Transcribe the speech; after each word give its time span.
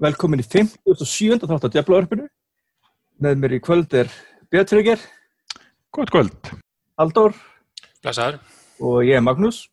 Velkomin 0.00 0.40
í 0.40 0.44
57. 0.48 1.42
þátt 1.44 1.64
á 1.68 1.72
Djaflavarpinu. 1.74 2.24
Með 3.20 3.34
mér 3.36 3.54
í 3.58 3.60
kvöld 3.60 3.92
er 3.92 4.08
Björn 4.48 4.96
Gótt 5.92 6.12
kvöld. 6.14 6.50
Halldór 6.96 7.34
Blessaður. 8.00 8.38
og 8.80 9.04
ég 9.04 9.18
er 9.18 9.20
Magnús. 9.20 9.68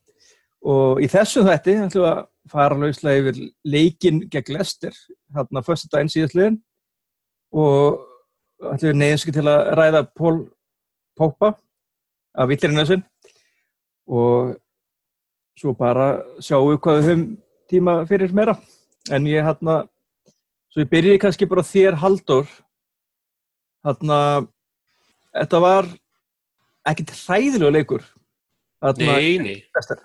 Og 0.60 1.00
í 1.00 1.08
þessu 1.08 1.46
þætti 1.48 1.78
ætlum 1.80 2.04
við 2.04 2.10
að 2.12 2.22
fara 2.52 2.76
lauslega 2.76 3.22
yfir 3.22 3.42
leikin 3.64 4.22
gegn 4.28 4.58
Lester, 4.58 4.92
hérna 5.32 5.64
fyrstu 5.64 5.88
daginn 5.94 6.12
síðastliðin. 6.12 6.62
Og 7.56 8.04
ætlum 8.60 8.92
við 8.92 9.00
neyðinski 9.00 9.32
til 9.32 9.48
að 9.48 9.74
ræða 9.80 10.06
Pól 10.12 10.50
Pópa 11.16 11.56
af 12.36 12.50
Villirinn 12.50 12.84
þessum. 12.84 13.04
Og 14.12 14.58
svo 15.56 15.72
bara 15.72 16.18
sjáum 16.44 16.74
við 16.74 16.82
hvað 16.84 16.98
við 16.98 17.14
höfum 17.14 17.30
tíma 17.70 18.02
fyrir 18.10 18.34
meira. 18.34 18.60
En 19.08 19.24
ég 19.24 19.46
hérna, 19.46 19.86
svo 20.78 20.86
ég 20.86 20.92
byrjiði 20.92 21.22
kannski 21.24 21.48
bara 21.50 21.66
þér 21.66 21.96
Halldór. 21.98 22.46
Hérna, 23.88 24.18
þetta 25.34 25.62
var 25.64 25.88
ekkert 26.86 27.16
hræðilega 27.18 27.74
leikur. 27.74 28.04
Þarna, 28.78 29.16
Nei, 29.18 29.40
nei. 29.42 29.56
Lester. 29.74 30.04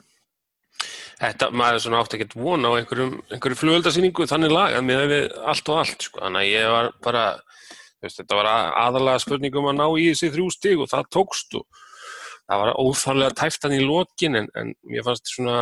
Þetta, 1.21 1.51
maður 1.53 1.83
svona 1.85 1.99
átt 2.01 2.17
ekkert 2.17 2.33
von 2.41 2.65
á 2.65 2.73
einhverjum, 2.73 3.19
einhverjum 3.29 3.61
flugöldasýningu 3.61 4.25
þannig 4.31 4.55
lagað 4.55 4.87
með 4.89 5.03
við 5.11 5.27
allt 5.53 5.69
og 5.69 5.83
allt, 5.83 6.07
sko. 6.09 6.23
Þannig 6.25 6.41
að 6.41 6.49
ég 6.49 6.73
var 6.73 6.89
bara, 7.05 7.25
veist, 8.01 8.23
þetta 8.23 8.39
var 8.41 8.49
aðalega 8.55 9.23
spurningum 9.27 9.69
að 9.69 9.77
ná 9.77 9.85
í 9.93 10.09
þessi 10.09 10.33
þrjú 10.33 10.49
stig 10.57 10.81
og 10.81 10.89
það 10.91 11.13
tókst 11.19 11.59
og 11.61 11.85
það 12.49 12.65
var 12.65 12.73
óþálega 12.81 13.37
tæftan 13.43 13.77
í 13.77 13.85
lokin 13.85 14.41
en, 14.41 14.49
en 14.57 14.73
mér 14.89 15.05
fannst 15.05 15.29
svona, 15.37 15.61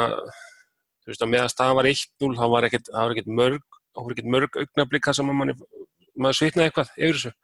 þú 1.02 1.12
veist, 1.12 1.26
að 1.26 1.34
meðan 1.34 1.52
staðan 1.52 1.80
var 1.82 1.90
1-0, 1.90 2.32
það 2.38 2.54
var 2.54 2.68
ekkert, 2.70 2.94
það 2.94 3.02
var 3.02 3.16
ekkert 3.16 3.36
mörg, 3.42 3.79
það 3.94 4.06
var 4.06 4.14
ekkert 4.14 4.32
mörg 4.36 4.58
augnablika 4.62 5.14
sem 5.16 5.30
að 5.30 5.38
manni, 5.40 5.58
maður 6.16 6.40
svitnaði 6.40 6.70
eitthvað 6.70 6.96
yfir 6.96 7.18
þessu. 7.18 7.34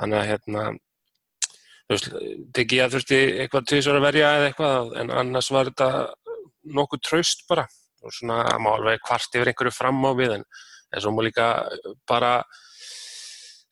Þannig 0.00 0.18
að, 0.18 0.28
hérna, 0.30 0.64
þú 1.82 1.96
veist, 1.96 2.10
teki 2.58 2.80
ég 2.80 2.88
að 2.88 2.96
þurfti 2.96 3.20
eitthvað 3.44 3.70
tvisvar 3.70 4.00
að 4.00 4.08
verja 4.08 4.34
eða 4.38 4.50
eitthvað, 4.50 4.92
en 5.02 5.14
annars 5.22 5.52
var 5.54 5.70
þetta 5.70 5.90
nokkuð 6.62 7.02
traust 7.08 7.46
bara 7.48 7.66
og 8.02 8.14
svona 8.14 8.42
það 8.48 8.62
má 8.64 8.70
alveg 8.72 9.02
kvart 9.06 9.38
yfir 9.38 9.50
einhverju 9.52 9.74
fram 9.74 10.02
á 10.02 10.10
við 10.18 10.36
en, 10.36 10.44
en 10.92 11.02
svo 11.02 11.12
má 11.14 11.22
líka 11.26 11.48
bara 12.08 12.32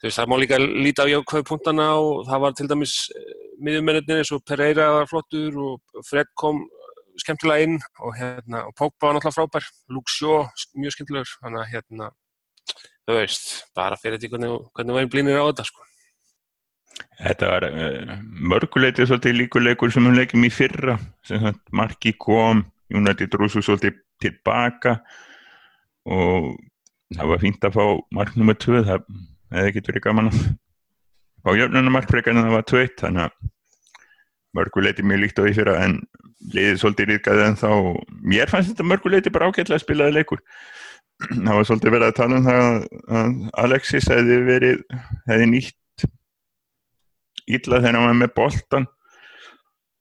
þú 0.01 0.06
veist, 0.06 0.19
það 0.19 0.31
má 0.31 0.37
líka 0.41 0.59
líta 0.61 1.06
á 1.06 1.12
jákvæðu 1.12 1.49
punktana 1.49 1.89
og 1.99 2.27
það 2.29 2.45
var 2.45 2.56
til 2.56 2.69
dæmis 2.71 2.97
miðjumennir 3.61 4.21
eins 4.21 4.33
og 4.34 4.45
Pereira 4.47 4.91
var 4.99 5.11
flottur 5.11 5.59
og 5.65 6.05
Fred 6.09 6.31
kom 6.39 6.62
skemmtilega 7.23 7.67
inn 7.67 7.77
og 8.01 8.17
hérna, 8.19 8.65
og 8.69 8.75
Pogba 8.79 9.09
var 9.09 9.17
náttúrulega 9.17 9.37
frábær 9.37 9.69
Luke 9.93 10.13
Shaw, 10.13 10.49
mjög 10.79 10.97
skemmtilegur 10.97 11.37
þannig 11.37 11.62
að 11.62 11.71
hérna, 11.75 12.11
þú 13.07 13.17
veist 13.19 13.53
bara 13.77 13.99
fyrir 14.01 14.21
því 14.21 14.33
hvernig, 14.35 14.59
hvernig 14.77 14.99
væri 14.99 15.12
blínir 15.15 15.41
á 15.41 15.49
þetta 15.51 15.69
sko. 15.69 15.87
Þetta 17.21 17.51
var 17.51 17.67
uh, 17.69 18.15
mörguleitið 18.53 19.09
svolítið 19.09 19.37
líkuleikur 19.39 19.93
sem 19.93 20.07
við 20.09 20.19
leikjum 20.21 20.47
í 20.47 20.53
fyrra. 20.53 20.97
Sem 21.27 21.43
sagt, 21.45 21.62
marki 21.77 22.15
kom, 22.21 22.65
United 22.93 23.37
rúsu 23.39 23.62
svolítið 23.65 24.01
tilbaka 24.21 24.99
og 26.11 26.57
það 27.15 27.31
var 27.33 27.43
fínt 27.43 27.65
að 27.67 27.77
fá 27.77 27.84
mark 28.17 28.37
nr. 28.37 28.57
2. 28.57 28.83
Það 28.89 29.07
hefði 29.55 29.71
ekki 29.71 29.87
verið 29.89 30.07
gaman 30.07 30.31
að 30.31 30.41
fá 31.41 31.57
jöfnunumark 31.57 32.11
frekar 32.11 32.34
en 32.34 32.45
það 32.45 32.57
var 32.57 32.69
2 32.73 32.84
þannig 33.01 33.27
að 33.27 33.51
mörguleitið 34.56 35.06
mjög 35.06 35.23
líkt 35.25 35.41
á 35.41 35.43
því 35.45 35.55
fyrra 35.59 35.77
en 35.84 35.97
liðið 36.55 36.79
svolítið 36.81 37.11
ríkaði 37.12 37.43
en 37.47 37.59
þá 37.61 37.70
mér 38.33 38.51
fannst 38.51 38.73
þetta 38.73 38.89
mörguleitið 38.91 39.34
bara 39.34 39.51
ágætlega 39.51 39.79
að 39.79 39.84
spilaði 39.84 40.17
leikur. 40.17 40.41
Það 41.47 41.53
var 41.56 41.69
svolítið 41.69 41.95
verið 41.97 42.09
að 42.09 42.17
tala 42.17 42.39
um 42.39 42.48
það 42.48 42.65
að 43.21 43.34
Alexis 43.65 44.09
hefði 44.09 44.39
verið, 44.47 44.81
hefði 45.28 45.51
nýtt 45.51 46.06
illa 47.51 47.81
þegar 47.83 47.98
hann 47.98 48.09
var 48.09 48.19
með 48.21 48.33
boltan 48.37 48.89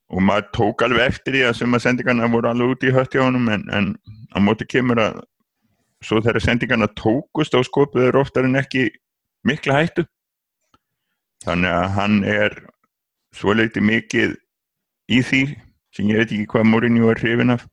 og 0.09 0.23
maður 0.25 0.47
tók 0.57 0.85
alveg 0.85 1.11
eftir 1.11 1.35
því 1.35 1.43
að 1.47 1.57
suma 1.59 1.79
sendingarna 1.81 2.29
voru 2.33 2.49
alveg 2.49 2.73
út 2.73 2.85
í 2.87 2.93
hött 2.93 3.13
hjá 3.13 3.23
honum 3.25 3.49
en, 3.53 3.65
en 3.73 3.91
á 4.33 4.37
móti 4.41 4.65
kemur 4.69 5.01
að 5.01 5.19
svo 6.05 6.21
þegar 6.23 6.45
sendingarna 6.45 6.89
tókust 6.97 7.53
á 7.53 7.59
skopuður 7.65 8.21
oftar 8.23 8.47
en 8.47 8.57
ekki 8.59 8.87
mikla 9.47 9.81
hættu 9.81 10.05
þannig 11.45 11.73
að 11.73 11.87
hann 11.97 12.17
er 12.27 12.57
svo 13.35 13.53
leiti 13.53 13.81
mikið 13.83 14.37
í 15.09 15.19
því 15.25 15.43
sem 15.95 16.09
ég 16.09 16.21
veit 16.21 16.31
ekki 16.31 16.47
hvað 16.53 16.69
Mourinho 16.69 17.11
er 17.11 17.21
hrifin 17.21 17.55
af 17.55 17.65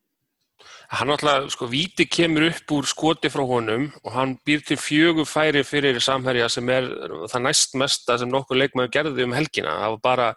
Hann 0.86 1.08
náttúrulega, 1.10 1.50
sko, 1.50 1.66
Víti 1.66 2.06
kemur 2.06 2.44
upp 2.46 2.72
úr 2.76 2.86
skoti 2.86 3.30
frá 3.32 3.42
honum 3.42 3.88
og 4.04 4.12
hann 4.14 4.36
býr 4.46 4.62
til 4.62 4.78
fjögur 4.78 5.26
færi 5.26 5.64
fyrir 5.66 5.98
samherja 5.98 6.46
sem 6.48 6.68
er 6.70 6.86
það 7.26 7.42
næst 7.42 7.74
mesta 7.74 8.18
sem 8.18 8.30
nokkur 8.30 8.60
leikmaður 8.60 8.92
gerði 8.94 9.26
um 9.26 9.34
helgina. 9.34 9.74
Það 9.80 9.94
var 9.96 10.02
bara, 10.04 10.28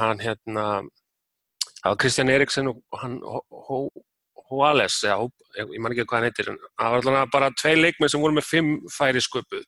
hann 0.00 0.22
hérna, 0.24 0.64
það 1.82 1.90
var 1.90 2.00
Kristján 2.00 2.32
Eriksen 2.32 2.72
og 2.72 2.80
hann 3.02 3.20
Hóales, 4.46 4.96
ég 5.04 5.80
man 5.82 5.92
ekki 5.92 6.06
hvað 6.06 6.16
hann 6.16 6.28
heitir, 6.30 6.50
en 6.54 6.58
það 6.62 6.92
var 6.94 7.00
allavega 7.02 7.30
bara 7.36 7.52
tvei 7.60 7.76
leikmenn 7.76 8.12
sem 8.12 8.22
voru 8.22 8.38
með 8.38 8.48
fimm 8.48 8.74
færi 8.96 9.20
sköpuð. 9.20 9.64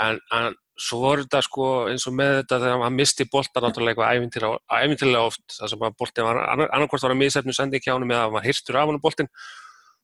En, 0.00 0.20
en 0.32 0.56
svo 0.80 1.00
voru 1.02 1.26
þetta 1.26 1.42
sko 1.44 1.68
eins 1.90 2.06
og 2.08 2.16
með 2.16 2.34
þetta 2.40 2.60
þegar 2.64 2.84
hann 2.86 2.96
misti 2.96 3.26
boltan 3.32 3.66
náttúrulega 3.66 4.08
eitthvað 4.14 4.80
æfintilega 4.80 5.24
oft 5.28 5.56
þar 5.58 5.72
sem 5.72 5.86
að 5.86 5.96
boltin 6.00 6.28
var, 6.28 6.42
annarkvæmst 6.56 7.06
var 7.06 7.14
að 7.14 7.20
miðsefnu 7.20 7.56
sending 7.56 7.84
hjá 7.84 7.94
hann 7.94 8.08
eða 8.08 8.26
að 8.26 8.36
maður 8.36 8.48
hyrstur 8.48 8.80
af 8.80 8.90
hann 8.90 9.02
boltin 9.04 9.32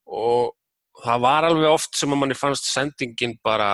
og 0.06 0.52
það 1.04 1.22
var 1.26 1.48
alveg 1.48 1.70
oft 1.72 1.96
sem 1.96 2.12
að 2.12 2.20
manni 2.22 2.38
fannst 2.38 2.68
sendingin 2.68 3.38
bara 3.44 3.70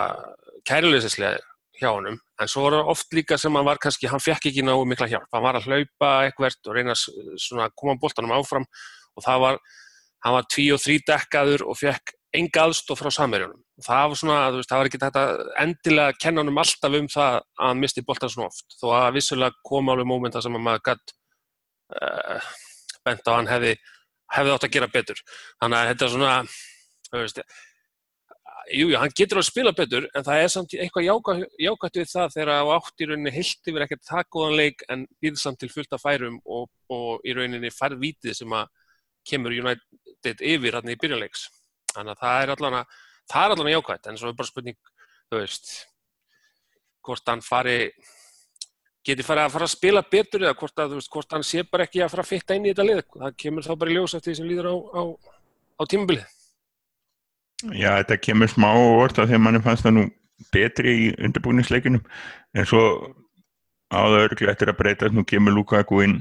kæruleysislega 0.68 1.42
hjá 1.82 1.90
hann 1.90 2.14
en 2.42 2.50
svo 2.50 2.64
var 2.66 2.76
það 2.78 2.90
oft 2.92 3.14
líka 3.16 3.38
sem 3.38 3.56
að 3.58 3.68
var 3.68 3.80
kannski, 3.82 4.08
hann 4.10 4.22
fekk 4.22 4.48
ekki 4.50 4.64
náðu 4.66 4.86
mikla 4.90 5.08
hjálp, 5.10 5.28
hann 5.34 5.44
var 5.44 5.58
að 5.58 5.68
hlaupa 5.68 6.10
eitthvert 6.26 6.68
og 6.68 6.76
reyna 6.76 6.96
að 6.96 7.76
koma 7.78 7.98
boltanum 8.00 8.34
áfram. 8.36 8.66
Og 9.16 9.24
það 9.26 9.44
var, 9.44 9.58
hann 10.24 10.36
var 10.38 10.48
tví 10.50 10.66
og 10.74 10.82
þrý 10.82 10.98
dekkaður 11.08 11.66
og 11.68 11.78
fekk 11.78 12.14
enga 12.36 12.66
aðstof 12.66 13.02
frá 13.02 13.10
samverjunum. 13.12 13.60
Það 13.84 14.04
var 14.10 14.20
svona, 14.20 14.36
veist, 14.56 14.70
það 14.70 14.80
var 14.80 14.88
ekki 14.90 15.00
þetta 15.02 15.24
endilega 15.62 16.12
að 16.12 16.20
kenna 16.24 16.42
hann 16.42 16.52
um 16.52 16.60
alltaf 16.62 16.96
um 16.98 17.08
það 17.12 17.34
að 17.38 17.66
hann 17.66 17.82
misti 17.82 18.04
boltan 18.08 18.32
svona 18.32 18.48
oft. 18.48 18.76
Þó 18.80 18.86
að 18.98 19.10
vissulega 19.18 19.66
koma 19.68 19.96
alveg 19.96 20.08
mómenta 20.08 20.42
sem 20.44 20.56
að 20.56 20.64
maður 20.68 20.86
gætt 20.88 21.14
uh, 21.98 22.48
bent 23.04 23.28
á 23.28 23.32
hann 23.34 23.50
hefði, 23.50 23.74
hefði 24.36 24.54
átt 24.54 24.66
að 24.68 24.74
gera 24.78 24.90
betur. 24.94 25.22
Þannig 25.60 25.78
að 25.80 25.92
þetta 25.92 26.08
er 26.08 26.14
svona, 26.16 26.34
þú 27.10 27.22
veist, 27.22 27.42
jújú, 28.72 28.98
hann 29.00 29.14
getur 29.16 29.40
að 29.40 29.48
spila 29.48 29.72
betur 29.76 30.06
en 30.16 30.26
það 30.26 30.42
er 30.42 30.52
samt 30.52 30.76
eitthvað 30.76 31.08
jákvæmt 31.08 31.98
við 31.98 32.10
það 32.10 32.36
þegar 32.36 32.52
á 32.62 32.74
átt 32.76 33.02
í 33.02 33.08
rauninni 33.08 33.34
heilt 33.34 33.72
yfir 33.72 33.84
ekkert 33.86 34.06
það 34.08 34.28
góðan 34.36 34.58
leik 34.60 34.84
en 34.92 35.06
býð 35.22 35.40
samt 35.40 35.60
til 35.62 35.70
fullt 35.72 35.96
af 35.96 36.04
færum 36.04 36.38
og, 36.44 36.68
og 36.92 37.26
í 37.26 37.34
rauninni 37.36 37.72
færð 37.74 38.00
vítið 38.02 38.38
sem 38.38 38.54
að 38.56 38.70
kemur 39.28 39.54
United 39.54 40.46
yfir 40.52 40.78
hann 40.78 40.92
í 40.92 40.98
byrjanleiks. 41.00 41.48
Þannig 41.92 42.14
að 42.14 42.24
það 42.24 42.42
er 42.42 42.52
allan 42.54 42.76
að, 42.80 42.98
það 43.32 43.46
er 43.46 43.54
allan 43.54 43.70
að 43.70 43.76
jákvæmt, 43.76 44.10
en 44.10 44.20
svo 44.20 44.30
er 44.30 44.36
bara 44.38 44.50
spurning, 44.50 44.78
þú 45.30 45.40
veist, 45.40 45.72
hvort 47.02 47.32
hann 47.32 47.44
fari, 47.44 47.78
geti 49.06 49.26
farið 49.26 49.48
að 49.48 49.56
fara 49.56 49.68
að 49.68 49.74
spila 49.74 50.04
betur 50.14 50.46
eða 50.46 50.58
hvort, 50.60 50.76
að, 50.84 50.96
veist, 50.98 51.12
hvort 51.12 51.36
hann 51.36 51.46
sé 51.46 51.64
bara 51.68 51.88
ekki 51.88 52.04
að 52.04 52.12
fara 52.14 52.26
að 52.26 52.32
fitta 52.32 52.58
inn 52.58 52.68
í 52.68 52.72
þetta 52.72 52.88
lið. 52.88 53.02
Það 53.16 53.38
kemur 53.44 53.66
þá 53.66 53.72
bara 53.82 53.92
í 53.92 53.96
ljós 53.98 54.16
eftir 54.18 54.32
því 54.32 54.38
sem 54.38 54.50
líður 54.50 54.70
á, 54.70 54.74
á, 54.76 55.02
á 55.78 55.82
tímabilið. 55.90 56.26
Já, 57.70 57.90
þetta 58.00 58.18
kemur 58.18 58.50
smá 58.50 58.70
orð 58.74 59.22
af 59.22 59.28
því 59.30 59.38
að 59.38 59.42
manni 59.44 59.62
fannst 59.62 59.86
það 59.86 59.96
nú 59.98 60.06
betri 60.52 60.94
í 60.98 61.10
undirbúningsleikunum, 61.22 62.02
en 62.58 62.66
svo 62.66 62.82
áður 63.92 64.24
örglega 64.26 64.54
eftir 64.54 64.72
að 64.72 64.78
breyta 64.80 65.10
nú 65.12 65.22
kemur 65.28 65.54
Lukaku 65.54 66.00
inn 66.02 66.16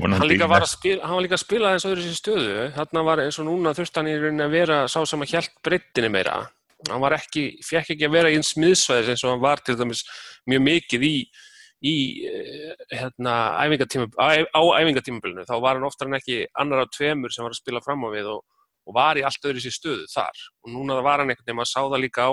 Hann, 0.00 0.24
líka 0.28 0.48
var 0.48 0.64
spila, 0.68 1.04
hann 1.04 1.18
var 1.18 1.24
líka 1.26 1.36
að 1.36 1.44
spila 1.44 1.70
eins 1.74 1.84
og 1.86 1.92
öðru 1.92 2.04
sér 2.06 2.18
stöðu. 2.18 2.66
Þarna 2.76 3.04
var 3.06 3.22
eins 3.24 3.38
og 3.40 3.46
núna 3.48 3.74
þurft 3.76 3.98
hann 3.98 4.10
í 4.10 4.16
rauninni 4.16 4.44
að 4.46 4.56
vera 4.56 4.78
sá 4.90 4.98
sem 5.08 5.24
að 5.24 5.34
hjælt 5.34 5.54
breyttinni 5.66 6.10
meira. 6.12 6.36
Hann 6.88 7.02
var 7.02 7.16
ekki, 7.18 7.44
fekk 7.66 7.92
ekki 7.94 8.08
að 8.08 8.16
vera 8.16 8.32
í 8.32 8.38
eins 8.38 8.54
miðsvæðis 8.58 9.12
eins 9.12 9.24
og 9.26 9.34
hann 9.34 9.44
var 9.44 9.62
til 9.62 9.76
dæmis 9.78 10.02
mjög 10.50 10.64
mikið 10.66 11.06
í, 11.06 11.12
í 11.86 11.94
hérna, 12.90 13.36
æfingatíma, 13.62 14.08
á 14.18 14.62
æfingatímabilinu. 14.80 15.46
Þá 15.46 15.54
var 15.62 15.78
hann 15.78 15.86
oftar 15.86 16.10
en 16.10 16.18
ekki 16.18 16.42
annar 16.58 16.86
af 16.86 16.92
tveimur 16.96 17.34
sem 17.34 17.46
var 17.46 17.54
að 17.54 17.62
spila 17.62 17.84
fram 17.84 18.02
á 18.06 18.08
við 18.14 18.32
og, 18.32 18.42
og 18.88 18.96
var 18.96 19.20
í 19.20 19.26
allt 19.28 19.46
öðru 19.50 19.62
sér 19.62 19.76
stöðu 19.76 20.08
þar. 20.10 20.44
Og 20.64 20.74
núna 20.74 20.98
var 21.04 21.22
hann 21.22 21.30
einhvern 21.30 21.52
veginn 21.52 21.66
að 21.66 21.72
sá 21.74 21.80
það 21.82 22.04
líka 22.06 22.26
á 22.26 22.32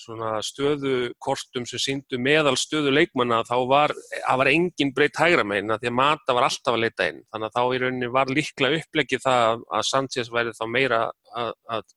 svona 0.00 0.30
stöðukortum 0.44 1.66
sem 1.68 1.82
síndu 1.82 2.20
meðal 2.22 2.56
stöðu 2.58 2.92
leikmanna 2.94 3.42
þá 3.48 3.56
var, 3.70 3.94
var 4.40 4.50
engin 4.50 4.92
breytt 4.96 5.20
hægra 5.20 5.44
meginn 5.46 5.74
því 5.76 5.90
að 5.90 5.96
Mata 6.00 6.36
var 6.36 6.48
alltaf 6.48 6.74
að 6.74 6.84
leita 6.86 7.08
inn. 7.10 7.22
Þannig 7.30 7.50
að 7.50 7.56
þá 7.56 7.62
í 7.76 7.80
rauninni 7.84 8.12
var 8.16 8.32
líklega 8.32 8.82
upplegið 8.82 9.24
það 9.26 9.64
að 9.78 9.88
Sanchez 9.90 10.32
væri 10.32 10.56
þá 10.56 10.64
meira 10.72 11.00
að, 11.36 11.54
að 11.76 11.88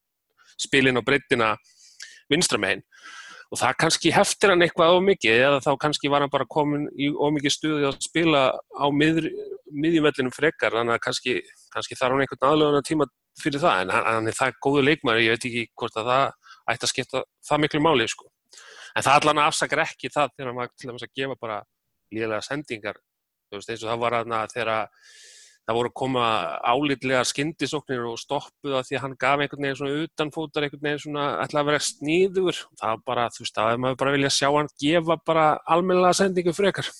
spilin 0.67 1.00
á 1.00 1.07
breyttina 1.07 1.53
vinstra 2.31 2.61
meginn 2.61 2.85
og 3.53 3.59
það 3.61 3.75
kannski 3.83 4.11
heftir 4.13 4.49
hann 4.49 4.65
eitthvað 4.65 4.95
ómikið 4.97 5.44
eða 5.45 5.59
þá 5.61 5.73
kannski 5.83 6.09
var 6.09 6.23
hann 6.25 6.31
bara 6.33 6.49
komin 6.49 6.88
í 6.97 7.11
ómikið 7.13 7.53
stuði 7.53 7.85
að 7.85 7.99
spila 8.01 8.47
á 8.57 8.85
miðjumvellinum 8.89 10.33
frekar 10.33 10.73
þannig 10.73 10.95
að 10.95 11.03
kannski, 11.03 11.35
kannski 11.75 11.97
þarf 11.99 12.15
hann 12.15 12.23
einhvern 12.25 12.47
aðlöðuna 12.49 12.88
tíma 12.88 13.07
fyrir 13.41 13.61
það. 13.61 13.83
En 13.83 13.94
hann, 13.94 14.29
er 14.29 14.38
það 14.38 14.57
góðu 14.65 14.85
leikmæri, 14.88 15.27
ég 15.27 15.38
veit 15.38 15.47
ekki 15.49 15.65
hvort 15.77 15.99
að 16.01 16.09
það 16.09 16.25
ætti 16.71 16.88
að 16.88 16.94
skipta 16.94 17.24
það 17.48 17.63
miklu 17.65 17.83
máli 17.83 18.07
sko. 18.07 18.30
en 18.95 19.04
það 19.04 19.19
allan 19.19 19.44
afsakar 19.48 19.83
ekki 19.88 20.12
það 20.13 20.33
þegar 20.38 20.56
maður 20.56 20.74
til 20.77 20.89
dæmis 20.89 21.06
að 21.06 21.15
gefa 21.18 21.36
bara 21.42 21.62
líðlega 22.13 22.45
sendingar. 22.45 23.00
Veist 23.54 23.69
eins 23.69 23.83
og 23.83 23.89
það 23.89 24.01
var 24.04 24.15
aðna 24.19 24.42
þegar 24.50 24.71
það 25.63 25.77
voru 25.77 25.89
að 25.89 25.98
koma 26.00 26.24
álitlega 26.62 27.24
skyndisóknir 27.27 28.07
og 28.10 28.19
stoppuð 28.19 28.77
að 28.77 28.88
því 28.88 28.98
að 28.98 29.04
hann 29.06 29.15
gaf 29.24 29.44
einhvern 29.44 29.65
veginn 29.65 29.80
svona 29.80 30.01
utanfótar 30.04 30.65
einhvern 30.68 30.88
veginn 30.88 31.04
svona 31.06 31.27
ætla 31.44 31.62
að 31.62 31.69
vera 31.69 31.83
sníður 31.88 32.60
það 32.81 32.89
var 32.89 33.06
bara, 33.07 33.27
þú 33.33 33.45
veist, 33.45 33.56
það 33.56 33.69
hefur 33.69 33.83
maður 33.86 34.01
bara 34.01 34.16
vilja 34.18 34.33
sjá 34.38 34.50
hann 34.50 34.74
gefa 34.83 35.18
bara 35.30 35.45
almennilega 35.75 36.19
sendingu 36.19 36.56
frekar. 36.57 36.92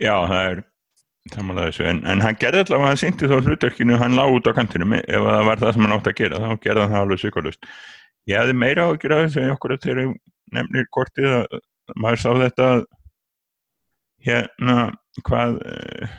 Já, 0.00 0.14
það 0.28 0.40
er 0.52 0.64
samanlega 1.34 1.72
þessu, 1.72 1.84
en, 1.90 2.00
en 2.06 2.22
hann 2.22 2.40
gerði 2.40 2.64
allavega 2.64 2.90
hann 2.92 3.00
sýndi 3.00 3.28
þá 3.30 3.36
hlutverkinu, 3.40 3.98
hann 4.00 4.16
lág 4.16 4.34
út 4.36 4.48
á 4.48 4.56
kantinu 4.56 4.88
ef 5.00 5.28
það 5.28 5.46
var 5.48 5.62
það 5.62 5.72
sem 5.74 5.86
hann 5.86 5.96
átt 5.96 6.10
að 6.10 6.18
gera, 6.20 6.42
þá 6.42 6.64
gerði 6.66 6.84
hann 6.84 6.94
það 6.94 7.04
alveg 7.04 7.22
svikalust. 7.22 7.70
Ég 8.26 8.40
hefði 8.40 8.54
meira 8.58 8.86
á 8.86 8.90
að 8.90 9.00
gera 9.04 9.22
þess 9.22 9.38
að 9.38 9.52
okkur 9.54 9.74
að 9.76 9.82
þeirra 9.84 10.06
nefnir 10.56 10.86
kortið 10.94 11.32
að 11.36 11.58
maður 11.94 12.22
sá 12.22 12.30
þetta 12.40 12.70
hérna 14.26 14.76
hvað 15.26 15.60
eh, 15.70 16.16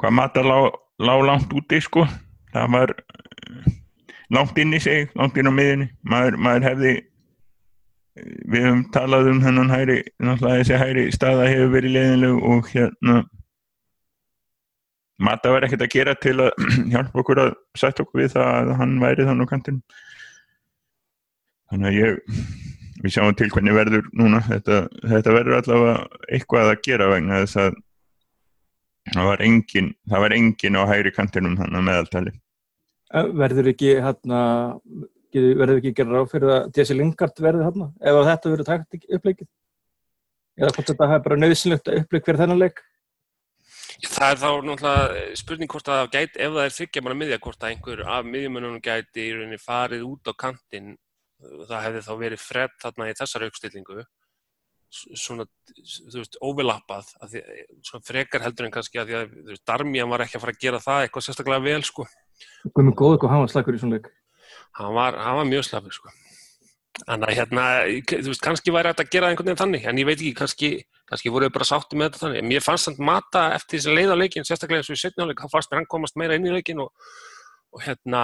hvað 0.00 0.16
matar 0.18 0.48
lág, 0.48 0.76
lág 1.00 1.24
langt 1.24 1.54
úti 1.56 1.80
sko. 1.80 2.04
Það 2.52 2.74
var 2.76 2.92
eh, 2.98 3.72
langt 4.36 4.60
inn 4.60 4.76
í 4.76 4.82
sig, 4.82 5.08
langt 5.16 5.40
inn 5.40 5.48
á 5.48 5.52
miðunni 5.56 5.88
maður, 6.04 6.36
maður 6.36 6.68
hefði 6.68 6.94
eh, 6.98 8.32
við 8.52 8.68
höfum 8.68 8.86
talað 8.92 9.32
um 9.32 9.42
hennan 9.46 9.72
hæri 9.72 10.02
náttúrulega 10.20 10.60
þessi 10.60 10.82
hæri 10.84 11.06
staða 11.16 11.48
hefur 11.48 11.76
verið 11.78 11.96
leiðinleg 11.96 12.50
og 12.52 12.74
hérna 12.74 13.22
Mata 15.22 15.52
var 15.54 15.62
ekkert 15.62 15.84
að 15.84 15.92
gera 15.92 16.12
til 16.18 16.34
að 16.42 16.56
hjálpa 16.92 17.20
okkur 17.22 17.40
að 17.46 17.52
setja 17.78 18.04
okkur 18.04 18.24
við 18.24 18.32
það 18.34 18.48
að 18.52 18.72
hann 18.80 18.98
væri 19.00 19.26
þannig 19.28 19.48
á 19.48 19.52
kantinu 19.52 20.02
þannig 21.72 21.88
að 21.88 21.98
ég 21.98 22.20
við 23.02 23.14
sjáum 23.16 23.36
til 23.38 23.48
hvernig 23.52 23.76
verður 23.76 24.10
núna. 24.18 24.42
Þetta, 24.46 24.82
þetta 25.14 25.34
verður 25.36 25.58
allavega 25.58 26.20
eitthvað 26.28 26.70
að 26.72 26.84
gera 26.86 27.08
vegna 27.10 27.40
þess 27.42 27.60
að 27.64 27.80
það 29.12 29.28
var 29.30 29.42
engin, 29.48 29.90
það 30.10 30.24
var 30.24 30.36
engin 30.36 30.78
á 30.78 30.82
hægri 30.92 31.14
kantinum 31.16 31.58
þannig 31.58 31.80
að 31.80 31.88
meðaltali. 31.88 32.36
Verður 33.42 33.72
ekki 33.72 33.96
hérna 34.00 34.44
verður 35.32 35.78
ekki 35.80 35.94
gera 35.96 36.18
ráð 36.18 36.30
fyrir 36.32 36.52
að 36.52 36.78
Jesse 36.78 36.94
Lingard 36.96 37.40
verður 37.40 37.68
hérna 37.70 37.90
ef 38.00 38.22
þetta 38.28 38.52
verður 38.52 38.68
takt 38.68 38.96
uppleikið? 39.18 39.50
Eða 40.60 40.72
hvort 40.76 40.90
þetta 40.92 41.08
hefur 41.08 41.28
bara 41.28 41.38
nöðsynlegt 41.40 41.92
uppleik 41.96 42.26
fyrir 42.26 42.42
þennan 42.42 42.60
leik? 42.60 42.82
Það 44.02 44.28
er 44.28 44.40
þá 44.42 44.48
náttúrulega 44.66 45.22
spurning 45.38 45.70
hvort 45.70 45.88
að 45.94 46.08
gæti, 46.12 46.38
ef 46.42 46.52
það 46.52 46.64
er 46.64 46.74
þryggja 46.76 47.02
manna 47.04 47.18
miðja, 47.20 47.38
hvort 47.44 47.62
að 47.62 47.72
einhver 47.72 48.02
af 48.10 48.28
miðjumönunum 48.28 48.82
gæti 48.82 49.24
í 49.24 49.32
rauninni 49.36 49.60
farið 49.62 50.04
út 50.08 50.30
á 50.30 50.32
kantinn 50.42 50.96
það 51.68 51.84
hefði 51.86 52.02
þá 52.06 52.12
verið 52.22 52.42
fredd 52.42 52.74
þarna 52.82 53.08
í 53.10 53.16
þessar 53.18 53.46
aukstillingu 53.48 54.04
svona, 54.92 55.46
þú 55.72 56.18
veist, 56.18 56.34
overlappað 56.44 57.12
því, 57.32 57.42
svona 57.86 58.06
frekar 58.06 58.44
heldur 58.44 58.68
en 58.68 58.74
kannski 58.74 59.00
að 59.00 59.08
því 59.08 59.16
að, 59.18 59.30
þú 59.36 59.54
veist, 59.54 59.64
Darmian 59.68 60.10
var 60.12 60.24
ekki 60.24 60.36
að 60.36 60.44
fara 60.44 60.54
að 60.54 60.64
gera 60.66 60.80
það 60.84 61.04
eitthvað 61.06 61.26
sérstaklega 61.26 61.64
vel, 61.64 61.78
sko. 61.88 62.06
Guðmund 62.68 62.98
Góður, 63.00 63.22
hvað 63.22 63.32
hann 63.32 63.44
var 63.46 63.54
slagur 63.54 63.78
í 63.78 63.80
svona 63.80 63.98
leik? 63.98 64.10
Hann 64.76 64.98
var, 64.98 65.16
hann 65.24 65.38
var 65.38 65.48
mjög 65.48 65.64
slagur, 65.70 65.96
sko. 65.96 66.12
Þannig 67.06 67.30
að 67.30 67.38
hérna, 67.38 67.66
þú 68.10 68.34
veist, 68.34 68.44
kannski 68.44 68.74
væri 68.74 68.92
þetta 68.92 69.06
að 69.06 69.14
gera 69.14 69.30
einhvern 69.32 69.48
veginn 69.48 69.62
þannig, 69.62 69.88
en 69.88 70.02
ég 70.02 70.08
veit 70.10 70.18
ekki, 70.18 70.34
kannski 70.42 70.72
kannski 71.12 71.32
voru 71.32 71.48
við 71.48 71.56
bara 71.56 71.68
sátti 71.68 71.98
með 71.98 72.10
þetta 72.10 72.22
þannig. 72.22 72.46
Mér 72.48 72.64
fannst 72.64 72.88
þetta 72.88 73.04
mata 73.04 73.42
eftir 73.56 73.80
þessi 73.80 73.96
leiðarleikin 73.96 74.46
sérstaklega 74.48 74.80
eins 74.80 74.88
og 74.92 74.96
í 74.96 75.02
setniáleik, 75.02 75.42
þá 75.42 75.52
fannst 75.52 75.72
mér 75.72 75.82
hann 75.82 75.88
komast 75.92 76.16
meira 76.20 76.38
inn 76.38 76.48
í 76.48 76.54
leikin 76.54 76.80
og, 76.84 76.92
og 77.72 77.84
hérna 77.84 78.22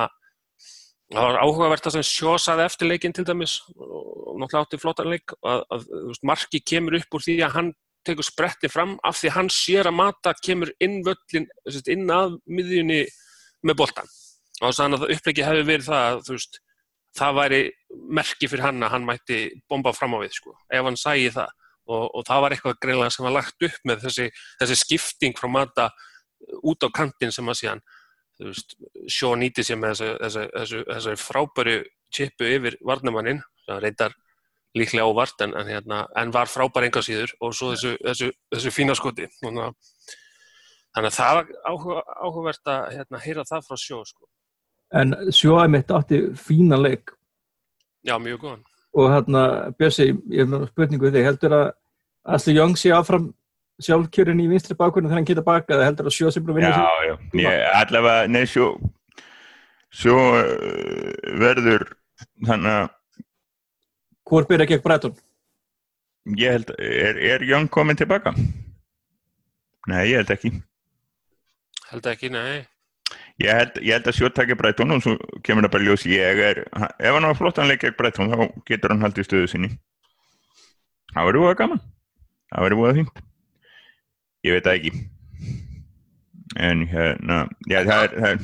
það 1.08 1.26
var 1.28 1.40
áhugavert 1.42 1.88
að 1.88 1.98
sjósaði 2.06 2.64
eftir 2.68 2.90
leikin 2.90 3.14
til 3.16 3.24
dæmis 3.28 3.58
og 3.76 4.38
náttúrulega 4.40 4.64
átti 4.66 4.80
flottan 4.82 5.10
leik 5.12 5.34
að, 5.40 5.62
að 5.72 5.86
veist, 6.10 6.24
marki 6.28 6.60
kemur 6.60 6.98
upp 7.00 7.18
úr 7.18 7.24
því 7.24 7.36
að 7.46 7.54
hann 7.56 7.72
tekur 8.06 8.26
spretti 8.26 8.70
fram 8.72 8.96
af 9.04 9.18
því 9.18 9.34
hann 9.34 9.50
sér 9.52 9.88
að 9.90 9.98
mata 9.98 10.34
kemur 10.44 10.70
inn 10.84 11.00
völlin 11.06 11.48
inn 11.94 12.12
að 12.12 12.38
miðjunni 12.46 13.02
með 13.66 13.80
boltan 13.80 14.10
og 14.62 14.74
þannig 14.74 15.04
að 15.04 15.14
upplegi 15.16 15.46
hefur 15.46 15.68
verið 15.68 15.88
það 15.88 16.08
að 16.08 16.32
veist, 16.34 16.60
það 17.18 17.38
væri 17.38 17.60
merki 18.18 18.48
fyrir 18.50 18.66
hann 18.66 18.84
að 18.84 18.94
hann 18.94 19.06
mætti 19.08 19.38
bomba 19.70 19.92
fram 19.96 20.16
á 20.18 20.22
við 20.22 20.34
sko, 20.38 20.54
ef 20.70 20.86
hann 20.88 20.98
sægi 20.98 21.32
það. 21.36 21.54
Og, 21.88 22.02
og 22.18 22.24
það 22.28 22.42
var 22.44 22.54
eitthvað 22.54 22.80
greinlega 22.82 23.12
sem 23.14 23.24
var 23.24 23.32
lagt 23.38 23.64
upp 23.64 23.76
með 23.88 24.02
þessi, 24.04 24.26
þessi 24.60 24.76
skipting 24.76 25.38
frá 25.38 25.48
mata 25.48 25.86
út 26.68 26.84
á 26.84 26.88
kantin 26.92 27.32
sem 27.32 27.48
að 27.48 27.62
síðan 27.62 27.80
sjó 29.10 29.34
nýti 29.38 29.64
sér 29.66 29.78
með 29.80 30.02
þessu 30.22 31.16
frábæru 31.18 31.80
chipu 32.14 32.46
yfir 32.46 32.78
varnamannin, 32.86 33.42
það 33.66 33.82
reyndar 33.84 34.16
líklega 34.78 35.08
óvart 35.08 35.42
en, 35.44 35.54
en, 35.58 35.68
hérna, 35.68 36.02
en 36.16 36.32
var 36.34 36.50
frábær 36.50 36.86
enga 36.86 37.02
síður 37.04 37.32
og 37.42 37.54
svo 37.56 37.72
þessu, 37.74 37.94
þessu, 38.04 38.30
þessu 38.54 38.72
fína 38.74 38.96
skoti. 38.98 39.28
Þannig 39.42 41.10
að 41.10 41.14
það 41.16 41.38
var 41.38 41.52
áhuga, 41.70 42.02
áhugavert 42.16 42.72
að 42.72 42.88
hérna, 42.96 43.22
heyra 43.24 43.46
það 43.48 43.66
frá 43.68 43.80
sjó 43.80 44.02
sko. 44.06 44.28
En 44.98 45.14
sjóaði 45.34 45.72
mitt 45.74 45.90
átti 45.92 46.20
fína 46.40 46.78
leik. 46.80 47.12
Já, 48.06 48.16
mjög 48.22 48.44
góðan. 48.44 48.62
Og 48.96 49.10
hérna 49.12 49.42
Björsi, 49.78 50.08
ég 50.32 50.44
hef 50.44 50.48
náttúrulega 50.48 50.72
spurningu 50.72 51.12
þig. 51.12 51.26
Heldur 51.26 51.56
að 51.58 51.66
Asli 52.34 52.54
Jóng 52.56 52.76
sé 52.78 52.92
áfram 52.94 53.28
sjálfkjörin 53.82 54.40
í 54.42 54.48
vinstri 54.50 54.76
bakgrunni 54.78 55.08
þegar 55.08 55.20
hann 55.20 55.28
geta 55.28 55.44
baka 55.46 55.74
eða 55.76 55.88
heldur 55.88 56.08
að 56.10 56.16
sjó 56.16 56.30
sem 56.34 56.44
bara 56.44 56.56
vinna 56.56 56.70
sér? 56.74 57.18
Já, 57.38 57.50
já, 57.52 57.58
allavega, 57.78 58.30
nei, 58.30 58.44
sjó 58.50 58.72
sjó 59.94 60.14
uh, 60.18 61.34
verður 61.40 61.86
þannig 62.46 62.72
að 62.74 62.88
Hvor 64.28 64.44
byrja 64.48 64.68
gegn 64.68 64.82
Breitón? 64.84 65.14
Ég 66.36 66.58
held, 66.58 66.72
er, 66.76 67.16
er 67.16 67.44
Jón 67.48 67.70
komin 67.72 67.96
tilbaka? 67.96 68.34
Nei, 69.88 70.02
ég 70.10 70.18
held 70.18 70.32
ekki. 70.34 70.50
Held 71.88 72.08
ekki, 72.10 72.28
nei. 72.34 72.66
Ég 73.40 73.56
held, 73.56 73.78
ég 73.80 73.94
held 73.96 74.10
að 74.10 74.18
sjó 74.18 74.28
takja 74.36 74.58
Breitón 74.58 74.92
og 74.92 75.00
svo 75.00 75.14
kemur 75.46 75.64
það 75.64 75.72
bara 75.78 75.86
ljós. 75.86 76.04
Ég 76.12 76.42
er, 76.50 76.60
ef 76.68 77.16
hann 77.16 77.24
á 77.24 77.32
flottanleik 77.38 77.80
gegn 77.86 77.96
Breitón 77.96 78.34
þá 78.34 78.44
getur 78.68 78.92
hann 78.92 79.06
haldið 79.06 79.30
stöðu 79.30 79.48
sinni. 79.54 79.72
Það 81.14 81.30
verður 81.30 81.46
búið 81.46 81.58
gaman. 81.62 81.82
Það 82.52 82.66
verður 82.66 82.80
búið 82.82 83.00
fínt 83.00 83.24
ég 84.48 84.56
veit 84.56 84.66
það 84.66 84.78
ekki. 84.78 84.92
En 86.68 86.86
hérna 86.90 87.42
já, 87.68 87.82
það 87.86 88.04
er 88.04 88.14
það 88.18 88.30
er, 88.30 88.38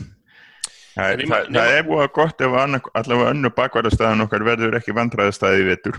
það 0.94 1.14
er, 1.14 1.22
það, 1.28 1.46
það 1.56 1.76
er 1.76 1.86
búið 1.88 2.10
gott 2.18 2.44
ef 2.44 2.58
allavega 2.60 3.30
önnu 3.32 3.50
bakvarðarstaðan 3.56 4.26
okkar 4.26 4.44
verður 4.46 4.76
ekki 4.78 4.94
vandræðarstaði 4.94 5.64
í 5.64 5.70
vettur 5.72 5.96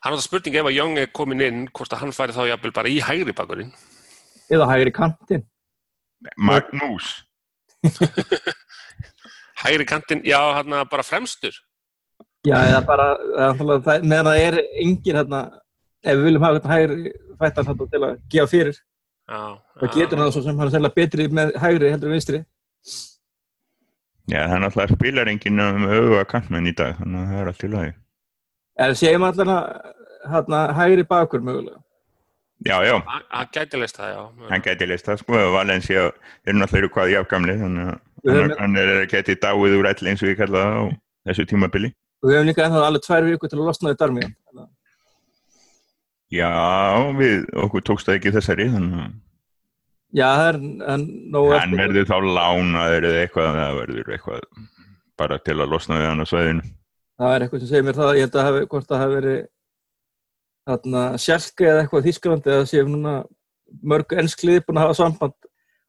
Hann 0.00 0.12
var 0.12 0.18
það 0.18 0.26
spurning 0.26 0.58
ef 0.60 0.68
að 0.68 0.76
Young 0.76 0.98
er 1.00 1.10
komin 1.16 1.42
inn 1.44 1.64
hvort 1.76 1.92
að 1.94 2.04
hann 2.04 2.14
færi 2.14 2.36
þá 2.36 2.44
jafnvel 2.50 2.72
bara 2.76 2.92
í 2.92 3.00
hægri 3.04 3.34
bakvarðin 3.36 3.72
eða 4.50 4.68
hægri 4.70 4.92
kantin 4.94 5.46
Magnús. 6.36 7.24
Hægri 9.62 9.84
kantin, 9.88 10.22
já 10.24 10.40
hann 10.54 10.88
bara 10.90 11.02
fremstur. 11.02 11.54
Já, 12.44 12.56
eða 12.56 12.80
bara 12.84 13.06
meðan 14.02 14.28
það 14.28 14.42
er 14.44 14.58
engin 14.80 15.18
hérna 15.20 15.40
ef 16.00 16.16
við 16.16 16.24
viljum 16.28 16.44
hafa 16.44 16.72
hægri 16.72 17.12
fættan 17.40 17.68
til 17.80 18.02
að 18.04 18.14
gefa 18.32 18.48
fyrir 18.48 18.78
það 19.30 19.94
getur 19.96 20.20
það 20.20 20.32
svo 20.34 20.42
sem 20.44 20.58
hann 20.58 20.68
er 20.68 20.74
sérlega 20.74 20.96
betri 20.96 21.26
með 21.30 21.52
hægri 21.62 21.92
heldur 21.92 22.10
en 22.10 22.16
vinstri? 22.16 22.40
Já, 24.30 24.40
það 24.46 24.56
er 24.56 24.64
náttúrulega 24.64 24.96
spilarengin 24.96 25.62
um 25.64 25.86
auðvitað 25.86 26.26
kantmenn 26.30 26.70
í 26.70 26.74
dag 26.78 26.98
þannig 26.98 27.20
að 27.20 27.30
það 27.30 27.42
er 27.42 27.52
allt 27.52 27.62
í 27.62 27.70
lagi. 27.74 27.94
En 28.80 28.98
séum 28.98 29.26
allavega 29.26 30.60
hægri 30.78 31.06
bakur 31.10 31.46
mögulega? 31.46 31.80
Já, 32.66 32.76
já. 32.84 32.94
Hann 33.32 33.48
gæti 33.54 33.78
leist 33.80 33.96
það, 33.96 34.10
já 34.12 34.50
Hann 34.50 34.62
gæti 34.66 34.86
leist 34.86 35.06
það, 35.08 35.22
sko, 35.22 35.38
Valencia 35.54 36.02
er 36.44 36.58
náttúrulega 36.58 36.92
hvað 36.96 37.12
jáfngamli 37.14 37.56
þannig 37.62 37.92
að 38.28 38.58
hann 38.60 38.76
er 38.76 38.92
að 38.98 39.06
geti 39.14 39.38
dáið 39.40 39.78
úr 39.78 39.88
ætli 39.88 40.12
eins 40.12 40.22
og 40.22 40.28
ég 40.28 40.36
kalla 40.42 40.66
það 40.66 40.76
á 40.76 40.82
þessu 41.30 41.46
tímabili. 41.48 41.92
Við 42.20 42.36
hefum 42.36 42.50
líka 42.50 42.66
ennþá 42.66 42.82
alveg 42.84 43.06
tvær 43.06 43.26
viku 43.30 43.48
til 43.48 43.58
að 43.58 43.70
losna 43.70 43.94
í 43.94 43.96
darmi 43.96 44.26
Já, 46.30 46.50
við, 47.18 47.46
okkur 47.58 47.82
tókst 47.86 48.06
það 48.06 48.20
ekki 48.20 48.34
þessari, 48.36 48.68
þannig 48.70 49.00
að... 49.02 49.14
Já, 50.10 50.26
það 50.26 50.48
er... 50.50 50.60
Hann 51.54 51.78
verður 51.78 52.06
þá 52.10 52.16
lánaður 52.26 53.06
eða 53.08 53.22
eitthvað, 53.24 53.56
það 53.56 53.80
verður 53.80 54.12
eitthvað 54.14 54.44
bara 55.20 55.38
til 55.44 55.56
að 55.58 55.72
losna 55.74 55.98
við 56.00 56.08
hann 56.08 56.22
á 56.22 56.26
sveðinu. 56.30 56.68
Það 57.20 57.34
er 57.34 57.44
eitthvað 57.44 57.62
sem 57.62 57.70
segir 57.70 57.86
mér 57.86 57.98
það, 57.98 58.12
ég 58.16 58.26
held 58.26 58.38
að 58.40 58.46
hafi, 58.48 58.62
hvort 58.72 58.88
það 58.88 59.02
hafi 59.02 59.16
verið 59.18 59.40
þarna 60.70 61.02
sjálfka 61.20 61.66
eða 61.66 61.82
eitthvað 61.82 62.06
þýskalandi 62.08 62.54
eða 62.54 62.70
séum 62.70 62.94
núna 62.94 63.14
mörg 63.92 64.14
ennskliði 64.22 64.62
búin 64.66 64.80
að 64.80 64.86
hafa 64.86 64.98
samband 64.98 65.36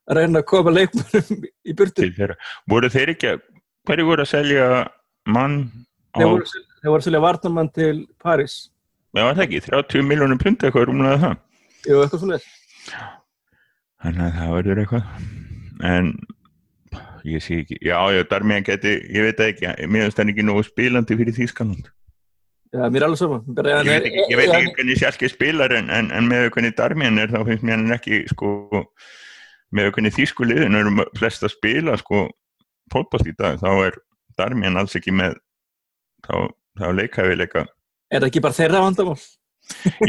að 0.10 0.20
reyna 0.20 0.42
að 0.42 0.50
koma 0.52 0.74
leikmannum 0.76 1.48
í 1.48 1.78
burtu. 1.78 2.10
Voru 2.70 2.92
þeir 2.92 3.14
ekki 3.16 3.32
að, 3.32 3.46
hverju 3.88 4.10
voru 4.10 4.26
að 4.26 4.32
selja 4.34 4.68
mann 5.30 5.58
á... 6.18 6.20
Þeir 6.20 6.30
voru, 6.34 6.98
að 6.98 7.08
selja 7.08 7.24
varnamann 7.24 7.72
til 7.78 7.96
París. 8.22 8.58
Já, 9.12 9.24
það 9.24 9.42
ekki, 9.46 9.64
30 9.68 10.06
miljónum 10.08 10.40
punti 10.40 10.68
eitthvað 10.68 10.86
rúmlega 10.88 11.18
það. 11.20 11.40
Jú, 11.84 11.98
eitthvað 12.04 12.22
svona. 12.22 12.38
Þannig 14.02 14.22
að 14.28 14.38
það 14.38 14.54
verður 14.58 14.84
eitthvað. 14.84 15.26
En 15.92 16.14
ég 17.28 17.44
sé 17.44 17.62
ekki, 17.62 17.78
já, 17.86 17.98
já, 18.14 18.24
Darmian 18.30 18.66
geti 18.66 18.94
ég 19.14 19.28
veit 19.28 19.42
ekki, 19.46 19.72
mér 19.90 20.08
finnst 20.08 20.20
það 20.20 20.32
ekki 20.34 20.46
nógu 20.46 20.64
spilandi 20.66 21.18
fyrir 21.20 21.36
Þýskaland 21.38 21.90
Já, 22.72 22.86
mér 22.88 23.04
er 23.04 23.06
alveg. 23.10 23.50
Bara, 23.52 23.74
ég 23.82 23.90
veit 23.90 24.06
ekki, 24.08 24.22
ég 24.32 24.40
veit 24.40 24.54
ekki 24.56 24.76
hvernig 24.78 25.00
Sjálki 25.02 25.30
spilar 25.32 25.74
en, 25.76 25.90
en, 25.92 26.08
en 26.16 26.30
með 26.30 26.48
hvernig 26.56 26.76
Darmian 26.78 27.20
er 27.20 27.34
þá 27.34 27.42
finnst 27.50 27.66
mér 27.68 27.82
hann 27.82 27.98
ekki 27.98 28.22
sko 28.32 28.54
með 29.76 29.92
hvernig 29.98 30.16
Þýsku 30.16 30.48
liðin 30.48 30.80
eru 30.80 31.06
flest 31.20 31.44
að 31.44 31.54
spila 31.58 31.98
sko 32.00 32.30
fótboll 32.92 33.28
í 33.28 33.36
dag, 33.36 33.60
þá 33.60 33.90
er 33.90 34.00
Darmian 34.40 34.80
alls 34.80 34.96
ekki 34.96 35.14
með 35.16 35.36
þá, 36.24 36.48
þá 36.80 36.88
leikaðileika 36.96 37.66
Er 38.12 38.20
það 38.20 38.28
ekki 38.28 38.44
bara 38.44 38.58
þeirra 38.58 38.82
vandamál? 38.84 39.20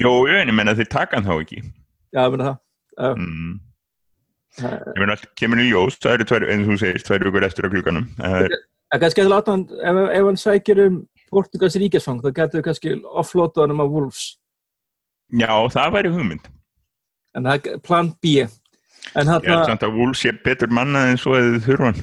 Jó, 0.00 0.12
ég 0.26 0.50
menna 0.54 0.74
þeir 0.78 0.90
taka 0.90 1.18
hann 1.18 1.28
þá 1.28 1.34
ekki 1.36 1.60
Já, 2.12 2.24
ég 2.26 2.32
menna 2.34 2.48
það. 2.48 2.56
Já. 2.98 3.12
mm. 3.12 3.52
Ég 4.60 4.98
menna 5.00 5.14
allt 5.16 5.28
kemur 5.38 5.62
í 5.62 5.68
ljós, 5.70 5.96
það 6.02 6.18
eru 6.18 6.26
tvær, 6.28 6.44
eins 6.52 6.66
og 6.66 6.74
þú 6.74 6.78
segir 6.82 7.04
tvær 7.06 7.22
vikur 7.28 7.46
eftir 7.46 7.68
á 7.68 7.72
klukkanum 7.72 8.08
það 8.18 8.42
er, 8.48 8.56
kannski 9.00 9.22
að 9.22 9.30
láta 9.32 9.54
hann, 9.54 9.62
ef, 9.80 10.00
ef 10.12 10.26
hann 10.28 10.40
sækir 10.42 10.82
um 10.84 10.98
Portugals 11.32 11.78
ríkisfang, 11.80 12.18
þá 12.20 12.34
getur 12.36 12.60
við 12.60 12.66
kannski 12.66 12.92
offlota 13.22 13.64
hann 13.64 13.72
um 13.72 13.80
að 13.80 13.94
Wolves. 13.94 14.24
já, 15.32 15.48
það 15.72 15.94
væri 15.96 16.12
hugmynd 16.12 16.50
En 17.32 17.48
það 17.48 17.70
er 17.70 17.78
plan 17.80 18.10
B. 18.20 18.42
En 19.16 19.30
ég 19.32 19.46
held 19.48 19.64
samt 19.70 19.86
að 19.86 19.94
Wolves 19.96 20.20
sé 20.20 20.34
betur 20.44 20.68
mannað 20.68 21.14
en 21.14 21.22
svo 21.22 21.38
eða 21.38 21.54
þið 21.54 21.64
þurfa 21.70 21.88
hann 21.88 22.02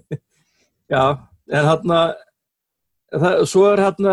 já, 0.94 1.02
en 1.50 1.68
hann, 1.72 1.96
það, 3.10 3.42
svo 3.50 3.66
er 3.72 3.82
hann 3.88 4.10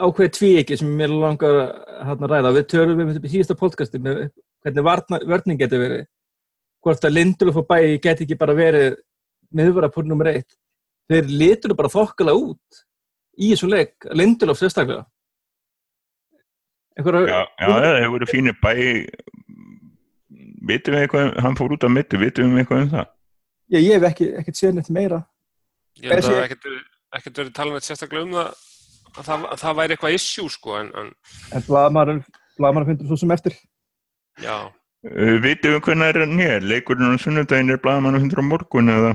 ákveð 0.00 0.30
tvíegi 0.36 0.76
sem 0.80 0.90
mér 0.98 1.12
langar 1.12 1.56
að 2.04 2.26
ræða. 2.30 2.52
Við 2.58 2.68
törum 2.72 3.00
við 3.02 3.18
í 3.24 3.32
síðasta 3.36 3.56
podcasti 3.58 4.00
með 4.02 4.26
hvernig 4.64 4.84
varna, 4.86 5.20
vörning 5.24 5.58
getur 5.60 5.82
verið. 5.82 6.06
Hvort 6.84 7.04
að 7.08 7.16
Lindelof 7.16 7.60
og 7.62 7.66
Bæi 7.70 7.98
geti 8.02 8.26
ekki 8.26 8.38
bara 8.38 8.54
verið 8.56 8.96
miðvara 9.56 9.90
púr 9.94 10.06
nummer 10.06 10.30
eitt. 10.32 10.56
Þeir 11.10 11.30
litur 11.30 11.74
bara 11.78 11.90
þokkala 11.92 12.34
út 12.36 12.82
í 13.38 13.52
þessu 13.52 13.68
leik, 13.70 13.94
Lindelof 14.16 14.58
sérstaklega. 14.60 15.04
Einhverja, 16.96 17.26
já, 17.28 17.40
já, 17.60 17.66
það 17.68 17.98
hefur 18.00 18.14
verið 18.16 18.30
fínir 18.32 18.56
bæ 18.62 18.70
vitum 20.66 20.94
við 20.96 21.02
eitthvað, 21.04 21.34
hann 21.44 21.58
fór 21.58 21.74
út 21.76 21.84
á 21.84 21.90
mittu 21.92 22.18
vitum 22.20 22.54
við 22.54 22.62
eitthvað 22.64 22.82
um 22.86 22.92
það 22.94 23.06
Já, 23.66 23.78
ég 23.82 23.92
hef 23.96 24.04
ekki, 24.08 24.26
ekkert 24.40 24.58
séð 24.60 24.76
neitt 24.76 24.88
meira. 24.94 25.18
Ég 25.98 26.22
það 26.22 26.44
ekkert 26.46 26.66
verið- 27.40 27.52
talað 27.56 27.72
neitt 27.76 27.88
sérstaklega 27.88 28.22
um 28.22 28.34
það 28.36 28.65
að 29.16 29.28
það, 29.28 29.44
að 29.52 29.62
það 29.62 29.76
væri 29.80 29.96
eitthvað 29.96 30.16
issue 30.18 30.48
sko 30.52 30.76
en, 30.80 30.90
en 31.00 31.12
En 31.56 31.64
blaðmaður 31.68 32.88
finnur 32.90 33.06
svo 33.12 33.20
sem 33.24 33.36
eftir. 33.36 33.56
já, 34.42 34.56
Uh, 35.06 35.36
vitum 35.38 35.70
við 35.76 35.82
hvernig 35.86 36.08
er 36.08 36.16
hann 36.24 36.38
hér 36.40 36.64
leikurinn 36.66 37.14
á 37.14 37.20
sunnudaginn 37.22 37.70
er 37.70 37.78
blaðmann 37.78 38.16
og 38.16 38.22
hundur 38.24 38.40
á 38.42 38.46
morgun 38.48 38.88
eða 38.90 39.10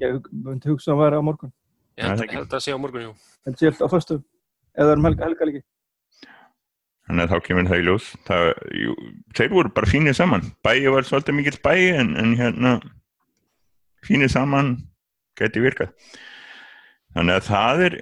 Ég 0.00 0.14
myndi 0.32 0.70
hugsa 0.70 0.94
að 0.94 0.94
hann 0.94 1.02
væri 1.02 1.18
á 1.20 1.22
morgun. 1.26 1.50
ég 1.98 2.06
held, 2.06 2.22
það 2.22 2.36
er 2.38 2.56
að 2.56 2.62
sé 2.64 2.72
á 2.72 2.78
morgun, 2.80 3.02
jú. 3.04 3.12
En 3.44 3.56
sé 3.58 3.66
alltaf 3.68 3.90
á 3.90 3.92
föstu. 3.92 4.16
Eða 4.78 4.94
um 4.96 5.04
helga, 5.04 5.26
helga 5.26 5.48
líki. 5.50 5.60
þannig 7.06 7.26
að 7.26 7.34
þá 7.34 7.44
kemur 7.46 7.68
það 7.68 7.82
í 7.82 7.84
ljós 7.86 8.06
það, 8.30 8.44
jú, 8.80 8.94
þeir 9.36 9.52
voru 9.58 9.74
bara 9.76 9.90
fínir 9.92 10.16
saman 10.16 10.46
bæi 10.64 10.88
var 10.94 11.04
svolítið 11.10 11.36
mikill 11.36 11.60
bæi 11.66 11.84
en, 12.00 12.14
en 12.16 12.32
hérna 12.40 12.72
fínir 14.06 14.32
saman 14.32 14.72
geti 15.36 15.60
virkað 15.60 15.92
þannig 17.16 17.38
að 17.38 17.46
það 17.48 17.82
er 17.86 17.96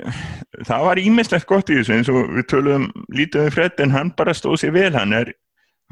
það 0.69 0.85
var 0.89 1.01
ímislegt 1.03 1.49
gott 1.51 1.71
í 1.71 1.79
þessu 1.79 1.95
eins 1.97 2.11
og 2.13 2.21
við 2.35 2.47
töluðum 2.51 2.87
lítið 3.15 3.47
um 3.47 3.55
Fred 3.55 3.83
en 3.85 3.95
hann 3.95 4.13
bara 4.19 4.35
stóð 4.37 4.61
sér 4.63 4.75
vel. 4.75 4.93
Hann 4.95 5.15
er 5.17 5.33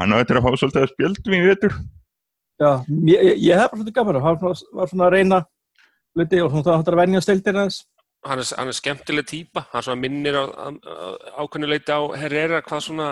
hann 0.00 0.14
á 0.14 0.18
þetta 0.20 0.38
að 0.40 0.46
fá 0.46 0.60
svolítið 0.60 0.82
að 0.82 0.92
spjöldum 0.94 1.36
í 1.36 1.42
vetur. 1.46 1.76
Já, 2.62 2.70
ég, 3.08 3.32
ég, 3.42 3.58
hef 3.58 3.70
bara 3.70 3.80
svolítið 3.80 3.96
gaman. 3.98 4.20
Hann 4.22 4.38
var 4.42 4.86
svona- 4.88 5.08
að 5.08 5.14
reyna 5.16 5.40
hluti 6.16 6.42
og 6.42 6.50
svona 6.50 6.66
það 6.68 6.78
hættar 6.78 6.96
að 6.96 7.02
venja 7.02 7.24
steldir 7.24 7.58
hans. 7.58 7.82
Hann 8.22 8.38
er, 8.38 8.46
hann 8.56 8.68
er 8.70 8.78
skemmtileg 8.78 9.26
típa, 9.26 9.66
hann 9.72 9.82
svona 9.82 9.98
minnir 9.98 10.36
á 10.38 10.44
ákveðnuleiti 11.42 11.90
á 11.90 12.00
Herrera 12.14 12.60
hvað 12.62 12.84
svona, 12.86 13.08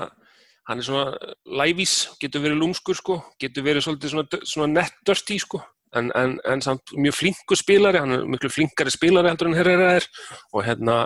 hann 0.68 0.78
er 0.78 0.86
svona 0.86 1.18
lævís, 1.50 1.94
getur 2.22 2.44
verið 2.44 2.60
lúmskur 2.60 2.94
sko, 2.94 3.16
getur 3.42 3.66
verið 3.66 3.88
svolítið 3.88 4.12
svona, 4.12 4.40
svona 4.46 4.70
nettdörstí 4.76 5.40
sko, 5.42 5.64
en, 5.96 6.10
en, 6.16 6.36
en 6.46 6.62
samt 6.62 6.92
mjög 6.94 7.16
flinkur 7.18 7.58
spilari, 7.58 8.00
hann 8.02 8.14
er 8.14 8.28
miklu 8.30 8.50
flinkari 8.52 8.92
spilari 8.94 9.30
heldur 9.30 9.50
en 9.50 9.58
Herrera 9.58 9.94
er. 9.98 10.06
Og 10.54 10.64
hérna 10.66 11.02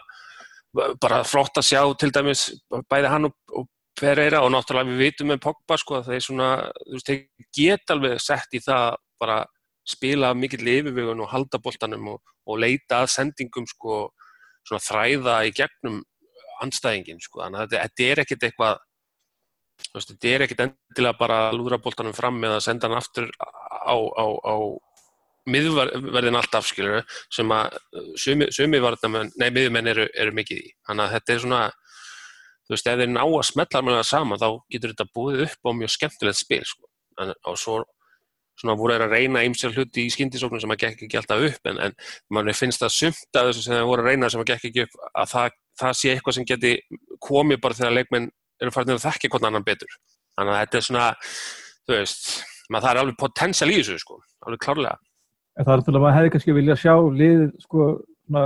bara 1.00 1.22
flott 1.26 1.60
að 1.60 1.68
sjá 1.68 1.80
til 1.98 2.10
dæmis 2.14 2.48
bæði 2.90 3.12
hann 3.12 3.28
og, 3.30 3.36
og 3.54 3.68
Pereira 3.94 4.40
og 4.42 4.50
náttúrulega 4.50 4.90
við 4.90 5.02
vitum 5.04 5.28
með 5.30 5.44
Pogba 5.44 5.76
sko 5.78 6.00
að 6.00 6.08
þeir 6.10 6.24
svona, 6.26 6.48
þú 6.80 6.96
veist, 6.96 7.10
þeir 7.10 7.20
geta 7.54 7.94
alveg 7.94 8.22
sett 8.22 8.56
í 8.58 8.60
það 8.64 8.96
bara 9.22 9.36
spila 9.86 10.32
mikill 10.34 10.66
yfirvegun 10.66 11.22
og 11.22 11.30
halda 11.30 11.60
boltanum 11.62 12.08
og, 12.16 12.32
og 12.50 12.58
leita 12.58 13.04
að 13.04 13.12
sendingum 13.14 13.68
sko 13.70 14.08
svona 14.66 14.82
þræða 14.82 15.36
í 15.46 15.54
gegnum 15.54 16.02
anstæðingin 16.64 17.22
sko, 17.22 17.44
þannig 17.44 17.62
að 17.62 17.76
þetta, 17.76 18.08
er 18.08 18.22
ekkit 18.24 18.46
eitthvað 18.48 18.82
þú 19.82 19.98
veist, 19.98 20.10
þetta 20.12 20.32
er 20.32 20.44
ekkit 20.46 20.64
endilega 20.64 21.18
bara 21.18 21.38
að 21.48 21.58
lúðra 21.58 21.80
boltanum 21.82 22.16
fram 22.16 22.40
eða 22.46 22.62
senda 22.64 22.88
hann 22.88 22.98
aftur 22.98 23.30
á, 23.40 23.96
á, 23.96 24.26
á 24.44 24.56
miðverðin 25.50 26.38
alltaf 26.40 26.68
skilur 26.68 27.02
sem 27.32 27.50
að 27.52 27.74
uh, 27.76 28.12
sumi, 28.20 28.48
sumi 28.54 28.80
varnamenn, 28.80 29.32
nei 29.40 29.50
miðjumenn 29.52 29.90
eru, 29.92 30.06
eru 30.16 30.36
mikið 30.36 30.62
í 30.62 30.70
þannig 30.88 31.04
að 31.04 31.16
þetta 31.16 31.34
er 31.34 31.42
svona 31.42 31.64
þú 32.64 32.74
veist, 32.74 32.88
ef 32.88 33.00
þeir 33.02 33.12
ná 33.12 33.22
að 33.24 33.42
smetla 33.50 33.82
með 33.84 33.98
það 33.98 34.06
saman 34.10 34.40
þá 34.40 34.48
getur 34.72 34.94
þetta 34.94 35.10
búið 35.18 35.42
upp 35.48 35.68
á 35.68 35.70
mjög 35.80 35.92
skemmtilegt 35.98 36.40
spil 36.40 36.62
sko. 36.64 36.88
en, 37.20 37.34
og 37.50 37.58
svo 37.60 37.82
svona 38.60 38.76
voru 38.78 38.94
þeir 38.94 39.04
að 39.08 39.14
reyna 39.16 39.42
ymsjálf 39.48 39.76
hluti 39.76 40.04
í 40.06 40.12
skyndisóknum 40.14 40.62
sem 40.62 40.72
að 40.72 40.84
gekk 40.84 41.04
ekki 41.04 41.18
alltaf 41.18 41.42
upp 41.48 41.70
en, 41.70 41.80
en 41.88 41.96
mann 42.30 42.52
finnst 42.54 42.82
það 42.84 42.94
sumt 42.94 43.38
að 43.38 43.50
þessu 43.50 43.64
sem 43.66 43.74
þeir 43.74 43.88
voru 43.90 44.04
að 44.04 44.10
reyna 44.12 44.30
sem 44.30 44.42
að 44.42 44.50
gekk 44.52 44.68
ekki 44.70 44.84
upp 44.86 44.98
að 45.10 45.30
það, 45.32 45.56
það 45.82 45.96
sé 46.00 46.12
eitthvað 46.12 46.36
sem 46.38 46.46
geti 46.48 46.72
komið 47.28 47.60
bara 47.64 47.78
þegar 47.80 47.96
leikmenn 47.98 48.30
eru 48.64 48.74
farin 48.74 48.96
að 48.96 49.04
þekka 49.04 49.30
hvern 49.34 49.48
annan 49.50 49.66
betur. 49.66 49.94
Þannig 50.34 50.54
að 50.54 50.60
þetta 50.62 50.78
er 50.78 50.86
svona 50.88 51.06
þú 51.84 51.96
veist, 51.96 52.28
maður 52.68 52.86
það 52.86 52.90
er 52.92 53.00
alveg 53.02 53.18
potensial 53.20 53.70
í 53.70 53.78
þessu 53.78 54.02
sko, 54.02 54.18
alveg 54.48 54.62
klárlega. 54.64 54.98
En 55.54 55.66
það 55.66 55.72
er 55.72 55.80
náttúrulega 55.80 56.00
að 56.00 56.04
maður 56.04 56.18
hefði 56.18 56.34
kannski 56.34 56.58
vilja 56.58 56.76
sjá 56.80 56.94
liðið 57.22 57.48
sko 57.62 57.88
svona 58.26 58.44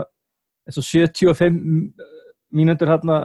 eins 0.68 0.80
og 0.80 0.88
75 0.88 1.60
mínútur 2.58 2.92
hérna 2.92 3.18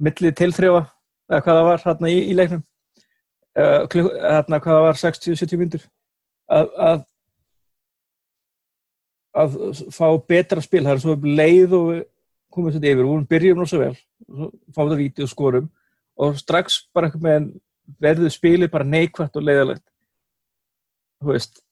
millið 0.00 0.36
tilþrjóa 0.38 0.82
eða 1.30 1.40
hvað 1.44 1.58
það 1.60 1.68
var 1.70 1.86
hérna 1.86 2.10
í, 2.10 2.18
í 2.30 2.36
leiknum. 2.36 2.66
Uh, 3.58 3.80
hérna 3.90 4.60
hvað 4.62 4.76
það 4.76 4.84
var 4.86 5.00
60-70 5.00 5.60
mínútur. 5.60 5.88
Að, 6.50 6.70
að 6.82 7.00
að 9.40 9.52
fá 9.94 10.06
betra 10.26 10.62
spil 10.62 10.82
það 10.82 10.96
er 10.96 11.02
svo 11.04 11.14
leið 11.22 11.74
og 11.78 11.90
við 12.50 12.56
komum 12.56 12.74
þetta 12.74 12.90
yfir 12.90 13.06
og 13.06 13.16
við 13.16 13.28
byrjum 13.30 13.64
svo 13.70 13.80
vel. 13.80 13.94
Og 14.28 14.52
fáum 14.74 14.90
það 14.90 15.00
víti 15.04 15.24
og 15.24 15.30
skorum 15.30 15.70
og 16.20 16.36
strax 16.36 16.82
bara 16.92 17.08
eitthvað 17.08 17.26
með 17.28 17.50
verður 18.00 18.34
spilið 18.34 18.70
bara 18.70 18.86
neikvægt 18.86 19.38
og 19.38 19.46
leiðalegt 19.46 19.86
þú 21.20 21.32
veist 21.32 21.62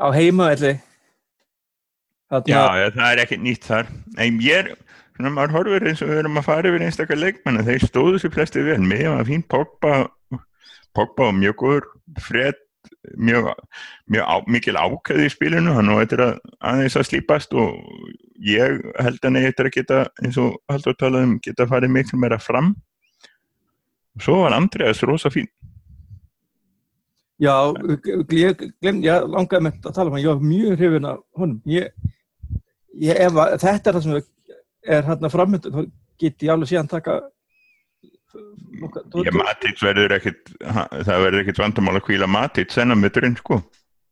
á 0.00 0.06
heimavelli 0.14 0.76
Já, 2.30 2.90
það 2.94 3.06
er 3.08 3.20
ekkert 3.24 3.42
nýtt 3.42 3.64
þar. 3.66 3.88
En 4.22 4.36
ég 4.44 4.60
er, 4.62 4.68
svona 5.16 5.32
maður 5.34 5.56
horfir 5.56 5.86
eins 5.90 6.02
og 6.04 6.12
við 6.12 6.20
erum 6.20 6.38
að 6.38 6.46
fara 6.46 6.70
yfir 6.70 6.84
einstakar 6.86 7.18
leikmenn 7.18 7.64
þeir 7.66 7.86
stóðu 7.88 8.20
sér 8.22 8.32
flestið 8.36 8.68
vel, 8.70 8.76
með 8.86 9.08
var 9.10 9.26
fín 9.26 9.42
Pogba, 9.50 9.94
Pogba 10.94 11.26
og 11.26 11.34
mjög 11.40 11.56
góður 11.58 11.88
Fred, 12.22 12.60
mjög, 13.16 13.48
mjög 14.10 14.24
á, 14.28 14.36
mikil 14.46 14.76
ákæði 14.76 15.28
í 15.28 15.32
spilinu 15.32 15.74
hann 15.76 15.92
og 15.92 16.02
þetta 16.02 16.16
er 16.16 16.24
að 16.26 16.34
aðeins 16.72 16.98
að 17.00 17.06
slípast 17.08 17.56
og 17.56 17.78
ég 18.44 18.80
held 19.00 19.24
að 19.24 19.34
neyja 19.34 19.52
þetta 19.52 19.66
að 19.66 19.74
geta 19.76 20.00
eins 20.24 20.38
og 20.40 20.58
haldur 20.70 20.94
að 20.94 21.00
tala 21.04 21.24
um 21.26 21.38
geta 21.42 21.68
farið 21.70 21.94
miklu 21.96 22.20
meira 22.20 22.40
fram. 22.42 22.74
Og 24.16 24.24
svo 24.26 24.42
var 24.42 24.56
Andreas 24.56 25.02
rosa 25.06 25.32
fín. 25.32 25.48
Já, 27.40 27.72
ég 28.36 28.66
glem, 28.82 29.00
ég 29.00 29.28
langaði 29.32 29.64
með 29.64 29.86
að 29.88 29.94
tala 29.96 30.10
um 30.10 30.16
hann, 30.16 30.24
ég 30.24 30.34
var 30.34 30.44
mjög 30.44 30.74
hrifin 30.76 31.08
af 31.08 31.20
honum. 31.40 31.60
Ég, 31.72 31.88
ég, 33.00 33.16
ef 33.16 33.38
að, 33.40 33.54
þetta 33.62 33.90
er 33.90 33.96
það 33.96 34.04
sem 34.06 34.18
er 34.90 35.06
hérna 35.06 35.30
framöndu, 35.32 35.72
þá 35.72 35.80
get 36.20 36.44
ég 36.44 36.52
alveg 36.52 36.68
síðan 36.68 36.90
taka 36.90 37.16
Ég 38.34 39.36
Matits 39.36 39.82
verður 39.84 40.16
ekkit 40.16 40.54
það 40.60 41.22
verður 41.26 41.42
ekkit 41.42 41.60
vandamál 41.62 41.96
að 41.98 42.06
kvíla 42.06 42.30
Matits 42.30 42.78
enna 42.80 42.96
mitturinn 42.98 43.38
sko 43.40 43.60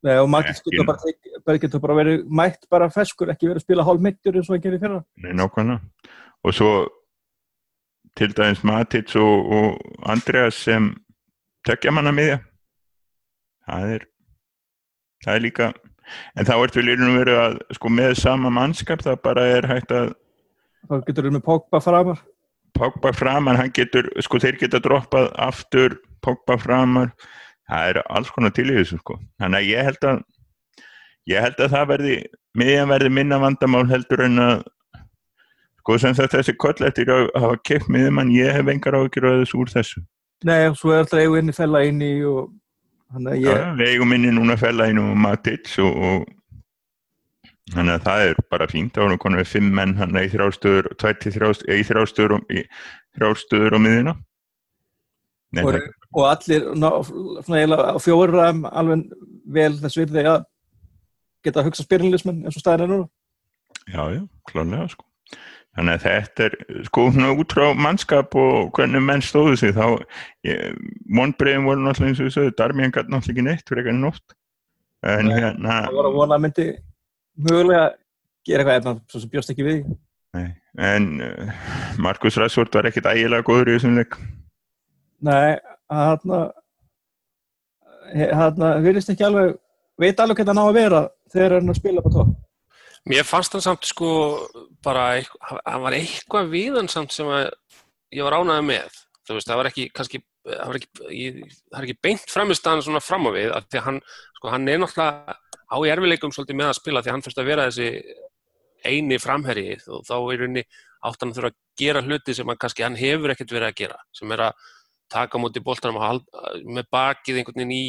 Nei, 0.07 0.15
og 0.23 0.29
Matits 0.31 0.63
getur 0.63 0.87
bara, 0.87 1.13
bara, 1.47 1.81
bara 1.83 1.97
verið 1.99 2.21
mætt 2.31 2.69
bara 2.71 2.87
feskur, 2.95 3.33
ekki 3.33 3.49
verið 3.49 3.65
að 3.65 3.67
spila 3.67 3.87
hálf 3.89 4.05
mittur 4.05 4.37
eins 4.39 4.47
og 4.47 4.55
að 4.55 4.61
gera 4.63 4.79
í 4.79 4.83
fyrra. 4.85 5.01
Nei, 5.25 5.33
nákvæmlega. 5.35 6.13
Og 6.47 6.55
svo 6.55 6.69
til 8.19 8.31
dæmis 8.37 8.63
Matits 8.63 9.17
og, 9.19 9.51
og 9.59 9.81
Andreas 10.07 10.55
sem 10.55 10.93
tekja 11.67 11.93
manna 11.95 12.13
miðja 12.15 12.39
það 13.69 13.93
er 13.97 14.07
það 15.25 15.35
er 15.35 15.45
líka 15.45 15.69
en 16.39 16.49
þá 16.49 16.55
ertu 16.57 16.85
líka 16.85 17.11
verið 17.13 17.43
að 17.43 17.59
sko 17.77 17.93
með 17.93 18.17
sama 18.23 18.53
mannskap 18.55 19.05
það 19.05 19.21
bara 19.27 19.47
er 19.59 19.69
hægt 19.71 19.95
að 19.95 20.11
þá 20.89 20.95
getur 21.07 21.29
við 21.29 21.37
með 21.37 21.47
Pogba 21.47 21.83
framar 21.85 22.23
Pogba 22.77 23.13
framar, 23.17 23.57
hann 23.59 23.73
getur 23.75 24.09
sko 24.25 24.41
þeir 24.43 24.59
geta 24.61 24.81
droppað 24.83 25.31
aftur 25.49 25.99
Pogba 26.25 26.59
framar 26.61 27.13
það 27.69 27.93
er 27.93 28.01
alls 28.09 28.31
konar 28.35 28.53
til 28.57 28.69
í 28.71 28.77
þessu 28.79 28.99
sko. 29.01 29.19
þannig 29.41 29.61
að 29.61 29.71
ég 29.71 29.89
held 29.89 30.09
að 30.11 30.21
ég 31.29 31.45
held 31.45 31.61
að 31.61 31.75
það 31.75 31.89
verði 31.93 32.17
miðjan 32.59 32.93
verði 32.93 33.15
minna 33.19 33.41
vandamál 33.43 33.85
heldur 33.91 34.25
en 34.25 34.45
að 34.45 34.55
sko 35.81 35.99
sem 36.01 36.17
þetta 36.17 36.41
þessi 36.41 36.57
koll 36.61 36.87
eftir 36.89 37.13
að 37.13 37.27
hafa 37.37 37.59
kemd 37.69 37.91
miðjumann 37.93 38.33
ég 38.35 38.57
hef 38.57 38.73
engar 38.73 38.97
áhyggjur 38.99 39.29
að 39.29 39.43
þessu 39.43 39.61
úr 39.63 39.75
þessu 39.75 40.07
Nei, 40.47 40.71
svo 40.79 40.95
er 40.95 41.03
alltaf 41.03 41.19
eigin 41.19 41.51
í 41.51 41.57
fella 41.57 41.83
inn 41.89 42.03
í 42.05 42.13
og 42.29 42.51
þannig 43.13 43.33
að 43.33 43.41
ég 43.43 43.49
Já, 43.59 43.71
við 43.81 43.93
eigum 43.93 44.13
inni 44.17 44.35
núna 44.37 44.57
fella 44.61 44.89
inn 44.89 45.01
og 45.03 45.15
Matic 45.19 45.73
og, 45.83 46.03
og 46.09 46.27
þannig 47.75 47.95
að 47.99 48.07
það 48.07 48.25
er 48.29 48.41
bara 48.51 48.71
fínt. 48.71 48.95
Þá 48.97 49.05
erum 49.05 49.39
við 49.41 49.53
fimm 49.53 49.69
menn 49.77 49.97
hann 49.99 50.17
í 50.17 50.29
þrjástöður 50.33 50.93
í 50.95 51.83
þrjástöður 51.89 52.39
í 52.49 52.65
þrjástöður 53.19 53.77
á 53.77 53.81
miðina 53.83 54.15
Nei, 55.57 55.63
og, 55.65 55.77
og 56.13 56.25
allir 56.29 56.67
ná, 56.77 56.89
svona 57.47 57.79
á 57.97 57.97
fjórum 58.05 58.67
alveg 58.69 59.07
vel 59.49 59.73
þess 59.81 59.97
virði 59.97 60.25
að 60.29 60.43
geta 61.47 61.63
að 61.63 61.71
hugsa 61.71 61.87
spyrinlismenn 61.87 62.43
eins 62.45 62.59
og 62.59 62.65
staðin 62.65 62.85
er 62.85 62.91
núna. 62.93 63.09
Já, 63.89 64.03
já, 64.13 64.23
klálega 64.51 64.89
sko. 64.93 65.07
Þannig 65.79 65.95
að 65.95 66.05
þetta 66.05 66.45
er 66.49 66.57
sko 66.89 67.05
út 67.39 67.55
frá 67.55 67.67
mannskap 67.79 68.35
og 68.37 68.73
hvernig 68.77 69.05
menn 69.05 69.25
stóðu 69.25 69.57
sig 69.61 69.73
þá 69.77 70.03
vonbreiðin 71.17 71.69
voru 71.69 71.85
náttúrulega 71.85 72.11
eins 72.11 72.21
og 72.21 72.29
þessu 72.29 72.57
Darmian 72.59 72.93
gæti 72.93 73.15
náttúrulega 73.15 73.37
ekki 73.37 73.47
neitt 73.47 73.71
fyrir 73.71 73.85
ekki 73.85 73.97
nótt. 74.03 74.37
En 75.07 75.31
Nei, 75.31 75.37
hérna 75.39 75.81
það 75.87 75.99
var 76.01 76.11
að 76.11 76.19
vona 76.19 76.37
að 76.37 76.45
myndi 76.45 76.69
mögulega 77.39 77.87
gera 78.47 78.65
eitthvað 78.65 78.81
efna 78.81 78.95
svo 79.11 79.23
sem 79.23 79.33
bjóst 79.33 79.53
ekki 79.55 79.67
við 79.67 79.81
nei, 80.37 80.49
en 80.79 81.09
uh, 81.25 81.53
Markus 82.03 82.39
Rassvort 82.41 82.75
var 82.75 82.89
ekkit 82.91 83.09
ægilega 83.11 83.47
góður 83.47 83.73
í 83.73 83.77
þessum 83.77 83.99
leik. 83.99 84.19
Nei, 85.25 85.59
hann 85.93 86.35
hann 88.09 88.63
virðist 88.85 89.11
ekki 89.13 89.27
alveg 89.27 89.57
veit 90.01 90.21
alveg 90.21 90.39
hvernig 90.39 90.55
hann 90.55 90.63
á 90.63 90.71
að 90.71 90.79
vera 90.79 91.01
þegar 91.33 91.59
hann 91.59 91.73
að 91.73 91.81
spila 91.81 92.05
på 92.05 92.13
topp. 92.15 92.37
Mér 93.09 93.27
fannst 93.27 93.55
hann 93.57 93.65
samt 93.65 93.89
sko 93.89 94.11
bara, 94.85 95.11
hann 95.41 95.85
var 95.85 95.97
eitthvað 95.97 96.51
við 96.53 96.79
hann 96.79 96.91
samt 96.93 97.15
sem 97.15 97.29
að 97.31 97.51
ég 98.15 98.25
var 98.27 98.39
ánægði 98.39 98.67
með. 98.69 98.99
Þú 99.29 99.37
veist, 99.37 99.49
það 99.49 99.61
var 99.61 99.69
ekki, 99.71 99.87
kannski, 99.97 100.23
það 100.47 100.71
var 100.71 100.79
ekki, 100.79 100.89
ég, 101.13 101.41
það 101.69 101.81
er 101.81 101.87
ekki 101.87 102.01
beint 102.07 102.33
fremist 102.33 102.67
að 102.67 102.77
hann 102.77 102.87
svona 102.87 103.05
fram 103.05 103.29
á 103.29 103.31
við, 103.35 103.51
af 103.53 103.69
því 103.69 103.81
að 103.81 103.87
hann, 103.89 104.01
sko, 104.39 104.53
hann 104.55 104.71
er 104.73 104.81
náttúrulega 104.83 105.37
á 105.69 105.77
í 105.85 105.93
erfileikum 105.93 106.35
svolítið 106.35 106.59
með 106.61 106.73
að 106.73 106.79
spila 106.81 107.03
því 107.03 107.11
að 107.11 107.17
hann 107.17 107.25
þurft 107.27 107.43
að 107.43 107.51
vera 107.51 107.69
þessi 107.69 107.89
eini 108.89 109.19
framherji. 109.21 109.79
Og 109.93 110.05
þá 110.09 110.17
er 110.19 110.45
henni 110.47 110.65
átt 111.05 111.23
hann 111.23 111.33
að 111.33 111.39
þurfa 111.39 111.53
að 111.53 111.61
gera 111.79 112.03
hluti 112.05 112.35
sem 112.35 112.51
hann 112.51 112.61
kannski, 112.61 112.87
hann 112.87 112.99
hefur 112.99 113.35
ekkert 113.35 113.55
verið 113.55 113.71
að 113.71 113.81
gera, 113.83 114.03
sem 114.17 114.35
er 114.35 114.45
að 114.49 114.69
taka 115.09 115.41
og 115.41 116.03
halda, 116.05 116.53
með 116.69 116.89
bakið 116.93 117.41
einhvern 117.41 117.63
veginn 117.63 117.77
í 117.77 117.87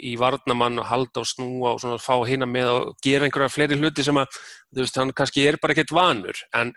í 0.00 0.14
varnamann 0.20 0.80
og 0.80 0.88
halda 0.88 1.22
og 1.22 1.28
snúa 1.28 1.74
og 1.74 1.80
svona 1.82 2.00
fá 2.00 2.14
hina 2.28 2.48
með 2.48 2.72
og 2.72 2.90
gera 3.04 3.26
einhverja 3.26 3.52
fleiri 3.52 3.78
hluti 3.78 4.04
sem 4.06 4.16
að, 4.16 4.38
veist, 4.76 4.96
hann 4.96 5.12
kannski 5.16 5.46
er 5.48 5.58
bara 5.60 5.74
ekkert 5.74 5.94
vanur, 5.94 6.40
en 6.56 6.72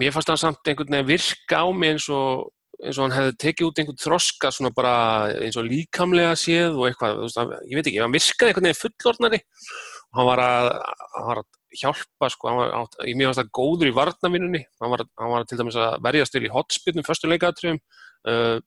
mér 0.00 0.14
fannst 0.14 0.32
hann 0.32 0.40
samt 0.40 0.68
einhvern 0.68 0.94
veginn 0.94 1.10
virka 1.10 1.62
á 1.64 1.66
mig 1.74 1.96
eins 1.96 2.08
og, 2.12 2.48
eins 2.82 2.98
og 2.98 3.04
hann 3.06 3.14
hefði 3.16 3.34
tekið 3.44 3.68
út 3.68 3.80
einhvern 3.80 4.00
þroska 4.02 4.50
svona 4.54 4.72
bara 4.74 4.92
eins 5.38 5.58
og 5.60 5.66
líkamlega 5.68 6.34
séð 6.38 6.76
og 6.78 6.88
eitthvað, 6.88 7.20
veist, 7.22 7.38
hann, 7.40 7.52
ég 7.70 7.78
veit 7.78 7.88
ekki, 7.90 8.00
hann 8.02 8.14
virkaði 8.16 8.50
einhvern 8.52 8.68
veginn 8.68 8.80
fullornari 8.82 9.40
og 9.42 10.18
hann 10.20 10.28
var 10.28 10.42
að, 10.44 10.68
hann 11.14 11.28
var 11.30 11.40
að 11.42 11.48
hjálpa, 11.82 12.28
sko, 12.34 12.50
hann 12.50 12.58
var, 12.60 12.74
átt- 12.82 12.98
ég 13.08 13.16
mér 13.16 13.30
fannst 13.30 13.40
það 13.40 13.52
góður 13.56 13.88
í 13.88 13.94
varnavinnunni, 13.96 14.60
hann 14.82 14.92
hann 14.98 15.32
var 15.32 15.46
til 15.48 15.60
dæmis 15.62 15.78
að 15.80 15.94
verjast 16.04 16.34
til 16.36 16.44
í 16.44 16.52
hotspillnum 16.52 17.06
fyrstu 17.06 17.30
leikatriðum, 17.32 17.80
uh, 18.28 18.58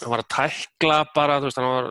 hann 0.00 0.14
var 0.14 0.22
að 0.24 0.30
tækla 0.32 1.02
bara, 1.14 1.36
þú 1.42 1.50
veist, 1.50 1.60
hann 1.60 1.74
var 1.74 1.90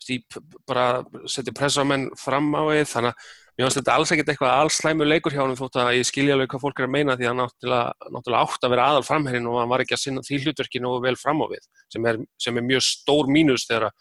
stíp, 0.00 0.38
bara 0.68 0.86
setja 1.28 1.56
pressa 1.56 1.82
á 1.82 1.90
menn 1.90 2.06
fram 2.18 2.52
á 2.54 2.62
við, 2.70 2.84
þannig 2.92 3.10
að 3.16 3.34
mér 3.60 3.68
finnst 3.68 3.78
þetta 3.80 3.94
alls 3.98 4.12
ekkert 4.14 4.30
eitthvað 4.32 4.54
alls 4.56 4.78
slæmur 4.80 5.08
leikur 5.08 5.34
hjá 5.34 5.42
hann 5.42 5.58
þótt 5.58 5.76
að 5.82 5.98
ég 5.98 6.08
skilja 6.08 6.36
alveg 6.36 6.48
hvað 6.52 6.62
fólk 6.64 6.80
er 6.80 6.86
að 6.86 6.94
meina 6.94 7.16
því 7.18 7.26
að 7.26 7.30
hann 7.30 7.40
náttúrulega, 7.42 8.08
náttúrulega 8.14 8.44
átt 8.46 8.64
að 8.64 8.72
vera 8.72 8.86
aðal 8.88 9.04
framherrin 9.04 9.48
og 9.50 9.58
hann 9.60 9.70
var 9.72 9.84
ekki 9.84 9.96
að 9.96 10.02
sinna 10.04 10.24
því 10.24 10.38
hlutverki 10.44 10.80
nógu 10.80 11.02
vel 11.04 11.16
fram 11.20 11.42
á 11.44 11.46
við 11.50 11.66
sem 11.92 12.08
er, 12.08 12.20
sem 12.40 12.56
er 12.56 12.66
mjög 12.70 12.84
stór 12.86 13.30
mínus 13.36 13.66
þegar, 13.68 13.92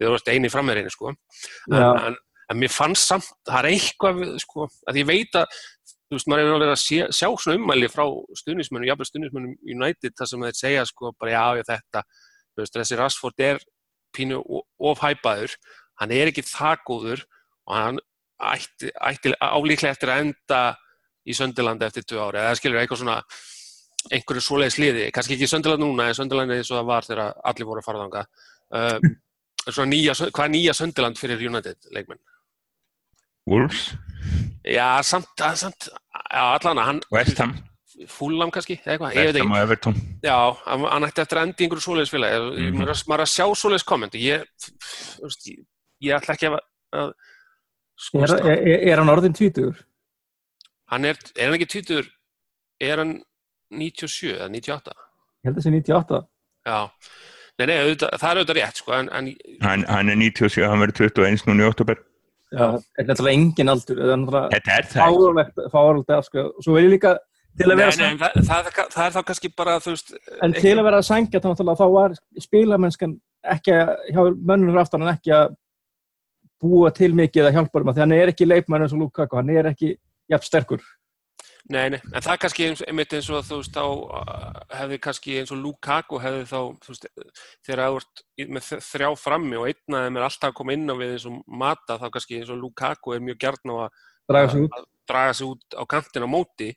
þú 0.00 0.14
ert 0.16 0.32
eini 0.32 0.52
framherrin 0.52 0.92
sko. 0.94 1.12
en, 1.12 1.76
Já. 1.76 1.88
en, 2.08 2.16
en 2.48 2.60
mér 2.62 2.72
fannst 2.72 3.10
samt 3.10 3.28
það 3.48 3.58
er 3.60 3.70
eitthvað 3.74 4.22
sko, 4.46 4.68
að 4.88 5.02
ég 5.02 5.08
veit 5.12 5.40
að 5.42 5.60
þú 6.12 6.18
veist, 6.18 6.28
maður 6.28 6.44
er 6.44 6.54
alveg 6.56 6.72
að 6.72 6.80
sé, 6.82 7.02
sjá 7.12 7.28
svona 7.40 7.58
ummæli 7.58 7.88
frá 7.92 8.04
stuðnismönnum, 8.36 8.88
jafnveg 8.90 9.08
stuðnismönnum 9.08 9.52
United 9.76 10.16
þar 10.18 10.28
sem 10.30 10.46
þeir 10.46 10.58
segja 10.58 10.86
sko 10.88 11.12
bara 11.16 11.32
já, 11.32 11.60
já 11.60 11.68
þetta 11.70 12.02
veist, 12.60 12.76
þessi 12.76 12.98
Rashford 13.00 13.44
er 13.44 13.62
pínu 14.12 14.42
ofhæpaður, 14.76 15.54
hann 16.00 16.12
er 16.12 16.28
ekki 16.28 16.44
það 16.44 16.82
góður 16.88 17.22
og 17.64 17.76
hann 17.78 18.02
ætti, 18.40 18.90
ætti 19.10 19.32
álíklega 19.40 19.92
eftir 19.94 20.08
að 20.12 20.20
enda 20.26 20.60
í 21.26 21.34
Sönderlandi 21.38 21.86
eftir 21.86 22.02
tvö 22.08 22.18
ári, 22.28 22.38
eða 22.42 22.56
skilur 22.58 22.80
eitthvað 22.80 23.02
svona 23.02 23.18
einhverju 24.10 24.42
svoleiðis 24.42 24.78
liði, 24.82 25.10
kannski 25.14 25.36
ekki 25.36 25.46
Sönderland 25.50 25.84
núna 25.84 26.08
en 26.10 26.14
Sönderland 26.18 26.50
eins 26.56 26.70
og 26.72 26.80
það 26.80 26.88
var 26.88 27.06
þegar 27.06 27.34
allir 27.52 27.68
voru 27.68 27.82
að 27.82 27.86
fara 27.86 28.02
þanga 28.02 28.24
um, 28.80 29.12
svona 29.68 29.90
nýja, 29.92 30.16
hvað 30.32 30.44
er 30.48 30.54
nýja 30.56 30.74
Sönderland 30.74 31.20
fyrir 31.20 31.44
United 31.46 31.76
leikmenn? 31.94 32.18
Wolves, 33.46 33.92
Já, 34.62 35.02
samt, 35.02 35.26
samt 35.58 35.88
já, 35.90 36.42
allan 36.54 36.78
að 36.78 36.86
hann 36.86 37.00
West 37.10 37.38
Ham. 37.42 37.56
Fulham 38.08 38.50
kannski, 38.54 38.76
eitthvað, 38.86 39.14
ég 39.18 39.26
veit 39.28 39.36
ekki. 39.36 39.42
Ham 39.42 39.54
og 39.56 39.62
Everton. 39.62 39.96
Já, 40.22 40.36
hann 40.66 41.06
ætti 41.06 41.22
eftir 41.24 41.38
að 41.40 41.48
enda 41.48 41.58
í 41.58 41.66
einhverju 41.66 41.82
svoleiðis 41.84 42.12
félagi. 42.14 42.38
Mm 42.38 42.62
Mhm. 42.62 42.78
maður, 42.78 42.88
er 42.88 42.94
að- 42.94 43.20
er 43.26 43.32
sjá 43.32 43.46
svoleiðis 43.58 43.84
komment 43.86 44.14
ég, 44.14 44.44
ég, 45.22 45.58
ég 46.00 46.14
ætla 46.16 46.34
ekki 46.34 46.48
að, 46.50 46.58
að 46.94 47.12
er, 48.22 48.36
er, 48.52 48.78
er 48.92 49.02
hann 49.02 49.12
orðin 49.12 49.36
tvítugur? 49.36 49.82
hann 50.92 51.08
er, 51.08 51.18
er 51.36 51.48
hann 51.48 51.58
ekki 51.58 51.70
týtur 51.78 52.08
er 52.82 53.02
hann 53.02 53.16
97 53.72 54.34
eða 54.36 54.50
98 54.52 54.96
Ég 55.42 55.48
held 55.48 55.56
að 55.56 55.62
það 55.62 55.66
sé 55.66 55.74
98 55.74 56.22
Já, 56.62 56.78
nei, 57.58 57.66
nei, 57.66 57.76
auðvitað, 57.82 58.16
það 58.22 58.28
er 58.30 58.40
auðvitað 58.40 58.58
rétt 58.60 58.80
sko, 58.82 58.94
en, 58.98 59.10
en 59.18 59.30
hann, 59.64 59.84
hann 59.88 60.12
er 60.12 60.20
97, 60.20 60.64
hann 60.68 60.82
verður 60.84 61.08
21 61.08 61.46
núna 61.48 61.64
í 61.64 61.70
oktober 61.72 62.02
Já, 62.52 62.66
þetta 62.68 63.02
er 63.02 63.08
náttúrulega 63.08 63.40
engin 63.40 63.72
aldur 63.72 64.00
Þetta 64.52 64.76
er 64.76 64.88
það. 64.92 65.02
fárulegt 65.02 65.62
fárulegt 65.72 66.26
sko. 66.28 66.46
svo 66.60 66.76
vil 66.76 66.84
ég 66.84 66.94
líka 66.98 67.16
til 67.58 67.68
að 67.68 67.72
nei, 67.74 67.80
vera 67.80 67.96
nei, 67.96 68.10
en 68.10 68.20
það, 68.20 68.36
það, 68.36 68.68
það, 68.68 68.92
það 68.92 69.06
er 69.06 69.14
þá 69.16 69.22
kannski 69.30 69.50
bara 69.56 69.78
þú 69.84 69.94
veist, 69.94 70.14
en 70.44 70.54
til 70.56 70.74
að 70.76 70.86
vera 70.88 71.00
að 71.00 71.08
sængja 71.08 71.42
þá 71.42 71.86
var 71.96 72.14
spilamennskan 72.40 73.16
ekki 73.52 73.74
að, 73.76 73.92
hjá 74.12 74.22
mönnum 74.52 74.78
aftan 74.80 75.04
en 75.04 75.12
ekki 75.14 75.34
að 75.36 75.56
búa 76.62 76.90
til 76.94 77.12
mikið 77.18 77.48
að 77.48 77.58
hjálpa 77.58 77.82
um 77.82 77.92
að 77.92 77.98
því 77.98 78.04
hann 78.04 78.16
er 78.16 78.32
ekki 78.32 78.48
leikmann 78.48 78.86
eins 78.86 78.96
og 78.96 79.02
Lukaku, 79.02 79.38
hann 79.38 79.54
er 79.54 79.70
ekki 79.72 79.94
jafn 80.30 80.48
sterkur. 80.48 80.84
Nei, 81.70 81.92
nei, 81.94 81.98
en 82.00 82.22
það 82.24 82.32
er 82.32 82.40
kannski 82.42 82.64
einmitt 82.90 83.12
eins 83.14 83.28
og 83.30 83.44
þú 83.46 83.58
veist 83.60 83.76
þá 83.76 83.84
uh, 83.86 84.62
hefði 84.80 84.96
kannski 85.04 85.36
eins 85.38 85.52
og 85.54 85.60
Lukaku 85.62 86.18
hefði 86.22 86.46
þá, 86.50 86.58
þú 86.82 86.90
veist, 86.90 87.06
þegar 87.62 87.82
það 87.82 87.98
vart 87.98 88.24
með 88.56 88.70
þrjá 88.88 89.10
frammi 89.20 89.60
og 89.60 89.68
einn 89.70 89.96
af 89.98 90.08
þeim 90.08 90.18
er 90.18 90.26
alltaf 90.26 90.48
að 90.50 90.56
koma 90.58 90.74
inn 90.74 90.90
á 90.90 90.94
við 90.98 91.12
eins 91.14 91.28
og 91.30 91.38
mata 91.62 91.98
þá 92.02 92.08
kannski 92.16 92.40
eins 92.40 92.50
og 92.50 92.58
Lukaku 92.64 93.14
er 93.14 93.22
mjög 93.22 93.38
gjarn 93.44 93.74
á 93.74 93.76
að, 93.84 94.02
draga 95.06 95.38
sig 95.38 95.46
út. 95.46 95.78
á 95.78 95.82
kantin 95.86 96.26
á 96.26 96.34
móti 96.34 96.72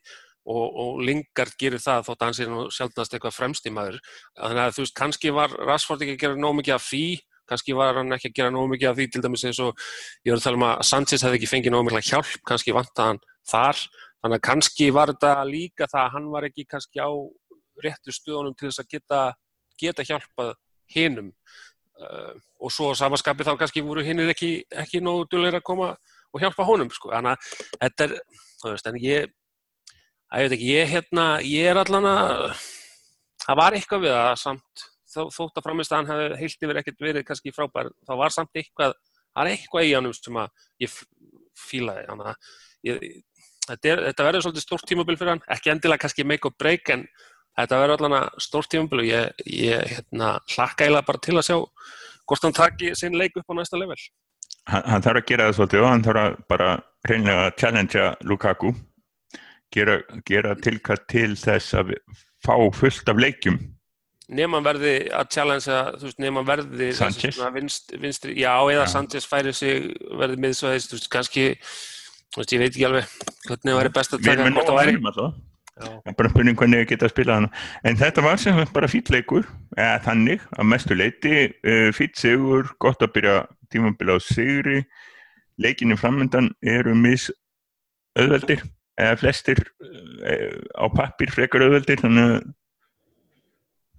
og, 0.46 0.66
og 0.70 1.02
Lingard 1.02 1.58
gerir 1.58 1.82
það 1.82 2.06
þótt 2.06 2.20
að 2.20 2.28
hann 2.28 2.38
sé 2.38 2.46
nú 2.46 2.66
sjálfnast 2.70 3.16
eitthvað 3.16 3.34
fremst 3.34 3.66
í 3.66 3.74
maður. 3.74 3.98
Þannig 4.38 4.62
að 4.62 4.76
þú 4.76 4.84
veist, 4.84 4.98
kannski 5.00 5.34
var 5.34 5.56
Rashford 5.66 6.06
ekki 6.06 6.14
að 6.14 6.22
gera 6.22 6.38
nóg 6.38 6.60
mikið 6.60 6.76
af 6.76 6.86
því 6.86 7.06
kannski 7.48 7.76
var 7.78 8.00
hann 8.00 8.16
ekki 8.16 8.30
að 8.32 8.36
gera 8.40 8.54
nóg 8.54 8.68
mikið 8.72 8.90
af 8.90 8.98
því 8.98 9.06
til 9.12 9.22
dæmis 9.24 9.46
eins 9.48 9.62
og 9.62 9.86
ég 10.26 10.32
var 10.32 10.40
að 10.40 10.46
tala 10.46 10.60
um 10.60 10.66
að 10.68 10.84
Sanchez 10.90 11.24
hefði 11.26 11.40
ekki 11.40 11.50
fengið 11.52 11.74
nóg 11.74 11.86
mikið 11.88 12.10
hjálp, 12.10 12.32
kannski 12.48 12.74
vantaði 12.76 13.12
hann 13.12 13.22
þar 13.46 13.82
þannig 14.26 14.38
að 14.38 14.44
kannski 14.48 14.90
var 14.94 15.12
þetta 15.12 15.32
líka 15.48 15.88
það 15.90 16.02
að 16.02 16.12
hann 16.16 16.28
var 16.34 16.48
ekki 16.48 16.66
kannski 16.70 17.02
á 17.02 17.10
réttu 17.84 18.14
stöðunum 18.14 18.56
til 18.56 18.70
þess 18.70 18.82
að 18.82 18.92
geta, 18.96 19.22
geta 19.80 20.06
hjálpað 20.06 20.52
hinum 20.94 21.32
uh, 22.00 22.34
og 22.60 22.72
svo 22.72 22.92
á 22.92 22.98
samaskapi 22.98 23.46
þá 23.46 23.54
kannski 23.60 23.84
voru 23.84 24.04
hinnir 24.06 24.32
ekki, 24.32 24.60
ekki 24.72 25.02
nógu 25.04 25.28
duðlega 25.30 25.60
að 25.60 25.68
koma 25.68 25.92
og 26.32 26.42
hjálpa 26.42 26.66
honum 26.68 26.90
sko. 26.92 27.12
þannig 27.14 27.36
að 27.36 27.84
þetta 27.84 28.06
er, 28.08 28.16
þú 28.62 28.72
veist, 28.72 28.90
en 28.90 29.00
ég 29.02 29.30
að 30.26 30.42
ég 30.42 30.48
veit 30.48 30.56
ekki, 30.56 30.72
ég 30.72 30.92
hérna 30.94 31.26
ég 31.46 31.70
er 31.70 31.80
allan 31.80 32.10
að 32.10 32.44
það 33.44 33.60
var 33.60 33.76
eitthvað 33.78 34.04
við 34.06 34.16
það 34.16 34.38
samt 34.42 34.86
þótt 35.16 35.60
að 35.60 35.66
framist 35.66 35.92
að 35.92 36.00
hann 36.00 36.10
hefði 36.12 36.40
heilt 36.40 36.66
yfir 36.66 36.80
ekkert 36.80 37.04
verið 37.06 37.26
kannski 37.28 37.54
frábær, 37.54 37.92
þá 38.06 38.12
var 38.20 38.34
samt 38.34 38.58
eitthvað 38.58 38.96
það 39.36 39.42
er 39.44 39.52
eitthvað 39.52 39.86
í 39.86 39.94
hann 39.96 40.12
sem 40.16 40.40
að 40.40 40.66
ég 40.82 40.98
fílaði, 41.56 42.04
þannig 42.10 42.28
að 42.30 42.36
ég, 42.88 43.06
þetta, 43.66 43.90
er, 43.92 44.02
þetta 44.10 44.28
verður 44.28 44.46
svolítið 44.46 44.66
stórt 44.66 44.88
tímabil 44.90 45.16
fyrir 45.16 45.34
hann, 45.34 45.44
ekki 45.56 45.72
endilega 45.72 46.04
kannski 46.04 46.26
make 46.28 46.48
or 46.48 46.56
break 46.58 46.92
en 46.94 47.06
þetta 47.56 47.80
verður 47.82 47.96
allan 47.96 48.18
að 48.20 48.42
stórt 48.46 48.72
tímabil 48.72 49.02
og 49.02 49.08
ég, 49.08 49.46
ég 49.52 49.94
hérna, 49.94 50.32
hlakka 50.54 50.86
eiginlega 50.86 51.08
bara 51.10 51.24
til 51.26 51.36
að 51.36 51.48
sjá 51.48 51.56
hvort 52.26 52.46
hann 52.46 52.56
taki 52.56 52.92
sinn 52.98 53.16
leik 53.18 53.38
upp 53.38 53.52
á 53.52 53.54
næsta 53.58 53.80
level. 53.80 53.96
hann, 54.72 54.84
hann 54.90 55.04
þarf 55.04 55.22
að 55.22 55.30
gera 55.30 55.48
það 55.48 55.58
svolítið 55.60 55.84
og 55.84 55.90
hann 55.92 56.06
þarf 56.06 56.22
að 56.24 56.38
bara 56.52 56.70
reynlega 57.06 57.46
að 57.46 57.56
challengea 57.60 58.08
Lukaku 58.26 58.74
gera, 59.74 60.00
gera 60.26 60.56
tilkast 60.58 61.06
til 61.12 61.32
þess 61.38 61.76
að 61.78 61.96
fá 62.44 62.54
fullt 62.74 63.12
af 63.12 63.20
leikjum 63.20 63.60
nema 64.26 64.58
hann 64.58 64.66
verði 64.66 64.94
að 65.14 65.28
challengea, 65.34 65.80
þú 66.00 66.08
veist, 66.08 66.20
nema 66.22 66.42
hann 66.42 66.48
verði 66.48 66.88
Sanchez? 66.98 67.38
vinst, 67.54 67.92
vinstri, 68.02 68.34
já, 68.40 68.52
eða 68.58 68.86
Já. 68.86 68.92
Sanchez 68.96 69.28
færi 69.30 69.52
sig 69.54 69.90
verði 70.18 70.40
miðsvæðis, 70.42 70.88
þú 70.90 70.98
veist, 70.98 71.10
kannski 71.12 71.44
þú 72.34 72.42
veist, 72.42 72.54
ég 72.54 72.62
veit 72.62 72.72
ekki 72.72 72.88
alveg 72.88 73.12
hvernig 73.46 73.70
það 73.70 73.78
væri 73.80 73.92
best 73.98 74.16
að 74.16 74.24
Við 74.24 74.30
taka 74.30 74.46
erum 74.46 74.58
hvort 74.58 74.66
að 74.66 74.72
það 74.72 74.80
væri 74.80 74.96
væri 74.96 75.12
alltaf. 75.12 75.38
Já. 75.76 75.88
Það 75.92 76.10
er 76.10 76.16
bara 76.18 76.32
spurning 76.32 76.56
hvernig 76.56 76.80
við 76.80 76.86
geta 76.94 77.04
að 77.04 77.12
spila 77.12 77.34
hana. 77.36 77.48
En 77.84 77.98
þetta 78.00 78.22
var 78.24 78.38
sem 78.40 78.60
bara 78.72 78.88
fýll 78.88 79.10
leikur, 79.12 79.48
eða 79.76 79.96
þannig, 80.06 80.46
að 80.56 80.70
mestu 80.72 80.96
leiti, 80.96 81.34
uh, 81.52 81.88
fýll 81.92 82.14
sigur, 82.16 82.70
gott 82.80 83.04
að 83.04 83.12
byrja 83.18 83.34
tímabila 83.74 84.16
á 84.16 84.18
sigri, 84.24 84.80
leikinni 85.60 85.98
framöndan 86.00 86.48
eru 86.64 86.96
mis 86.96 87.28
auðveldir, 88.16 88.64
eða 88.96 89.18
flestir 89.20 89.60
uh, 89.60 90.56
á 90.80 90.84
pappir 90.96 91.34
frekar 91.34 91.66
auðveldir, 91.66 92.00
þannig 92.00 92.38
að 92.38 92.48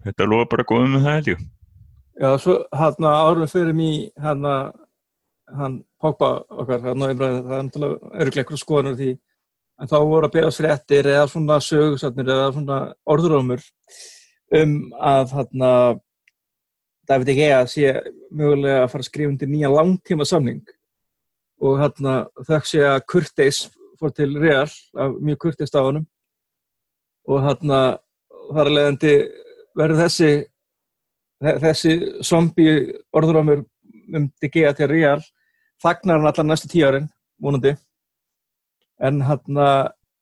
þetta 0.07 0.27
lofa 0.31 0.49
bara 0.53 0.67
góðum 0.67 0.95
með 0.95 1.05
það 1.05 1.15
held 1.17 1.29
ég. 1.31 1.45
Já, 2.17 2.29
svo 2.41 2.57
hann 2.73 3.07
árum 3.07 3.51
fyrir 3.51 3.77
mig 3.77 4.09
hann 4.21 4.45
hann 5.57 5.77
Pogba 5.97 6.43
okkar, 6.53 6.81
hann 6.83 7.01
á 7.01 7.09
umræðinu, 7.09 7.43
það 7.47 7.55
er 7.57 7.63
náttúrulega 7.65 8.09
öruglega 8.21 8.41
eitthvað 8.43 8.61
skoðanur 8.61 8.97
því. 8.99 9.11
En 9.77 9.89
þá 9.89 9.95
voru 10.09 10.27
að 10.27 10.33
berast 10.33 10.61
fréttir 10.61 11.09
eða 11.09 11.29
svona 11.31 11.57
sögursatnir 11.63 12.29
eða 12.33 12.51
svona 12.53 12.77
orðurómur 13.09 13.63
um 14.57 14.75
að 14.97 15.33
hann 15.37 15.65
David 17.07 17.31
Egea 17.33 17.61
sé 17.71 17.93
mögulega 18.29 18.83
að 18.83 18.91
fara 18.91 19.05
að 19.05 19.09
skrifa 19.09 19.31
undir 19.31 19.49
nýja 19.51 19.71
langtíma 19.71 20.27
samning 20.27 20.61
og 21.63 21.79
hann 21.81 22.11
þökk 22.45 22.69
sé 22.69 22.83
að 22.85 23.05
Kurteis 23.09 23.63
fór 23.97 24.13
til 24.13 24.37
Real 24.37 24.67
af 24.67 25.17
mjög 25.17 25.39
kurteist 25.45 25.77
á 25.77 25.81
honum. 25.81 26.05
Og 27.27 27.41
hann 27.43 27.71
þar 27.71 28.69
að 28.69 28.75
leiðandi 28.75 29.13
verður 29.77 30.01
þessi 30.05 30.29
þe- 31.43 31.57
þessi 31.63 31.91
zombi 32.25 32.67
orðurómur 33.15 33.65
um 34.15 34.29
DG 34.41 34.63
til 34.77 34.87
Real 34.91 35.21
þagnar 35.83 36.17
hann 36.19 36.29
allar 36.31 36.45
næstu 36.49 36.69
tíu 36.71 36.87
árin 36.87 37.09
vonandi. 37.41 37.75
En 38.99 39.21
hann 39.21 39.61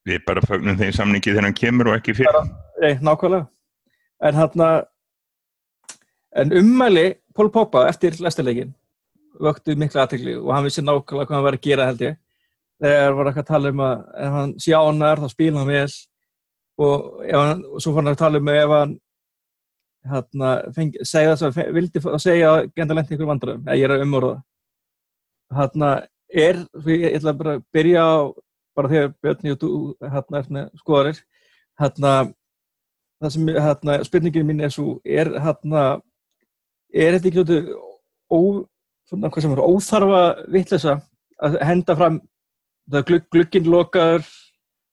Við 0.05 0.19
bara 0.27 0.41
fögnum 0.45 0.77
þeim 0.77 0.91
samningi 0.93 1.31
þegar 1.31 1.47
hann 1.47 1.53
kemur 1.57 1.87
og 1.89 1.95
ekki 1.99 2.13
fyrir. 2.13 2.49
nei, 2.81 2.93
nákvæmlega. 3.01 3.47
En 4.21 4.33
hann 4.35 4.83
en 6.35 6.51
ummæli 6.53 7.13
Pól 7.35 7.49
Pogba 7.51 7.87
eftir 7.89 8.11
lestarleikin 8.23 8.73
vöktu 9.41 9.75
mikla 9.75 10.03
aðtegli 10.05 10.35
og 10.39 10.51
hann 10.53 10.63
vissi 10.67 10.81
nákvæmlega 10.83 11.25
hvað 11.27 11.35
hann 11.35 11.43
var 11.47 11.57
að 11.57 11.61
gera 11.65 11.85
held 11.89 12.01
ég. 12.05 12.17
Þegar 12.83 13.15
var 13.15 13.29
ekki 13.31 13.39
að 13.43 13.47
tala 13.49 13.69
um 13.71 13.79
að 13.85 14.03
ef 14.25 14.31
hann 14.35 14.53
sé 14.59 14.71
ánar 14.75 15.21
þá 15.23 15.29
spila 15.31 15.59
hann 15.63 15.67
vel. 15.71 15.93
Og, 16.75 17.23
hann, 17.31 17.63
og 17.71 17.79
svo 17.81 17.93
fann 17.95 18.05
hann 18.05 18.15
að 18.17 18.19
tala 18.19 18.37
um 18.43 18.49
ef 18.51 18.73
hann 18.75 18.93
hérna, 20.11 20.49
segja 21.03 21.35
þess 21.35 21.47
að 21.47 21.71
vildi 21.75 22.01
að 22.03 22.19
segja 22.23 22.51
að 22.51 22.67
genda 22.77 22.97
lent 22.97 23.13
ykkur 23.13 23.29
vandræðum, 23.29 23.63
eða 23.67 23.77
ég 23.79 23.87
er 23.87 23.95
að 23.95 24.03
umorða. 24.05 24.35
Hérna 25.55 25.91
er, 26.29 26.59
ég 26.89 27.07
ætla 27.15 27.35
bara 27.37 27.55
að 27.57 27.65
byrja 27.73 28.03
á 28.05 28.17
bara 28.75 28.91
þegar 28.91 29.13
Björn 29.23 29.51
og 29.53 29.59
þú 29.61 29.71
hérna 30.03 30.39
er 30.39 30.49
með 30.51 30.69
skoðarir 30.81 31.19
hérna 31.79 32.13
það 33.21 33.33
sem 33.35 33.51
hérna 33.55 33.97
spurningin 34.07 34.47
mín 34.47 34.63
er 34.65 34.73
svo 34.73 34.97
er 35.03 35.31
hérna 35.41 35.83
er 36.91 37.15
þetta 37.15 37.29
ekki 37.29 37.43
náttúrulega 37.43 37.77
ó, 38.31 38.39
svona 39.09 39.31
hvað 39.31 39.45
sem 39.45 39.55
er 39.55 39.63
óþarfa 39.65 40.23
vitleysa 40.55 40.95
að 41.45 41.59
henda 41.67 41.95
fram 41.99 42.19
það 42.91 43.07
glugg, 43.09 43.29
glugginn 43.33 43.71
lokaður 43.71 44.27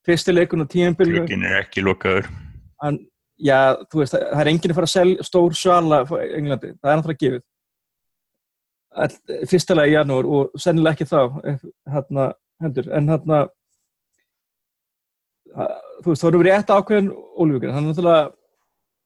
fyrstileikun 0.06 0.64
og 0.64 0.70
tíðanbylgu 0.72 1.22
Glugginn 1.22 1.46
er 1.48 1.60
ekki 1.62 1.84
lokaður. 1.84 2.30
hann, 2.82 3.00
já, 3.42 3.58
þú 3.90 4.02
veist, 4.02 4.18
það 4.18 4.42
er 4.42 4.50
enginn 4.52 4.74
að 4.74 4.78
fara 4.78 4.90
að 4.90 4.94
selja 4.96 5.26
stór 5.28 5.56
svala 5.58 6.02
frá 6.08 6.20
Englandi, 6.26 6.74
það 6.78 6.92
er 6.92 7.00
náttúrulega 7.00 7.24
gefið. 7.24 7.42
All, 9.02 9.16
fyrstilega 9.48 9.88
í 9.88 9.96
janúar 9.96 10.28
og 10.28 10.60
sennilega 10.60 10.98
ekki 10.98 11.08
þá 11.08 11.20
ef, 11.54 11.64
hérna, 11.94 12.28
hendur, 12.60 12.90
en 12.92 13.08
hérna 13.08 13.40
að- 15.56 15.80
þú 16.02 16.12
veist, 16.12 16.22
þá 16.22 16.28
erum 16.28 16.42
við 16.42 16.48
rétt 16.50 16.72
ákveðin 16.76 17.10
ólífugin, 17.12 17.72
hann 17.72 17.84
er 17.84 17.92
náttúrulega 17.92 18.32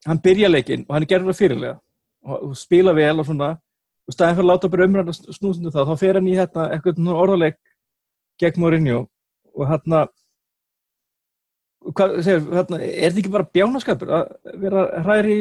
hann 0.06 0.22
byrja 0.22 0.50
leikinn 0.50 0.84
og 0.86 0.94
hann 0.94 1.06
er 1.06 1.10
gerður 1.10 1.36
fyrirlega. 1.36 1.78
Og, 2.26 2.56
spila 2.58 2.94
vel 2.94 3.20
og 3.20 3.26
svona. 3.26 3.52
Og 4.06 4.14
staðin 4.14 4.36
fyrir 4.38 4.46
að 4.46 4.52
láta 4.52 4.70
bara 4.70 4.86
umræðan 4.86 5.16
snúsundu 5.34 5.72
það 5.74 5.88
þá 5.90 5.98
fer 6.00 6.18
hann 6.18 6.30
í 6.30 6.36
hérna, 6.38 6.66
eitthvað 6.74 7.10
orðaleik 7.14 7.58
gegn 8.42 8.62
Mourinho. 8.62 9.00
Og 9.54 9.66
hérna 9.70 10.06
hvað 11.94 12.16
segir, 12.26 12.44
hérna, 12.56 12.80
er 12.82 13.10
þetta 13.10 13.22
ekki 13.22 13.34
bara 13.36 13.48
bjánaskapur 13.58 14.12
að 14.18 14.34
vera 14.62 14.86
hræri 15.04 15.38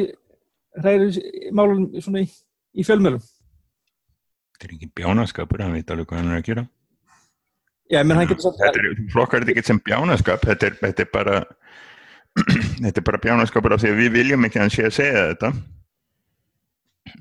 hræri 0.76 1.10
í 1.16 1.52
málunum 1.56 2.02
svona 2.04 2.22
í, 2.24 2.30
í 2.76 2.86
fjölmjölum? 2.86 3.22
Þetta 4.56 4.68
er 4.68 4.74
ekki 4.76 4.90
bjánaskapur, 5.00 5.62
hann 5.64 5.76
veit 5.76 5.92
alveg 5.92 6.10
hvað 6.10 6.22
hann 6.22 6.32
er 6.32 6.40
að 6.40 6.48
gera. 6.48 6.66
Já, 7.92 8.00
menn 8.02 8.18
hann 8.18 8.28
getur 8.30 8.48
sagt 8.48 8.60
Þetta 8.62 8.82
er, 8.82 9.00
flokkar 9.12 9.44
þetta 9.44 9.54
ekki 9.54 9.68
sem 9.68 9.80
bjánaskap, 9.86 10.44
þetta 10.46 10.70
er, 10.70 10.76
þetta 10.82 11.04
er 11.04 11.10
bara 11.12 11.38
þetta 12.82 13.00
er 13.00 13.06
bara 13.06 13.22
bjánaskapur 13.22 13.76
af 13.76 13.82
því 13.82 13.92
að 13.92 14.02
við 14.02 14.12
viljum 14.18 14.46
ekki 14.48 14.60
að 14.60 14.66
hann 14.66 14.74
sé 14.74 14.86
að 14.88 14.96
segja 14.96 15.24
þetta 15.30 15.52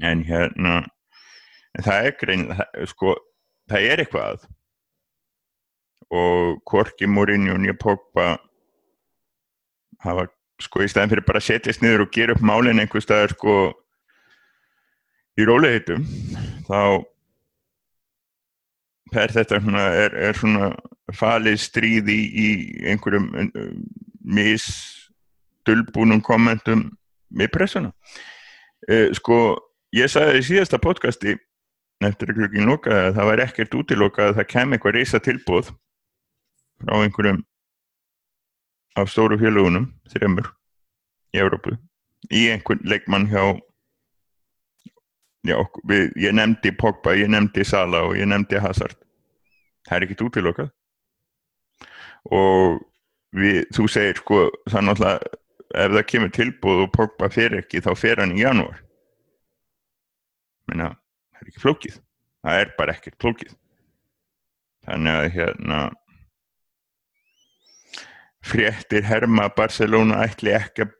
en 0.10 0.24
hérna 0.26 0.74
það 1.86 2.10
er 2.10 2.16
grein 2.20 2.46
sko, 2.90 3.14
það 3.70 3.90
er 3.92 4.04
eitthvað 4.04 4.32
að 4.34 4.48
og 6.16 6.60
Korki 6.70 7.08
Mourinho 7.10 7.56
og 7.56 7.62
Nýja 7.64 7.78
Pogba 7.82 8.36
hafa 10.04 10.28
sko 10.62 10.84
í 10.84 10.90
staðin 10.92 11.12
fyrir 11.12 11.28
bara 11.28 11.42
að 11.42 11.50
setjast 11.50 11.84
niður 11.84 12.06
og 12.06 12.14
gera 12.16 12.36
upp 12.36 12.44
málinn 12.46 12.80
einhver 12.80 13.04
staðar 13.04 13.34
sko 13.36 13.56
í 15.36 15.48
rólegheitum 15.48 16.06
þá 16.68 17.04
er 19.16 19.32
þetta 19.32 19.60
svona, 19.62 19.86
er, 19.96 20.16
er 20.30 20.38
svona 20.38 20.70
falið 21.16 21.60
stríð 21.62 22.12
í, 22.12 22.50
einhverjum 22.92 23.28
uh, 23.40 23.72
misdulbúnum 24.26 26.24
kommentum 26.26 26.88
með 27.36 27.52
pressuna. 27.54 27.92
Uh, 28.90 29.12
sko, 29.16 29.40
ég 29.96 30.12
sagði 30.12 30.42
í 30.42 30.48
síðasta 30.50 30.82
podcasti 30.82 31.38
eftir 32.04 32.32
að 32.32 32.42
klukkin 32.42 32.70
lokaði 32.70 33.10
að 33.10 33.18
það 33.20 33.30
var 33.32 33.44
ekkert 33.46 33.78
útilokað 33.80 34.32
að 34.32 34.40
það 34.40 34.50
kem 34.52 34.76
eitthvað 34.76 34.98
reysa 34.98 35.22
tilbúð 35.24 35.72
frá 36.84 36.96
einhverjum 37.00 37.44
af 38.96 39.12
stóru 39.12 39.38
fjölugunum, 39.40 39.90
þreymur 40.12 40.52
í 41.36 41.42
Európu, 41.44 41.76
í 42.32 42.48
einhvern 42.54 42.86
leikmann 42.88 43.30
hjá 43.32 43.56
Já, 45.46 45.60
við, 45.86 46.10
ég 46.18 46.34
nefndi 46.34 46.72
Pogba, 46.74 47.14
ég 47.14 47.30
nefndi 47.30 47.62
Sala 47.68 48.02
og 48.08 48.16
ég 48.18 48.26
nefndi 48.26 48.58
Hazard. 48.58 48.98
Það 49.86 49.98
er 49.98 50.06
ekkert 50.08 50.24
útilokað. 50.26 50.72
Og 52.34 52.80
við, 53.38 53.60
þú 53.76 53.86
segir 53.94 54.18
sko, 54.18 54.40
er 54.72 54.88
náttúrulega, 54.88 55.36
ef 55.76 55.94
það 55.94 56.08
kemur 56.10 56.34
tilbúð 56.34 56.82
og 56.88 56.90
Pogba 56.96 57.30
fer 57.34 57.60
ekki, 57.60 57.84
þá 57.86 57.92
fer 58.00 58.24
hann 58.24 58.34
í 58.34 58.42
janúar. 58.42 58.82
Menna, 60.72 60.90
það 61.36 61.44
er 61.44 61.52
ekki 61.52 61.64
flókið. 61.68 62.02
Það 62.46 62.64
er 62.64 62.74
bara 62.80 62.98
ekkert 62.98 63.22
flókið. 63.22 63.54
Þannig 64.86 65.20
að 65.20 65.30
hérna, 65.36 65.80
fréttir 68.46 69.06
herma 69.08 69.48
að 69.48 69.56
Barcelona 69.60 70.22
ætli 70.26 70.54
ekki 70.56 70.86
að 70.86 70.94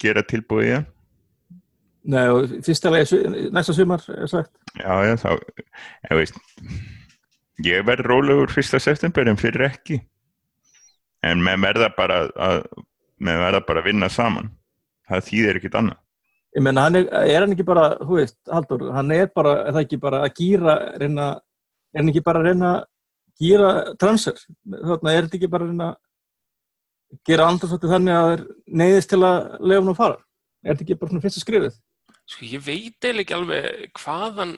gera 0.00 0.24
tilbúið 0.26 0.66
í 0.66 0.72
það. 0.74 0.88
Nei, 2.10 2.22
og 2.32 2.52
fyrsta 2.64 2.90
lagi 2.92 3.18
næsta 3.52 3.74
sumar 3.76 4.04
er 4.14 4.28
sagt 4.30 4.54
Já, 4.80 4.94
já, 5.04 5.14
þá, 5.20 5.34
ég 6.08 6.16
veist, 6.16 6.38
ég 7.66 7.82
verð 7.84 8.06
rólegur 8.08 8.52
fyrsta 8.54 8.80
september 8.80 9.28
en 9.28 9.40
fyrir 9.40 9.66
ekki. 9.68 9.98
En 11.26 11.42
með 11.44 11.66
verða 11.66 11.90
bara 11.96 12.22
að, 12.40 12.62
með 13.20 13.42
verða 13.44 13.60
bara 13.68 13.82
að 13.82 13.90
vinna 13.90 14.08
saman. 14.08 14.48
Það 15.10 15.26
þýðir 15.26 15.58
ekkit 15.60 15.76
annað. 15.76 15.98
Ég 16.56 16.64
menna, 16.64 16.86
hann 16.86 16.98
er, 16.98 17.08
er 17.20 17.44
hann 17.44 17.52
ekki 17.54 17.66
bara, 17.66 17.90
þú 18.00 18.16
veist, 18.16 18.38
Haldur, 18.50 18.86
hann 18.94 19.12
er 19.14 19.28
bara, 19.34 19.58
er 19.66 19.74
það 19.74 19.84
ekki 19.84 19.98
bara 20.02 20.22
að 20.24 20.32
gýra, 20.38 20.76
reyna, 20.98 21.26
er 21.92 22.00
hann 22.00 22.10
ekki 22.10 22.22
bara 22.26 22.40
að 22.40 22.48
reyna 22.48 22.70
að 22.72 22.86
gýra 23.42 23.68
transfer? 24.00 24.40
Þarna 24.72 25.12
er 25.12 25.26
þetta 25.26 25.38
ekki 25.38 25.50
bara 25.52 25.66
að 25.66 25.74
reyna 25.74 25.90
að 25.90 25.98
gera 27.26 27.48
andarsvætti 27.50 27.90
þannig 27.90 28.16
að 28.16 28.26
það 28.26 28.34
er 28.36 28.44
neyðist 28.82 29.10
til 29.12 29.20
að 29.26 29.38
lefa 29.60 29.80
hann 29.80 29.92
að 29.92 30.00
fara? 30.00 30.18
Er 30.60 30.72
þetta 30.72 30.84
ekki 30.86 30.98
bara 31.00 31.12
svona 31.12 31.24
fyrsta 31.24 31.42
skrifið? 31.42 31.78
Sko, 32.30 32.46
ég 32.46 32.62
veit 32.62 33.06
eiginlega 33.06 33.24
ekki 33.24 33.36
alveg 33.36 34.00
hvaðan 34.00 34.56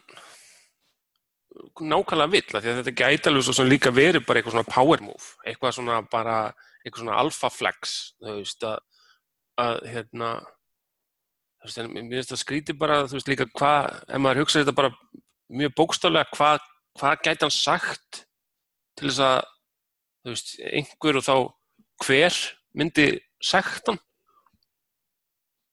nákvæmlega 1.83 2.33
vill, 2.33 2.57
að 2.57 2.67
þetta 2.69 2.95
gæti 2.97 3.31
alveg 3.31 3.47
svo 3.47 3.65
líka 3.67 3.93
verið 3.95 4.25
bara 4.27 4.41
eitthvað 4.41 4.57
svona 4.57 4.73
power 4.73 5.05
move, 5.05 5.29
eitthvað 5.47 5.77
svona 5.77 6.01
bara, 6.12 6.37
eitthvað 6.83 7.05
svona 7.05 7.21
alpha 7.21 7.51
flex, 7.53 7.95
þú 8.23 8.37
veist, 8.38 8.67
að, 8.67 9.07
að 9.62 9.81
hérna, 9.93 10.31
þú 11.61 11.69
veist, 11.69 11.81
en 11.83 11.91
mér 11.97 12.19
finnst 12.19 12.35
það 12.35 12.43
skríti 12.43 12.77
bara, 12.79 13.01
þú 13.07 13.19
veist, 13.19 13.33
líka 13.33 13.49
hvað, 13.53 14.03
ef 14.09 14.23
maður 14.25 14.43
hugsa 14.43 14.62
þetta 14.62 14.77
bara 14.81 14.93
mjög 15.53 15.75
bókstaflega, 15.81 16.37
hvað, 16.37 16.69
hvað 17.01 17.27
gæti 17.27 17.47
hann 17.47 17.57
sagt 17.57 18.23
til 18.99 19.09
þess 19.11 19.25
að, 19.29 19.51
þú 20.23 20.37
veist, 20.37 20.55
einhver 20.73 21.21
og 21.21 21.29
þá 21.29 21.37
hver 22.03 22.38
myndi 22.79 23.09
sagt 23.43 23.91
hann? 23.91 24.01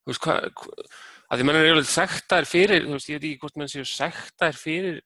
Þú 0.03 0.13
veist, 0.13 0.23
hvað, 0.23 0.49
hva, 0.57 0.89
að 1.29 1.39
því 1.39 1.45
menn 1.45 1.59
er 1.59 1.67
eiginlega 1.67 1.91
sektar 1.91 2.47
fyrir, 2.49 2.85
þú 2.87 2.97
veist, 2.97 3.11
ég 3.11 3.19
veit 3.19 3.29
ekki 3.29 3.43
hvort 3.43 3.59
menn 3.61 3.71
séu 3.71 3.85
sektar 3.85 4.57
fyrir 4.57 4.99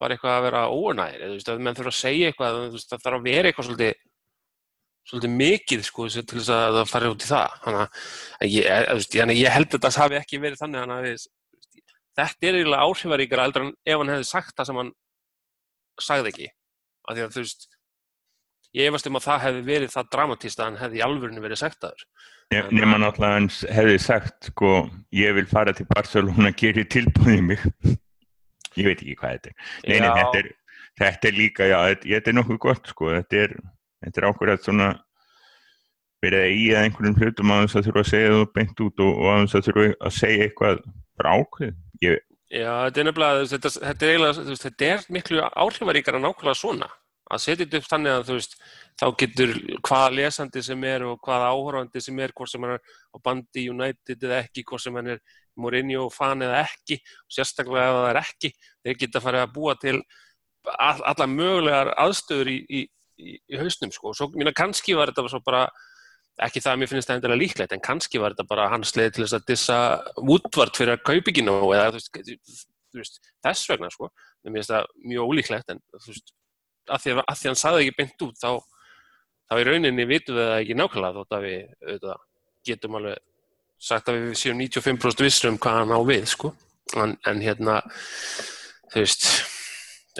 bara 0.00 0.16
eitthvað 0.16 0.34
að 0.34 0.44
vera 0.48 0.64
óanæðir, 0.72 1.22
þú 1.22 1.36
veist, 1.36 1.50
að 1.52 1.62
menn 1.64 1.78
þurfa 1.78 1.92
að 1.92 2.00
segja 2.00 2.30
eitthvað, 2.30 2.58
þú 2.58 2.74
veist, 2.74 2.90
það 2.90 3.04
þarf 3.04 3.18
að 3.18 3.28
vera 3.30 3.50
eitthvað 3.50 3.68
svolítið, 3.68 4.02
svolítið 5.06 5.36
mikið, 5.36 5.84
sko, 5.86 6.08
til 6.16 6.40
þess 6.40 6.52
að 6.56 6.78
það 6.80 6.90
fari 6.90 7.12
út 7.12 7.24
í 7.24 7.30
það. 7.30 7.54
Þannig 7.64 7.80
að 7.86 8.52
ég, 8.56 8.68
þú 8.90 8.98
veist, 8.98 9.16
ég, 9.16 9.32
ég 9.38 9.56
held 9.56 9.78
að 9.78 9.86
það 9.86 9.98
hafi 10.02 10.18
ekki 10.20 10.42
verið 10.42 10.62
þannig, 10.62 10.82
þannig 10.82 10.96
að 10.96 11.06
við, 11.06 11.26
þetta 12.20 12.50
er 12.50 12.58
eiginlega 12.58 12.90
áhrifaríkara 12.90 13.46
eldur 13.48 13.66
en 13.66 13.72
ef 13.86 14.02
hann 14.02 14.12
hefði 14.12 14.28
sagt 14.32 14.56
það 14.56 14.70
sem 14.70 14.80
hann 14.82 14.92
sagði 16.02 16.32
ekki. 16.34 16.50
Af 17.06 17.16
því 17.16 17.24
að, 17.24 17.34
þú 17.36 17.44
veist, 17.46 17.68
ég 18.76 18.90
efast 18.90 19.08
um 19.08 19.16
að 19.18 19.26
það 19.26 19.44
hefði 19.46 19.62
verið 19.70 19.92
það 19.94 20.10
dramatíst 20.14 20.60
að 20.60 20.68
hann 20.68 20.80
hefði 20.82 20.98
í 20.98 21.04
alvörinu 21.06 21.44
verið 21.44 21.60
sektaður. 21.62 22.04
Nefna 22.52 22.98
náttúrulega 23.02 23.38
hans 23.40 23.62
hefði 23.74 23.96
sagt, 24.04 24.50
sko, 24.52 24.74
ég 25.16 25.34
vil 25.38 25.46
fara 25.50 25.72
til 25.74 25.86
Barcelona, 25.90 26.52
geri 26.54 26.84
tilbúðið 26.92 27.42
mig. 27.48 27.64
ég 28.78 28.90
veit 28.90 29.00
ekki 29.00 29.16
hvað 29.18 29.34
þetta 29.38 29.50
er. 29.50 29.56
Nei, 29.86 29.96
nei, 30.04 30.10
þetta 30.20 30.42
er, 30.42 30.50
þetta 31.00 31.30
er 31.30 31.36
líka, 31.40 31.70
já, 31.72 31.78
þetta, 31.90 32.12
þetta 32.12 32.32
er 32.32 32.38
nokkuð 32.38 32.60
gott, 32.66 32.92
sko, 32.92 33.10
þetta 33.16 33.42
er, 33.46 33.56
þetta 34.04 34.22
er 34.22 34.28
ákveðat 34.28 34.68
svona 34.68 34.92
verið 36.24 36.44
að 36.44 36.54
í 36.56 36.62
að 36.74 36.86
einhvern 36.86 37.18
hlutum 37.18 37.52
að 37.54 37.64
þess 37.64 37.78
að 37.80 37.88
þurfa 37.88 38.04
að 38.04 38.12
segja 38.12 38.36
þú 38.36 38.44
beint 38.56 38.84
út 38.86 39.02
og, 39.04 39.10
og 39.16 39.32
að 39.32 39.42
þess 39.42 39.58
að 39.58 39.66
þurfa 39.66 39.88
að 39.96 40.14
segja 40.20 40.46
eitthvað 40.46 40.84
frá 41.16 41.30
ákveð. 41.32 41.74
Ég... 42.04 42.22
Já, 42.46 42.70
þetta 42.86 43.02
er 43.02 43.08
nefnilega, 43.08 43.50
þetta, 43.50 44.12
er 44.12 44.54
þetta 44.62 44.88
er 44.92 45.04
miklu 45.16 45.42
áhrifaríkar 45.50 46.20
að 46.20 46.26
nákvæmlega 46.28 46.60
svona 46.60 46.92
að 47.26 47.42
setja 47.42 47.64
þetta 47.64 47.80
upp 47.80 47.88
þannig 47.90 48.12
að 48.12 48.26
þú 48.28 48.36
veist 48.36 48.54
þá 48.96 49.06
getur 49.22 49.54
hvaða 49.88 50.12
lesandi 50.14 50.62
sem 50.64 50.84
er 50.86 51.04
og 51.06 51.18
hvaða 51.26 51.48
áhörfandi 51.54 52.02
sem 52.04 52.20
er 52.22 52.34
hvort 52.36 52.52
sem 52.52 52.66
hann 52.66 52.76
er 52.76 52.94
á 53.12 53.16
bandi 53.24 53.64
United 53.72 54.28
eða 54.28 54.42
ekki 54.44 54.64
hvort 54.68 54.84
sem 54.84 54.98
hann 54.98 55.16
er 55.16 55.22
Mourinho 55.56 56.06
fan 56.12 56.44
eða 56.44 56.62
ekki 56.66 57.00
og 57.00 57.34
sérstaklega 57.38 57.88
ef 57.88 57.98
það 57.98 58.10
er 58.10 58.20
ekki 58.20 58.52
þeir 58.60 59.00
geta 59.02 59.24
farið 59.24 59.46
að 59.46 59.56
búa 59.56 59.74
til 59.80 59.96
all, 60.76 61.00
alla 61.00 61.26
mögulegar 61.30 61.92
aðstöður 61.96 62.52
í, 62.52 62.56
í, 62.68 62.80
í, 63.18 63.36
í 63.40 63.60
hausnum 63.60 63.92
sko. 63.94 64.12
Og 64.12 64.18
svo 64.18 64.30
mína 64.34 64.54
kannski 64.56 64.96
var 64.98 65.12
þetta 65.12 65.42
bara 65.46 65.66
ekki 66.46 66.60
það 66.60 66.74
að 66.74 66.80
mér 66.82 66.90
finnst 66.92 67.10
það 67.10 67.18
endilega 67.18 67.42
líklegt 67.42 67.72
en 67.72 67.84
kannski 67.84 68.20
var 68.20 68.34
þetta 68.34 68.50
bara 68.50 68.70
hans 68.72 68.92
leið 68.96 69.12
til 69.16 69.24
þess 69.24 69.36
að 69.38 69.46
dissa 69.50 69.78
útvart 70.20 70.76
fyrir 70.76 70.98
að 70.98 71.30
ná 71.46 71.54
eða 71.56 71.92
þú 71.94 72.00
veist, 72.00 72.66
þú 72.92 73.00
veist 73.00 73.22
þess 73.46 73.70
vegna 73.70 73.88
sko, 73.92 74.10
mér 74.44 74.58
finnst 74.58 74.74
það 74.74 74.90
mjög 75.08 75.30
ólíklegt 75.32 75.72
en 75.72 75.80
þú 75.96 76.10
veist 76.12 76.34
að 76.90 77.04
því 77.04 77.14
að, 77.14 77.22
að 77.22 77.44
hann 77.48 77.60
saði 77.60 77.84
ekki 77.84 77.96
beint 78.00 78.26
út 78.26 78.40
þá, 78.40 78.50
þá 79.46 79.54
í 79.60 79.66
rauninni 79.68 80.06
vitum 80.08 80.38
við 80.38 80.50
það 80.50 80.60
ekki 80.60 80.78
nákvæmlega 80.80 81.18
þótt 81.18 81.36
að 81.36 81.46
við 81.46 81.58
auðvitað, 81.86 82.22
getum 82.66 83.00
alveg 83.00 83.24
sagt 83.86 84.08
að 84.08 84.20
við 84.20 84.38
séum 84.40 84.62
95% 84.62 85.26
vissur 85.26 85.52
um 85.52 85.58
hvað 85.60 85.80
hann 85.80 85.92
á 85.92 86.00
við 86.08 86.30
sko. 86.32 86.52
en, 86.96 87.16
en 87.26 87.42
hérna 87.42 87.80
þú 88.92 89.02
veist 89.02 89.26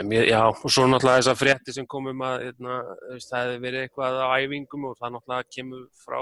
mér, 0.04 0.26
já, 0.28 0.40
og 0.50 0.66
svo 0.68 0.84
náttúrulega 0.90 1.22
þessar 1.22 1.38
frétti 1.40 1.72
sem 1.72 1.86
komum 1.88 2.20
að 2.26 2.48
hérna, 2.48 2.80
veist, 3.12 3.30
það 3.30 3.44
hefði 3.44 3.62
verið 3.62 3.84
eitthvað 3.86 4.18
á 4.20 4.26
æfingum 4.36 4.88
og 4.90 4.98
það 4.98 5.14
náttúrulega 5.14 5.54
kemur 5.56 5.86
frá 6.02 6.20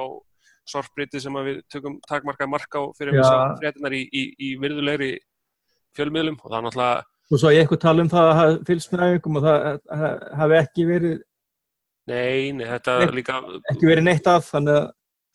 sorpriti 0.74 1.20
sem 1.20 1.38
við 1.48 1.58
tökum 1.72 1.96
takmarka 2.08 2.48
marka 2.48 2.80
á 2.80 2.84
fyrir 2.96 3.18
þessar 3.18 3.56
fréttinar 3.60 3.96
í, 3.96 4.04
í, 4.06 4.22
í 4.38 4.52
virðulegri 4.60 5.10
fjölmiðlum 5.96 6.38
og 6.40 6.52
það 6.52 6.64
náttúrulega 6.68 7.02
Og 7.32 7.40
svo 7.40 7.52
ég 7.54 7.64
eitthvað 7.64 7.80
tala 7.86 8.04
um 8.04 8.10
það 8.12 8.30
að 8.42 8.58
fylgst 8.68 8.92
með 8.92 9.04
æfingum 9.06 9.38
og 9.40 9.46
það 9.46 10.18
hafi 10.40 10.58
ekki 10.60 10.88
verið 10.88 11.14
Nei, 12.04 12.52
nei, 12.52 12.66
þetta 12.68 12.98
neitt, 13.00 13.14
líka 13.16 13.38
ekki 13.72 13.88
verið 13.88 14.04
neitt 14.04 14.26
af 14.28 14.50
þannig 14.50 14.74
að 14.76 14.88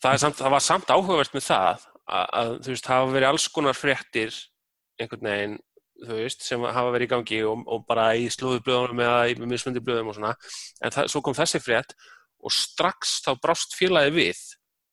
það, 0.04 0.18
samt, 0.22 0.36
það 0.38 0.54
var 0.54 0.62
samt 0.62 0.92
áhugavert 0.94 1.34
með 1.34 1.46
það 1.48 1.88
að, 2.06 2.28
að 2.42 2.52
þú 2.66 2.76
veist, 2.76 2.90
hafa 2.94 3.16
verið 3.16 3.30
alls 3.32 3.48
konar 3.56 3.78
fréttir 3.78 4.38
einhvern 5.02 5.30
veginn, 5.32 5.56
þú 6.04 6.20
veist, 6.20 6.46
sem 6.46 6.68
hafa 6.68 6.94
verið 6.94 7.08
í 7.08 7.12
gangi 7.16 7.42
og, 7.50 7.66
og 7.66 7.84
bara 7.90 8.06
í 8.20 8.30
slúðublöðunum 8.36 9.02
eða 9.08 9.26
í 9.32 9.36
mismundi 9.42 9.82
blöðum 9.84 10.12
og 10.12 10.20
svona. 10.20 10.36
En 10.84 10.94
það, 10.94 11.10
svo 11.10 11.24
kom 11.26 11.38
þessi 11.38 11.64
frétt 11.64 11.98
og 12.40 12.54
strax 12.54 13.18
þá 13.26 13.32
brást 13.42 13.74
félagi 13.76 14.14
við 14.16 14.46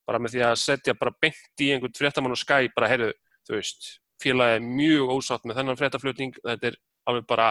bara 0.06 0.22
með 0.22 0.36
því 0.36 0.44
að 0.48 0.58
setja 0.62 0.96
bara 0.96 1.14
bengt 1.20 1.62
í 1.62 1.72
einhvern 1.74 1.94
fréttamann 1.98 2.34
og 2.34 2.40
skæ, 2.40 2.70
bara 2.74 2.88
heyrðu, 2.88 3.12
þú 3.46 3.58
veist 3.58 3.92
félagi 4.22 4.58
er 4.58 4.66
mjög 4.66 5.14
ósátt 5.16 5.46
með 5.46 5.60
þennan 5.60 5.80
fréttaflutning. 5.80 6.36
Þetta 6.44 6.70
er 6.70 6.78
alveg 7.10 7.26
bara 7.28 7.50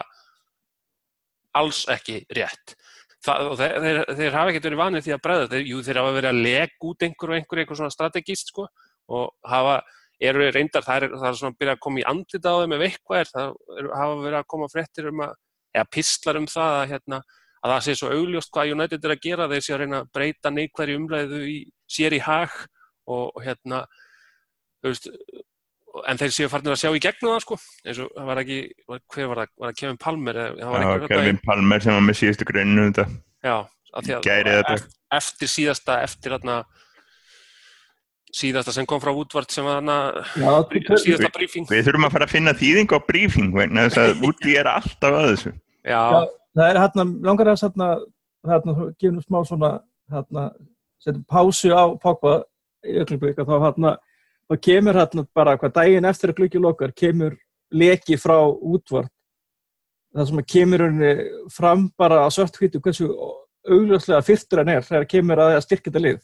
alls 1.56 1.86
ekki 1.92 2.22
rétt. 2.36 2.76
Það, 3.26 3.52
þeir, 3.58 3.76
þeir, 3.82 4.00
þeir 4.20 4.36
hafa 4.38 4.52
ekkert 4.52 4.68
verið 4.68 4.82
vanið 4.82 5.06
því 5.06 5.14
að 5.16 5.22
bregða 5.26 5.46
þeir, 5.54 5.64
jú, 5.70 5.78
þeir 5.86 6.00
hafa 6.02 6.16
verið 6.16 6.30
að 6.30 6.42
lega 6.46 6.90
út 6.90 7.06
einhver 7.08 7.32
og 7.32 7.38
einhver 7.40 7.62
eitthvað 7.62 7.80
svona 7.80 7.94
strategíst 7.96 8.52
sko 8.52 8.66
og 9.16 9.32
hafa, 9.50 9.80
eru 10.30 10.50
reyndar 10.54 10.86
það 10.86 11.00
er, 11.00 11.16
það 11.16 11.26
er 11.30 11.40
svona 11.40 11.56
að 11.56 11.58
byrja 11.64 11.76
að 11.76 11.82
koma 11.86 12.02
í 12.02 12.06
andlita 12.12 12.54
á 12.54 12.58
þeim 12.62 12.76
ef 12.76 12.86
eitthvað 12.86 13.22
er, 13.22 13.32
það 13.32 13.50
er, 13.80 13.90
hafa 14.02 14.20
verið 14.22 14.38
að 14.40 14.48
koma 14.54 14.70
fréttir 14.72 15.10
um 15.10 15.24
að, 15.26 15.34
eða 15.76 15.90
pistlar 15.96 16.40
um 16.40 16.48
það 16.52 16.76
að 16.76 16.86
hérna, 16.94 17.20
að 17.66 17.74
það 17.74 17.84
sé 17.88 17.98
svo 18.00 18.12
augljóst 18.14 18.54
hvað 18.54 18.76
United 18.76 19.08
er 19.08 19.16
að 19.16 19.26
gera, 19.26 19.50
þeir 19.52 19.66
sé 19.66 19.76
að 19.76 19.82
reyna 19.82 20.02
að 20.04 20.14
breyta 20.20 20.54
neikværi 20.54 21.00
umræðu 21.00 21.42
í, 21.50 21.58
sér 21.98 22.16
í 22.16 22.22
hag 22.24 22.62
og 23.16 23.42
hérna, 23.46 23.82
þú 24.82 24.94
veist 24.94 25.10
en 26.10 26.20
þeir 26.20 26.34
séu 26.36 26.52
farinir 26.52 26.76
að 26.76 26.82
sjá 26.82 26.90
í 26.92 27.02
gegnum 27.04 27.34
það 27.34 27.44
sko. 27.46 27.60
Eins 27.86 28.00
og 28.04 28.14
það 28.16 28.30
var 28.30 28.42
ekki, 28.44 28.60
hver 29.16 29.30
var 29.32 29.42
það, 29.42 29.52
var 29.62 29.72
það 29.72 29.82
Kevin 29.82 30.00
Palmer? 30.06 30.40
Já, 30.46 30.72
Kevin 31.10 31.42
Palmer 31.46 31.86
sem 31.86 31.98
var 31.98 32.06
með 32.06 32.20
síðustu 32.22 32.48
greinu 32.50 32.88
þetta. 32.90 33.06
Já, 33.46 33.56
að 33.96 34.10
því 34.10 34.16
að 34.16 34.50
eftir, 34.56 34.88
eftir 35.20 35.54
síðasta, 35.56 36.00
eftir 36.06 36.36
þarna 36.36 36.58
síðasta 38.36 38.74
sem 38.76 38.88
kom 38.90 39.00
frá 39.00 39.14
útvart 39.16 39.54
sem 39.54 39.64
var 39.64 39.80
þarna 39.80 40.96
síðasta 41.00 41.30
brífing 41.32 41.70
Við 41.70 41.86
þurfum 41.88 42.08
að 42.10 42.18
fara 42.18 42.28
að 42.28 42.34
finna 42.34 42.56
þýðing 42.60 42.92
á 42.92 43.00
brífing 43.08 43.54
vegna 43.56 43.86
þess 43.88 44.02
að 44.02 44.26
útví 44.28 44.58
er 44.60 44.68
alltaf 44.72 45.20
að 45.22 45.30
þessu. 45.32 45.54
Já, 45.86 46.02
Já 46.02 46.26
það 46.56 46.72
er 46.72 46.80
hérna, 46.82 47.06
langar 47.28 47.52
að 47.52 47.64
hérna, 47.64 47.90
hérna, 48.50 48.76
gefum 49.02 49.22
smá 49.24 49.40
svona 49.48 49.72
hérna, 50.12 50.50
setjum 51.04 51.24
pásu 51.32 51.72
á 51.76 51.84
Pogba 52.02 52.36
í 52.86 52.98
öllum 53.02 53.24
þá 53.36 53.56
hérna 53.66 53.96
og 54.50 54.62
kemur 54.62 54.94
hérna 54.94 55.26
bara 55.34 55.58
hvað 55.58 55.74
daginn 55.80 56.06
eftir 56.06 56.32
að 56.32 56.40
glukki 56.40 56.62
lokar 56.62 56.94
kemur 56.94 57.38
leki 57.74 58.18
frá 58.22 58.38
útvart 58.46 59.12
það 60.16 60.30
sem 60.30 60.44
kemur 60.54 60.84
henni 60.86 61.12
fram 61.52 61.90
bara 61.98 62.24
á 62.24 62.28
svartkvítu 62.32 62.80
hversu 62.84 63.10
augljóslega 63.66 64.22
fyrtur 64.24 64.62
hann 64.62 64.76
er 64.76 64.86
þegar 64.86 65.10
kemur 65.12 65.42
að 65.42 65.58
styrkja 65.66 65.90
þetta 65.90 66.04
lið. 66.04 66.22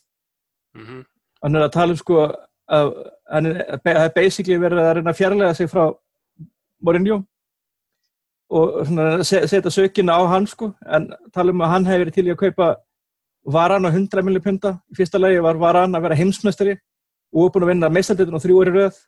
Mm 0.78 0.86
-hmm. 0.86 1.04
hann 1.44 1.56
er 1.56 1.66
að 1.66 1.74
tala 1.74 1.92
um 1.92 1.98
sko 1.98 2.22
að 2.72 2.94
hann 3.32 3.46
er 3.46 4.14
basically 4.16 4.58
verið 4.58 4.80
að 4.80 4.94
reyna 4.96 5.12
að 5.12 5.18
fjarlæga 5.18 5.54
sig 5.54 5.70
frá 5.70 5.94
Mourinho 6.82 7.24
og 8.50 8.88
setja 9.24 9.70
sökina 9.70 10.16
á 10.16 10.22
hann 10.28 10.48
sko. 10.48 10.74
En 10.86 11.14
tala 11.34 11.52
um 11.52 11.62
að 11.62 11.70
hann 11.70 11.86
hefur 11.86 12.00
verið 12.00 12.14
til 12.14 12.28
í 12.28 12.32
að 12.32 12.38
kaupa 12.38 12.76
varan 13.46 13.86
á 13.86 13.90
100 13.90 14.24
millir 14.24 14.42
punta 14.42 14.80
í 14.92 14.96
fyrsta 14.96 15.20
lagi 15.20 15.42
var 15.42 15.58
varan 15.58 15.96
að 15.96 16.02
vera 16.02 16.16
heimsmestari 16.16 16.78
og 17.32 17.48
er 17.48 17.54
búin 17.54 17.65
að 17.65 17.72
vinna 17.74 17.91
meistaldeitin 17.94 18.38
á 18.38 18.44
þrjú 18.44 18.60
orði 18.62 18.76
rauð 18.78 19.00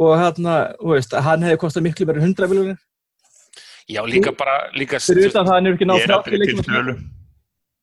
og 0.00 0.12
hérna, 0.20 0.56
þú 0.80 0.92
veist, 0.94 1.16
hann 1.26 1.46
hefði 1.46 1.60
kostið 1.60 1.86
miklu 1.88 2.08
verið 2.10 2.26
100 2.30 2.52
miljónir 2.52 2.78
Já, 3.90 4.04
líka 4.06 4.30
bara 4.38 4.68
líka, 4.76 5.00
Fyrir 5.02 5.32
utan 5.32 5.48
það 5.48 5.56
hann 5.56 5.66
er 5.66 5.76
ekki 5.76 5.88
nátt 5.88 6.04
frá 6.06 6.94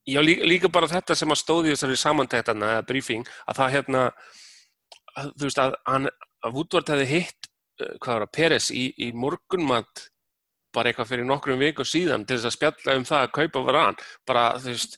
Já, 0.07 0.21
líka, 0.23 0.47
líka 0.47 0.69
bara 0.71 0.87
þetta 0.87 1.17
sem 1.19 1.33
að 1.33 1.41
stóði 1.41 1.73
þessari 1.73 1.97
samantæktana 1.99 2.69
eða 2.77 2.85
briefing, 2.87 3.25
að 3.43 3.57
það 3.57 3.73
hérna 3.73 4.03
að, 5.17 5.33
þú 5.33 5.49
veist, 5.49 5.59
að 5.59 5.75
hann 5.89 6.07
að 6.47 6.53
Woodward 6.55 6.91
hefði 6.93 7.07
hitt, 7.09 7.49
uh, 7.81 7.89
hvað 7.97 8.13
var 8.13 8.23
það, 8.23 8.31
Peres 8.37 8.69
í, 8.71 8.85
í 9.03 9.09
morgunmatt 9.11 10.05
bara 10.75 10.91
eitthvað 10.91 11.11
fyrir 11.11 11.27
nokkrum 11.27 11.59
viku 11.59 11.83
síðan 11.87 12.23
til 12.27 12.37
þess 12.37 12.51
að 12.51 12.55
spjalla 12.55 12.95
um 13.01 13.05
það 13.07 13.25
að 13.25 13.35
kaupa 13.35 13.63
varan. 13.67 13.99
Bara, 14.29 14.45
þú 14.61 14.71
veist 14.71 14.97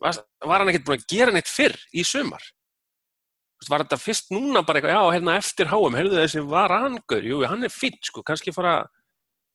var, 0.00 0.20
var 0.44 0.62
hann 0.62 0.72
ekkert 0.72 0.88
búin 0.88 1.00
að 1.02 1.08
gera 1.10 1.34
neitt 1.34 1.50
fyrr 1.50 1.76
í 1.92 2.04
sumar 2.06 2.44
var 3.70 3.84
þetta 3.84 4.00
fyrst 4.00 4.32
núna 4.34 4.62
bara 4.66 4.80
eitthvað, 4.80 4.96
já, 4.96 5.14
hérna 5.14 5.36
eftir 5.40 5.70
háum, 5.70 5.96
heyrðu 5.98 6.18
þessi 6.20 6.42
var 6.50 6.74
angur, 6.74 7.24
jú, 7.26 7.40
hann 7.48 7.66
er 7.66 7.72
fint, 7.72 8.00
sko, 8.08 8.24
kannski 8.26 8.54
fara, 8.54 8.74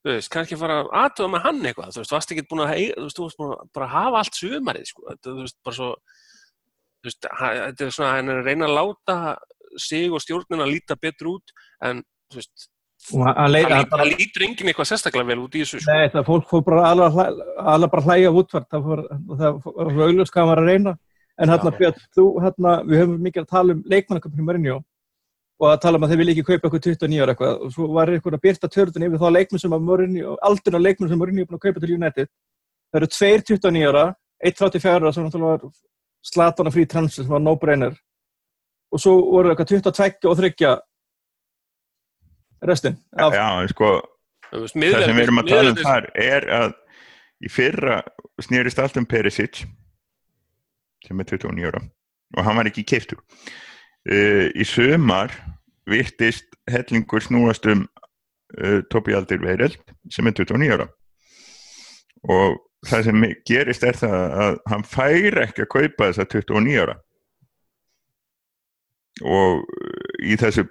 þú 0.06 0.13
veist, 0.13 0.32
kannski 0.34 0.58
fara 0.60 0.80
aðtöða 1.02 1.34
með 1.34 1.45
hann 1.48 1.62
eitthvað, 1.65 1.93
þú 1.95 2.04
veist, 2.04 2.15
varst 2.15 2.34
ekki 2.36 2.48
búin 2.50 2.63
að, 2.65 2.74
þú 2.95 3.06
veist, 3.06 3.19
þú 3.19 3.28
veist, 3.28 3.39
búin 3.41 3.54
að 3.56 3.69
bara 3.78 3.91
hafa 3.93 4.24
allt 4.24 4.41
sumarið, 4.41 4.89
sko, 4.93 5.15
þú 5.19 5.36
veist, 5.41 5.58
bara 5.67 5.80
svo, 5.80 5.91
þú 7.00 7.12
veist, 7.12 7.30
þetta 7.30 7.88
er 7.88 7.95
svona, 7.98 8.12
hann 8.17 8.34
er 8.34 8.41
að 8.41 8.50
reyna 8.52 8.69
að 8.69 8.78
láta 8.80 9.19
sig 9.80 10.10
og 10.10 10.24
stjórnina 10.24 10.65
að 10.65 10.74
líta 10.76 11.00
betur 11.00 11.34
út, 11.36 11.56
en, 11.86 12.04
þú 12.32 12.41
veist, 12.41 12.69
hann 13.10 13.54
lítur 14.10 14.43
enginn 14.45 14.69
eitthvað 14.69 14.89
sérstaklega 14.91 15.30
vel 15.32 15.43
út 15.45 15.54
í 15.56 15.63
þessu, 15.63 15.80
sko. 15.84 15.93
Nei, 15.93 16.10
það 16.13 16.26
fólk 16.28 16.50
fór 16.50 16.65
bara 16.67 16.89
alveg 16.91 17.93
bara 17.93 18.06
hlæga 18.08 18.34
útvart, 18.36 18.67
það 18.72 18.89
fór, 18.89 19.06
það 19.39 19.62
fór 19.63 20.98
en 21.39 21.52
hérna 21.54 21.71
Björn, 21.75 21.99
þú, 22.15 22.25
hérna, 22.43 22.75
við 22.88 23.02
höfum 23.04 23.19
mikið 23.25 23.43
að 23.43 23.52
tala 23.54 23.75
um 23.75 23.84
leikmannaköpnum 23.93 24.49
Mourinho 24.49 24.80
og 25.60 25.67
að 25.67 25.82
tala 25.84 25.99
um 25.99 26.06
að 26.06 26.12
þeir 26.13 26.21
vilja 26.21 26.34
ekki 26.36 26.47
kaupa 26.47 26.67
eitthvað 26.69 26.86
29 26.88 27.21
ára 27.23 27.34
eitthvað. 27.34 27.56
Og 27.65 27.73
svo 27.75 27.88
var 27.95 28.12
eitthvað 28.12 28.38
að 28.38 28.43
byrta 28.45 28.71
törðun 28.71 29.06
yfir 29.08 29.21
þá 29.21 29.30
leikmenn 29.36 29.63
sem 29.63 29.75
að 29.75 29.88
Mourinho, 29.88 30.36
aldrei 30.49 30.80
á 30.80 30.86
leikmenn 30.86 31.12
sem 31.12 31.19
Mourinho 31.19 31.43
er 31.43 31.49
búin 31.49 31.60
að 31.60 31.65
kaupa 31.65 31.84
til 31.84 31.95
United. 31.95 32.30
Það 32.89 32.99
eru 33.02 33.10
tveir 33.15 33.43
29 33.49 33.89
ára, 33.91 34.06
1.34 34.49 34.93
ára 34.95 35.13
sem 35.15 35.25
náttúrulega 35.25 35.56
var 35.58 35.73
Zlatan 36.30 36.69
og 36.69 36.75
frí 36.75 36.86
transfer 36.89 37.25
sem 37.25 37.34
var 37.34 37.43
no-brainer. 37.43 37.97
Og 38.95 39.04
svo 39.04 39.17
voru 39.34 39.52
eitthvað 39.52 39.75
22 39.75 40.32
og 40.32 40.39
30 40.39 40.80
restin 42.69 42.95
af... 43.15 43.36
Já, 43.36 43.67
sko 43.71 43.91
það 44.49 44.69
sem 44.73 44.86
við 44.86 45.25
erum 45.25 45.41
að 45.43 45.52
tala 45.52 45.73
um 45.73 45.80
þar 45.80 46.08
er 46.19 46.47
að 46.56 46.71
í 47.45 47.52
fyrra 47.52 47.99
snýrist 48.41 48.82
allt 48.82 48.97
um 48.99 49.08
Perisic 49.08 49.63
sem 51.10 51.19
er 51.19 51.34
29 51.34 51.72
ára 51.72 51.84
og 52.38 52.45
hann 52.45 52.60
var 52.62 52.69
ekki 52.69 52.86
keiftur 52.86 53.19
uh, 53.19 54.48
í 54.54 54.67
sömar 54.67 55.34
virtist 55.89 56.45
hellingur 56.69 57.24
snúast 57.24 57.65
um 57.69 57.88
uh, 58.58 58.82
Tobi 58.91 59.15
Aldir 59.17 59.41
Veireld 59.43 59.78
sem 60.13 60.28
er 60.28 60.36
29 60.38 60.74
ára. 60.74 60.88
Og 62.30 62.58
það 62.88 63.06
sem 63.08 63.28
gerist 63.48 63.86
er 63.88 63.98
það 64.00 64.36
að 64.43 64.58
hann 64.72 64.88
fær 64.88 65.39
ekki 65.45 65.65
að 65.65 65.72
kaupa 65.76 66.10
þessa 66.10 66.28
29 66.28 66.82
ára. 66.84 66.98
Og 69.19 69.65
í 70.24 70.38
þessu 70.39 70.65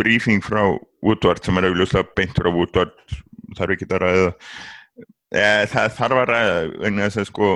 briefing 0.00 0.44
frá 0.44 0.62
Woodward 1.04 1.44
sem 1.44 1.58
er 1.60 1.68
auðvitað 1.68 2.14
beintur 2.16 2.48
á 2.48 2.52
Woodward 2.54 2.94
þarf 3.58 3.74
ekki 3.74 3.88
að 3.90 4.04
ræða. 4.04 4.30
E, 5.30 5.42
það 5.72 5.90
þarf 5.98 6.22
að 6.22 6.30
ræða 6.30 6.54
vegna 6.80 7.08
þess 7.08 7.22
að 7.22 7.28
sko 7.28 7.50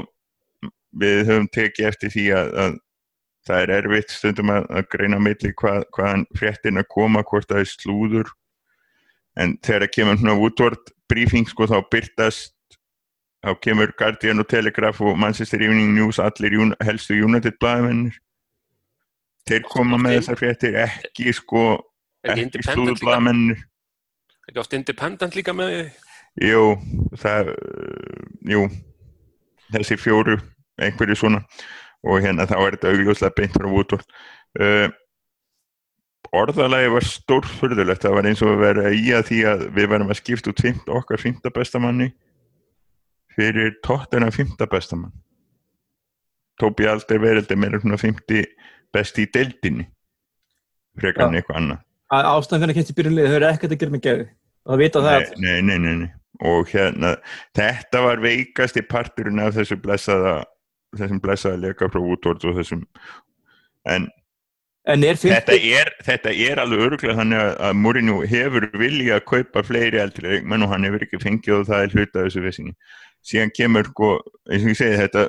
við 1.00 1.22
höfum 1.28 1.50
tekið 1.54 1.90
eftir 1.90 2.14
því 2.14 2.24
að, 2.38 2.50
að 2.64 2.80
það 3.44 3.62
er 3.62 3.74
erfitt 3.78 4.14
stundum 4.14 4.52
að, 4.54 4.66
að 4.70 4.88
greina 4.94 5.20
milli 5.20 5.52
hvað, 5.60 5.84
hvaðan 5.96 6.26
fréttin 6.38 6.80
að 6.80 6.90
koma 6.94 7.24
hvort 7.28 7.50
það 7.50 7.64
er 7.64 7.70
slúður. 7.72 8.34
En 9.40 9.56
þegar 9.66 9.90
kemur 9.90 10.20
svona 10.20 10.36
Woodward 10.38 10.92
briefing 11.10 11.48
sko 11.50 11.66
þá 11.68 11.78
byrtast 11.90 12.54
þá 13.44 13.52
kemur 13.60 13.92
Guardian 13.98 14.40
og 14.40 14.48
Telegraph 14.48 15.02
og 15.04 15.18
Manchester 15.20 15.62
Evening 15.62 15.92
News 15.96 16.20
allir 16.22 16.54
helstu 16.84 17.16
United 17.18 17.58
blæðmennir 17.60 18.16
þeir 19.48 19.66
koma 19.68 19.98
með 20.00 20.18
þessar 20.18 20.40
fréttir 20.40 20.78
ekki 20.86 21.34
sko 21.36 21.64
ekki 22.24 22.64
slúðublaðmennir 22.64 23.60
ekki 24.48 24.62
oft 24.62 24.76
independent 24.76 25.36
líka 25.36 25.52
með 25.56 25.74
því 25.74 26.48
jú, 26.48 26.62
það 27.20 27.52
jú, 28.48 28.64
þessi 29.76 30.00
fjóru 30.00 30.38
einhverju 30.82 31.18
svona. 31.20 31.44
Og 32.04 32.20
hérna 32.24 32.48
þá 32.48 32.58
er 32.58 32.76
þetta 32.76 32.92
augljóslega 32.92 33.36
beint 33.38 33.56
frá 33.56 33.70
Woodward. 33.70 34.06
Uh, 34.60 34.88
orðalagi 36.34 36.92
var 36.92 37.08
stórfurðulegt. 37.08 38.04
Það 38.04 38.16
var 38.18 38.28
eins 38.28 38.44
og 38.44 38.54
að 38.54 38.64
vera 38.64 38.92
í 38.92 39.08
að 39.16 39.26
því 39.30 39.40
að 39.52 39.66
við 39.76 39.90
verðum 39.94 40.12
að 40.12 40.20
skipta 40.20 40.52
út 40.52 40.64
fimmt, 40.64 40.94
okkar 41.00 41.22
fymta 41.22 41.52
bestamanni 41.54 42.10
fyrir 43.34 43.74
tóttina 43.82 44.30
fymta 44.30 44.66
bestamann 44.70 45.14
Tóbi 46.60 46.86
aldrei 46.86 47.18
verið 47.18 47.50
meira 47.58 47.80
svona 47.82 47.98
fymti 47.98 48.44
besti 48.94 49.24
í 49.26 49.30
deildinni 49.34 49.88
frekar 51.00 51.26
en 51.26 51.38
eitthvað 51.40 51.56
annað. 51.58 51.80
Ástæðan 52.14 52.62
hvernig 52.62 52.76
kemst 52.78 52.92
í 52.92 52.96
byrjunlið 52.98 53.26
þau 53.26 53.36
eru 53.40 53.48
ekkert 53.48 53.74
að 53.74 53.80
gera 53.80 53.94
með 53.94 54.04
geði 54.04 54.26
og 54.28 54.70
það 54.70 54.82
vita 54.84 55.02
það 55.04 55.24
nei, 55.42 55.56
nei, 55.66 55.78
nei, 55.82 55.94
nei, 55.98 56.10
og 56.46 56.70
hérna 56.70 57.10
þetta 57.58 58.02
var 58.04 58.22
veikast 58.22 58.78
í 58.78 58.84
parturinn 58.86 59.42
af 59.42 59.56
þessu 59.58 59.80
blessaða 59.82 60.36
þessum 60.98 61.22
blessaða 61.24 61.62
leka 61.62 61.88
frá 61.92 62.02
Woodward 62.02 62.44
og 62.48 62.58
þessum 62.58 62.84
en, 63.90 64.08
en 64.90 65.06
er 65.06 65.20
þetta, 65.20 65.56
er, 65.56 65.92
þetta 66.06 66.34
er 66.46 66.62
alveg 66.62 66.84
öruglega 66.88 67.18
þannig 67.20 67.42
að, 67.42 67.54
að 67.68 67.80
Mourinho 67.84 68.18
hefur 68.28 68.68
vilja 68.80 69.18
að 69.18 69.26
kaupa 69.32 69.64
fleiri 69.66 70.02
eldri 70.02 70.42
menn 70.42 70.66
og 70.66 70.72
hann 70.74 70.86
hefur 70.88 71.06
ekki 71.06 71.22
fengið 71.22 71.58
og 71.60 71.66
það 71.70 71.86
er 71.86 71.96
hluta 71.98 72.26
þessu 72.26 72.44
vissingi 72.44 72.76
síðan 73.24 73.52
kemur 73.56 73.88
sko, 73.90 74.14
eins 74.50 74.64
og 74.64 74.72
ég 74.74 74.80
segi 74.80 75.00
þetta 75.00 75.28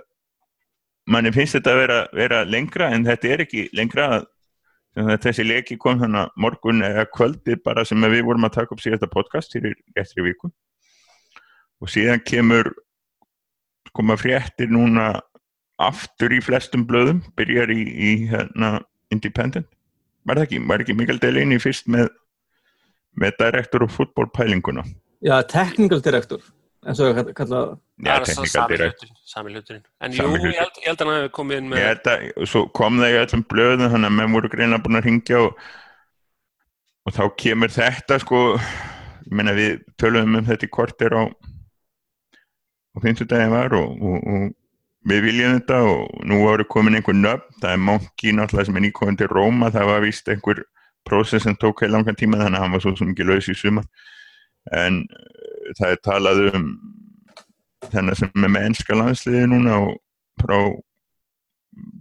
manni 1.11 1.31
finnst 1.35 1.59
þetta 1.59 1.73
að 1.73 1.81
vera, 1.83 1.99
vera 2.17 2.45
lengra 2.47 2.89
en 2.95 3.05
þetta 3.07 3.31
er 3.31 3.45
ekki 3.45 3.67
lengra 3.77 4.07
að 4.15 4.31
þessi 4.95 5.43
leki 5.43 5.75
kom 5.81 5.99
þannig 5.99 6.31
morgun 6.39 6.83
eða 6.85 7.03
kvöldi 7.11 7.57
bara 7.63 7.83
sem 7.87 7.99
við 8.07 8.23
vorum 8.27 8.47
að 8.47 8.61
taka 8.61 8.75
upp 8.75 8.83
síðasta 8.83 9.09
podcast 9.11 9.51
fyrir 9.51 9.75
eftir 9.99 10.23
viku 10.23 10.49
og 11.83 11.91
síðan 11.91 12.23
kemur 12.23 12.71
koma 13.95 14.15
fréttir 14.19 14.71
núna 14.71 15.19
aftur 15.81 16.33
í 16.35 16.41
flestum 16.43 16.85
blöðum 16.87 17.23
byrjar 17.35 17.73
í, 17.73 17.81
í 17.83 18.11
hérna, 18.31 18.77
Independent. 19.13 19.67
Var 20.25 20.39
það 20.39 20.47
ekki, 20.47 20.59
var 20.69 20.81
ekki 20.81 20.95
Mikael 20.97 21.19
Delaney 21.21 21.59
fyrst 21.61 21.89
með 21.91 22.09
með 23.19 23.39
direktor 23.39 23.85
og 23.85 23.91
fútbólpælinguna 23.95 24.83
Já, 25.23 25.39
technical 25.47 26.01
director 26.03 26.41
eins 26.85 26.99
og 27.01 27.15
það 27.17 27.31
kallaða 27.37 27.77
Já, 28.05 28.17
technical 28.27 28.67
director. 28.69 29.13
Sami 29.25 29.55
hluturinn. 29.55 29.85
En 30.03 30.13
jú, 30.13 30.25
ég 30.35 30.59
held, 30.59 30.75
ég 30.83 30.89
held 30.89 30.99
að 30.99 31.07
hann 31.07 31.15
hefði 31.15 31.31
komið 31.37 31.61
inn 31.61 31.69
með 31.71 31.85
þetta, 31.85 32.15
Svo 32.51 32.65
kom 32.75 32.99
það 33.01 33.13
í 33.13 33.17
öllum 33.21 33.45
blöðum 33.53 33.93
þannig 33.93 34.11
að 34.11 34.17
menn 34.19 34.35
voru 34.35 34.51
greina 34.51 34.81
búin 34.83 34.99
að 34.99 35.07
ringja 35.07 35.39
og, 35.47 35.63
og 37.07 37.15
þá 37.15 37.23
kemur 37.41 37.73
þetta 37.73 38.19
sko 38.21 38.41
ég 38.59 39.33
menna 39.39 39.55
við 39.57 39.79
töluðum 40.01 40.37
um 40.41 40.49
þetta 40.51 40.67
í 40.67 40.73
kortir 40.75 41.15
á 41.17 41.23
á 41.25 42.97
fimmtudagin 43.01 43.55
var 43.55 43.73
og, 43.79 43.95
og, 43.95 44.29
og 44.35 44.45
við 45.05 45.27
viljum 45.27 45.59
þetta 45.59 45.81
og 45.89 46.25
nú 46.25 46.41
voru 46.43 46.65
komin 46.69 46.97
einhver 46.97 47.17
nöfn. 47.17 47.59
Það 47.61 47.71
er 47.71 47.83
Monki 47.89 48.33
náttúrulega 48.33 48.69
sem 48.69 48.79
er 48.79 48.85
nýkomin 48.87 49.19
til 49.19 49.31
Róma. 49.31 49.71
Það 49.73 49.91
var 49.91 50.05
vist 50.05 50.31
einhver 50.31 50.63
prósess 51.05 51.45
sem 51.45 51.55
tók 51.61 51.83
heil 51.83 51.93
langan 51.93 52.17
tíma 52.17 52.39
þannig 52.41 52.59
að 52.59 52.63
hann 52.63 52.75
var 52.75 52.83
svo 52.83 53.07
mikið 53.09 53.29
laus 53.29 53.49
í 53.51 53.55
suma 53.57 53.83
en 54.73 55.03
eh, 55.05 55.73
það 55.77 55.91
er 55.91 56.01
talað 56.07 56.41
um 56.49 56.67
þennar 57.91 58.17
sem 58.17 58.31
er 58.33 58.51
með 58.51 58.67
ennska 58.71 58.97
landsliði 58.97 59.45
núna 59.51 59.77
og 59.83 59.95
frá 60.41 60.57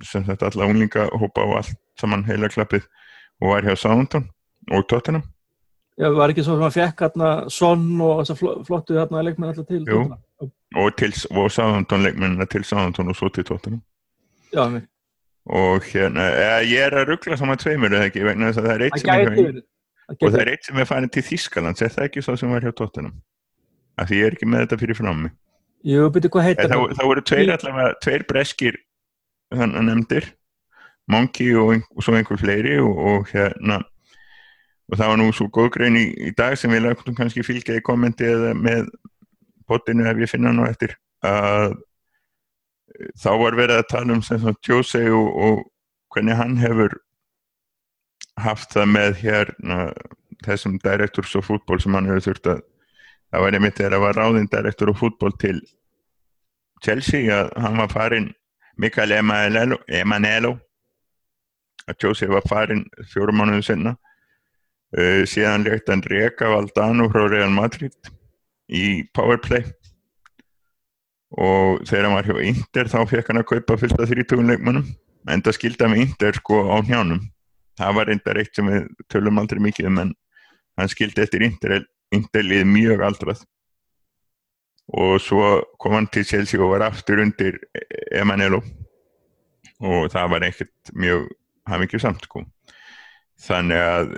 sem 0.06 0.24
þetta 0.24 0.50
alla 0.50 0.68
unglinga 0.70 1.08
hópa 1.20 1.44
á 1.44 1.48
allt 1.60 1.78
saman 2.00 2.24
heila 2.28 2.48
klappið 2.48 2.86
og 3.42 3.50
var 3.50 3.66
hjá 3.66 3.76
Sándon 3.76 4.28
og 4.72 4.86
Tottenham. 4.88 5.24
Já, 5.98 6.08
var 6.14 6.32
ekki 6.32 6.42
svo 6.42 6.56
sem 6.56 6.66
að 6.66 6.76
fekk 6.78 7.04
hérna 7.04 7.32
Son 7.52 7.82
og 8.02 8.22
þess 8.22 8.34
að 8.34 8.62
flottu 8.66 8.96
hérna 8.96 9.22
leikmenn 9.26 9.52
alltaf 9.52 9.68
til 9.68 9.84
Jú, 9.86 10.06
og, 10.76 11.04
og 11.34 11.52
Sándon 11.52 12.04
leikmennina 12.06 12.48
til 12.50 12.66
Sándon 12.66 13.12
og 13.12 13.18
svo 13.18 13.28
til 13.28 13.46
Tottenham. 13.46 13.82
Já, 14.54 14.66
mér 14.70 14.88
og 15.44 15.84
hérna, 15.84 16.24
ég 16.64 16.86
er 16.86 16.94
að 16.96 17.10
ruggla 17.12 17.36
saman 17.36 17.60
tveimur 17.60 17.92
eða 17.92 18.08
ekki, 18.08 18.22
vegna 18.24 18.48
þess 18.48 18.60
að 18.62 18.68
það 18.68 18.74
er 18.74 18.84
eitt 18.86 19.00
sem 19.00 19.10
er 19.14 19.58
og 20.14 20.22
það 20.22 20.40
er 20.40 20.50
eitt 20.52 20.68
sem 20.68 20.78
er 20.80 20.88
farin 20.88 21.12
til 21.12 21.24
Þískaland 21.24 21.80
er 21.80 21.92
það 21.92 22.06
ekki 22.08 22.22
svo 22.24 22.36
sem 22.40 22.52
var 22.52 22.64
hjá 22.64 22.72
Tottenham? 22.76 23.18
Af 24.00 24.08
því 24.08 24.20
ég 24.20 24.28
er 24.28 24.36
ekki 24.36 24.48
með 24.48 24.64
þetta 24.64 24.78
fyrir 24.80 24.98
frammi. 24.98 25.30
Jú, 25.84 26.08
heitir 26.08 26.70
það? 26.72 26.84
Það 26.96 27.10
voru 27.10 27.24
tveir 27.28 27.52
allavega, 27.54 27.96
tveir 28.04 28.24
breskir 28.28 28.78
þannig 29.52 29.80
að 29.80 29.88
nefndir 29.90 30.30
Monkey 31.12 31.56
og, 31.60 31.84
og 31.92 32.04
svo 32.06 32.16
einhver 32.16 32.40
fleiri 32.40 32.78
og, 32.80 32.96
og 32.96 33.28
hérna 33.34 33.82
og 34.88 34.96
það 34.96 35.10
var 35.10 35.20
nú 35.20 35.28
svo 35.36 35.48
góð 35.52 35.70
grein 35.76 35.98
í, 36.00 36.06
í 36.28 36.32
dag 36.36 36.56
sem 36.60 36.72
við 36.72 36.86
lagum 36.86 37.16
kannski 37.16 37.44
fylgja 37.44 37.76
í 37.76 37.84
kommenti 37.84 38.26
eða 38.28 38.54
með 38.56 38.88
botinu 39.68 40.06
ef 40.08 40.20
ég 40.22 40.30
finna 40.30 40.52
ná 40.54 40.66
eftir 40.68 40.96
að 41.24 41.76
þá 43.18 43.30
var 43.40 43.56
verið 43.58 43.80
að 43.80 43.88
tala 43.90 44.14
um 44.14 44.22
svona 44.22 44.54
tjóseg 44.62 45.08
og, 45.14 45.30
og 45.46 45.62
hvernig 46.14 46.38
hann 46.38 46.58
hefur 46.60 46.94
haft 48.40 48.74
það 48.74 48.92
með 48.94 49.18
hérna 49.22 49.78
þessum 50.44 50.78
direktors 50.82 51.34
og 51.38 51.46
fútból 51.46 51.80
sem 51.82 51.94
hann 51.96 52.08
hefur 52.10 52.28
þurft 52.28 52.50
að 52.52 52.62
það 53.34 53.44
var 53.44 53.56
einmitt 53.58 53.78
þegar 53.78 53.96
það 53.96 54.04
var 54.04 54.18
ráðinn 54.20 54.50
direktor 54.52 54.92
og 54.92 55.00
fútból 55.00 55.34
til 55.42 55.58
Chelsea 56.84 57.34
að 57.34 57.52
hann 57.64 57.80
var 57.80 57.92
farin 57.92 58.30
Mikael 58.80 59.14
Emanuelo 59.14 60.56
að 61.88 61.96
Jose 62.02 62.28
var 62.30 62.46
farin 62.48 62.84
fjórum 63.12 63.40
mánuðu 63.40 63.64
senna 63.66 63.94
uh, 63.94 65.22
síðan 65.28 65.66
legt 65.66 65.90
hann 65.90 66.04
Reka 66.06 66.50
Valdano 66.52 67.08
frá 67.12 67.26
Real 67.28 67.52
Madrid 67.54 67.94
í 68.74 68.86
Powerplay 69.16 69.64
og 71.34 71.82
þegar 71.88 72.08
hann 72.08 72.18
var 72.18 72.28
hjá 72.28 72.42
Inder 72.50 72.90
þá 72.90 72.98
fekk 73.10 73.30
hann 73.30 73.42
að 73.42 73.48
kaupa 73.52 73.78
fylgt 73.80 74.02
að 74.02 74.12
30 74.14 74.44
leikmannum 74.50 74.90
en 75.30 75.42
það 75.46 75.58
skildi 75.58 75.84
hann 75.84 75.94
með 75.94 76.04
Inder 76.04 76.38
sko 76.38 76.60
á 76.70 76.76
hjánum 76.86 77.24
það 77.78 77.98
var 77.98 78.10
reyndar 78.10 78.38
eitt 78.42 78.54
sem 78.54 78.70
við 78.70 78.86
tölum 79.10 79.40
aldrei 79.42 79.62
mikið 79.64 79.90
um 79.90 80.00
en 80.04 80.14
hann 80.78 80.90
skildi 80.90 81.24
eftir 81.24 81.46
Inder 81.46 81.82
Indelið 82.14 82.64
mjög 82.68 83.02
aldrað. 83.04 83.42
Og 84.94 85.16
svo 85.22 85.62
kom 85.80 85.96
hann 85.96 86.08
til 86.12 86.26
Chelsea 86.28 86.60
og 86.60 86.74
var 86.74 86.90
aftur 86.90 87.22
undir 87.22 87.56
Emanuelo 88.12 88.60
og 89.84 90.10
það 90.12 90.30
var 90.34 90.46
ekkert 90.46 90.92
mjög 90.92 91.30
hafingið 91.68 92.04
samt 92.04 92.26
sko. 92.28 92.44
Þannig 93.40 93.80
að 93.80 94.12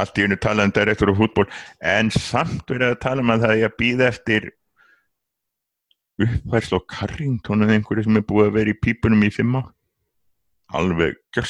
allt 0.00 0.18
í 0.18 0.26
unni 0.26 0.38
talaðum 0.40 0.74
direktor 0.74 1.12
og 1.12 1.20
fútból 1.20 1.46
en 1.80 2.10
samt 2.14 2.66
verið 2.70 2.94
að 2.94 3.00
tala 3.04 3.24
um 3.24 3.34
að 3.34 3.46
það 3.46 3.56
er 3.56 3.68
að 3.68 3.76
býða 3.80 4.08
eftir 4.10 4.48
uppværslu 6.24 6.78
á 6.78 6.88
Carrington 6.90 7.66
eða 7.66 7.78
einhverju 7.78 8.06
sem 8.06 8.18
er 8.18 8.26
búið 8.26 8.48
að 8.48 8.56
vera 8.58 8.74
í 8.74 8.80
pípunum 8.86 9.26
í 9.26 9.30
fimm 9.34 9.58
á 9.58 9.62
alveg 10.74 11.18
gjör 11.34 11.48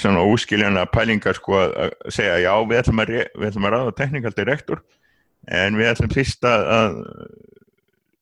svona 0.00 0.24
óskiljanlega 0.26 0.90
pælingar 0.92 1.36
sko 1.38 1.60
að 1.62 1.92
segja 2.10 2.40
já 2.42 2.52
við 2.66 2.80
ætlum 2.80 3.02
að, 3.04 3.12
við 3.36 3.48
ætlum 3.50 3.68
að 3.68 3.74
ráða 3.76 3.96
teknikal 4.00 4.34
direktor 4.36 4.82
en 5.46 5.78
við 5.78 5.92
ætlum 5.92 6.12
fyrst 6.12 6.48
að 6.48 7.00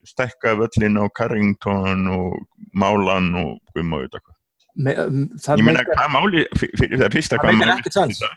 stekka 0.05 0.53
völlin 0.59 1.01
á 1.01 1.05
Carrington 1.17 2.07
og 2.13 2.39
Málan 2.77 3.31
og 3.41 3.51
Guðmáðu 3.73 4.21
um, 4.21 5.21
ég 5.33 5.65
meina 5.65 5.85
hvað 5.87 6.09
máli 6.13 6.47
fyrir 6.53 6.99
það 7.01 7.15
fyrsta 7.17 7.41
hvað 7.41 7.61
máli 7.63 8.33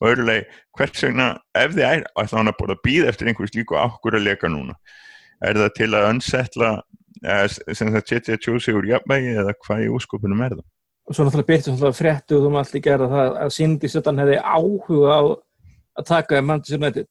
og 0.00 0.10
öðrulega, 0.10 0.44
hvers 0.76 1.02
vegna 1.06 1.28
ef 1.56 1.74
þið 1.74 1.86
er, 1.88 2.06
að 2.16 2.52
búið 2.58 2.74
að 2.74 2.82
býða 2.84 3.10
eftir 3.12 3.30
einhvers 3.30 3.54
líku 3.56 3.78
ákkur 3.80 4.18
að 4.18 4.26
leka 4.26 4.50
núna? 4.52 4.76
Er 5.44 5.58
það 5.58 5.74
til 5.76 5.90
að 5.94 6.08
önsettla 6.10 6.70
sem 7.72 7.92
það 7.92 8.02
setja 8.08 8.40
tjósi 8.40 8.74
úr 8.76 8.88
jafnvægi 8.90 9.36
eða 9.40 9.54
hvað 9.64 9.84
í 9.86 9.92
úskopunum 9.92 10.42
er 10.44 10.56
það? 10.58 10.66
Og 11.06 11.14
svo 11.14 11.24
náttúrulega 11.26 11.50
byrti 11.52 11.72
náttúrulega 11.72 11.96
fréttu 12.00 12.36
og 12.36 12.42
þú 12.44 12.50
maður 12.52 12.70
allir 12.70 12.84
gera 12.84 13.08
það 13.12 13.36
að 13.44 13.52
Cindy 13.56 13.90
Sutton 13.90 14.20
hefði 14.20 14.38
áhuga 14.42 15.16
á 15.16 15.20
að 15.96 16.08
taka 16.08 16.42
Manchester 16.42 16.80
United. 16.80 17.08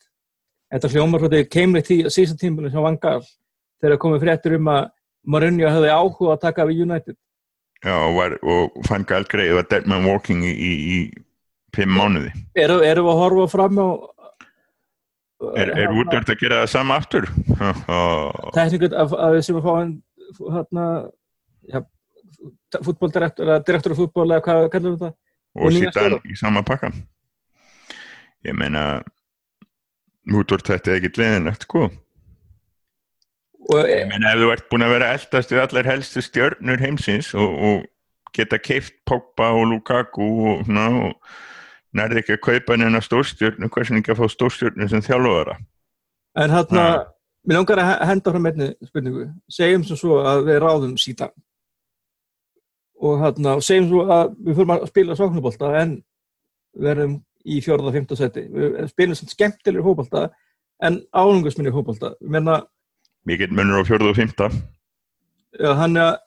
Þetta 0.73 0.91
hljómar 0.91 1.25
því 1.25 1.41
keimri 1.47 1.81
tí, 1.85 1.97
síðan 2.11 2.41
tímpunni 2.41 2.71
sem 2.73 2.83
vangal 2.83 3.21
þegar 3.81 4.01
komið 4.01 4.25
fréttur 4.25 4.57
um 4.57 4.71
að 4.73 4.89
Mourinho 5.25 5.71
hefði 5.71 5.93
áhuga 5.93 6.35
að 6.35 6.43
taka 6.43 6.67
við 6.69 6.83
United. 6.85 7.17
Já, 7.85 7.95
og, 7.95 8.15
var, 8.17 8.35
og 8.41 8.77
fann 8.87 9.05
gæl 9.07 9.23
greið 9.29 9.61
að 9.61 9.69
dead 9.71 9.87
man 9.89 10.07
walking 10.09 10.43
í, 10.45 10.53
í, 10.53 10.97
í 11.75 11.79
fimm 11.81 11.95
mánuði 11.99 12.31
Erum 12.55 12.81
við 12.81 13.11
að 13.11 13.21
horfa 13.21 13.47
fram 13.51 13.81
á 13.83 13.87
Er, 15.59 15.69
er 15.75 15.91
útvöld 15.91 16.29
að 16.31 16.39
gera 16.39 16.61
það 16.61 16.69
sama 16.71 16.95
aftur? 16.95 17.25
Teknikur 18.55 18.93
af, 18.95 19.11
af 19.11 19.33
þessum 19.35 19.57
að 19.59 19.65
fá 19.65 19.71
hann 19.75 19.91
hérna 20.55 20.85
ja, 21.73 21.81
fútbóldirektor 22.79 23.49
eða 23.49 23.65
direktor 23.67 23.93
af 23.93 23.99
fútból 23.99 24.29
eða 24.29 24.45
hvað 24.45 24.77
við 24.87 24.95
það? 25.03 25.11
Og, 25.55 25.75
síðan 25.75 26.15
í 26.31 26.37
sama 26.39 26.63
pakka 26.67 26.93
Ég 28.47 28.55
meina 28.57 29.03
útvöld 30.31 30.65
þetta 30.67 30.93
er 30.93 31.01
ekkit 31.01 31.19
leðinlegt 31.19 31.67
sko 31.67 31.89
Ég 33.75 34.07
meina 34.07 34.31
ef 34.31 34.39
þú 34.39 34.53
ert 34.53 34.69
búin 34.71 34.85
að 34.87 34.95
vera 34.95 35.11
eldast 35.17 35.51
við 35.51 35.63
allar 35.65 35.89
helstu 35.89 36.23
stjörnur 36.23 36.79
heimsins 36.79 37.33
og, 37.35 37.59
og 37.69 37.85
geta 38.35 38.59
keift 38.61 38.97
Pogba 39.07 39.51
og 39.57 39.67
Lukaku 39.71 40.29
og, 40.53 40.69
og 40.69 41.35
nærði 41.95 42.21
ekki 42.21 42.35
að 42.35 42.43
kaupa 42.47 42.77
neina 42.79 43.01
stórstjörnu 43.03 43.69
hversin 43.71 43.99
ekki 44.01 44.13
að 44.13 44.21
fá 44.21 44.31
stórstjörnu 44.33 44.89
sem 44.91 45.03
þjálfóðara 45.05 45.57
En 46.35 46.51
hérna, 46.51 46.81
ja. 46.83 47.03
mér 47.47 47.61
langar 47.61 47.79
að 47.79 48.07
henda 48.09 48.31
frá 48.33 48.41
meðni 48.43 48.65
spurningu, 48.83 49.29
segjum 49.47 49.85
sem 49.87 49.99
svo 49.99 50.17
að 50.27 50.41
við 50.49 50.59
ráðum 50.63 50.97
síta 50.99 51.29
og 52.99 53.21
hérna, 53.23 53.55
segjum 53.63 53.87
svo 53.91 54.03
að 54.11 54.35
við 54.43 54.59
fyrir 54.59 54.75
að 54.75 54.89
spila 54.91 55.17
sóknubólta 55.19 55.71
en 55.79 55.95
verðum 56.75 57.19
í 57.45 57.61
fjörða 57.63 57.91
og 57.91 57.95
fymta 57.95 58.17
seti 58.19 58.45
við 58.51 58.79
spilum 58.91 59.17
sem 59.17 59.31
skemmtilegur 59.31 59.91
hópólta 59.91 60.29
en 60.83 61.01
álungarsminni 61.15 61.73
hópólta 61.73 62.15
Mikið 63.25 63.53
munur 63.57 63.81
á 63.81 63.87
fjörða 63.87 64.11
og 64.11 64.17
fymta 64.19 64.49
Já, 65.55 65.71
hann 65.79 65.95
er 65.95 66.17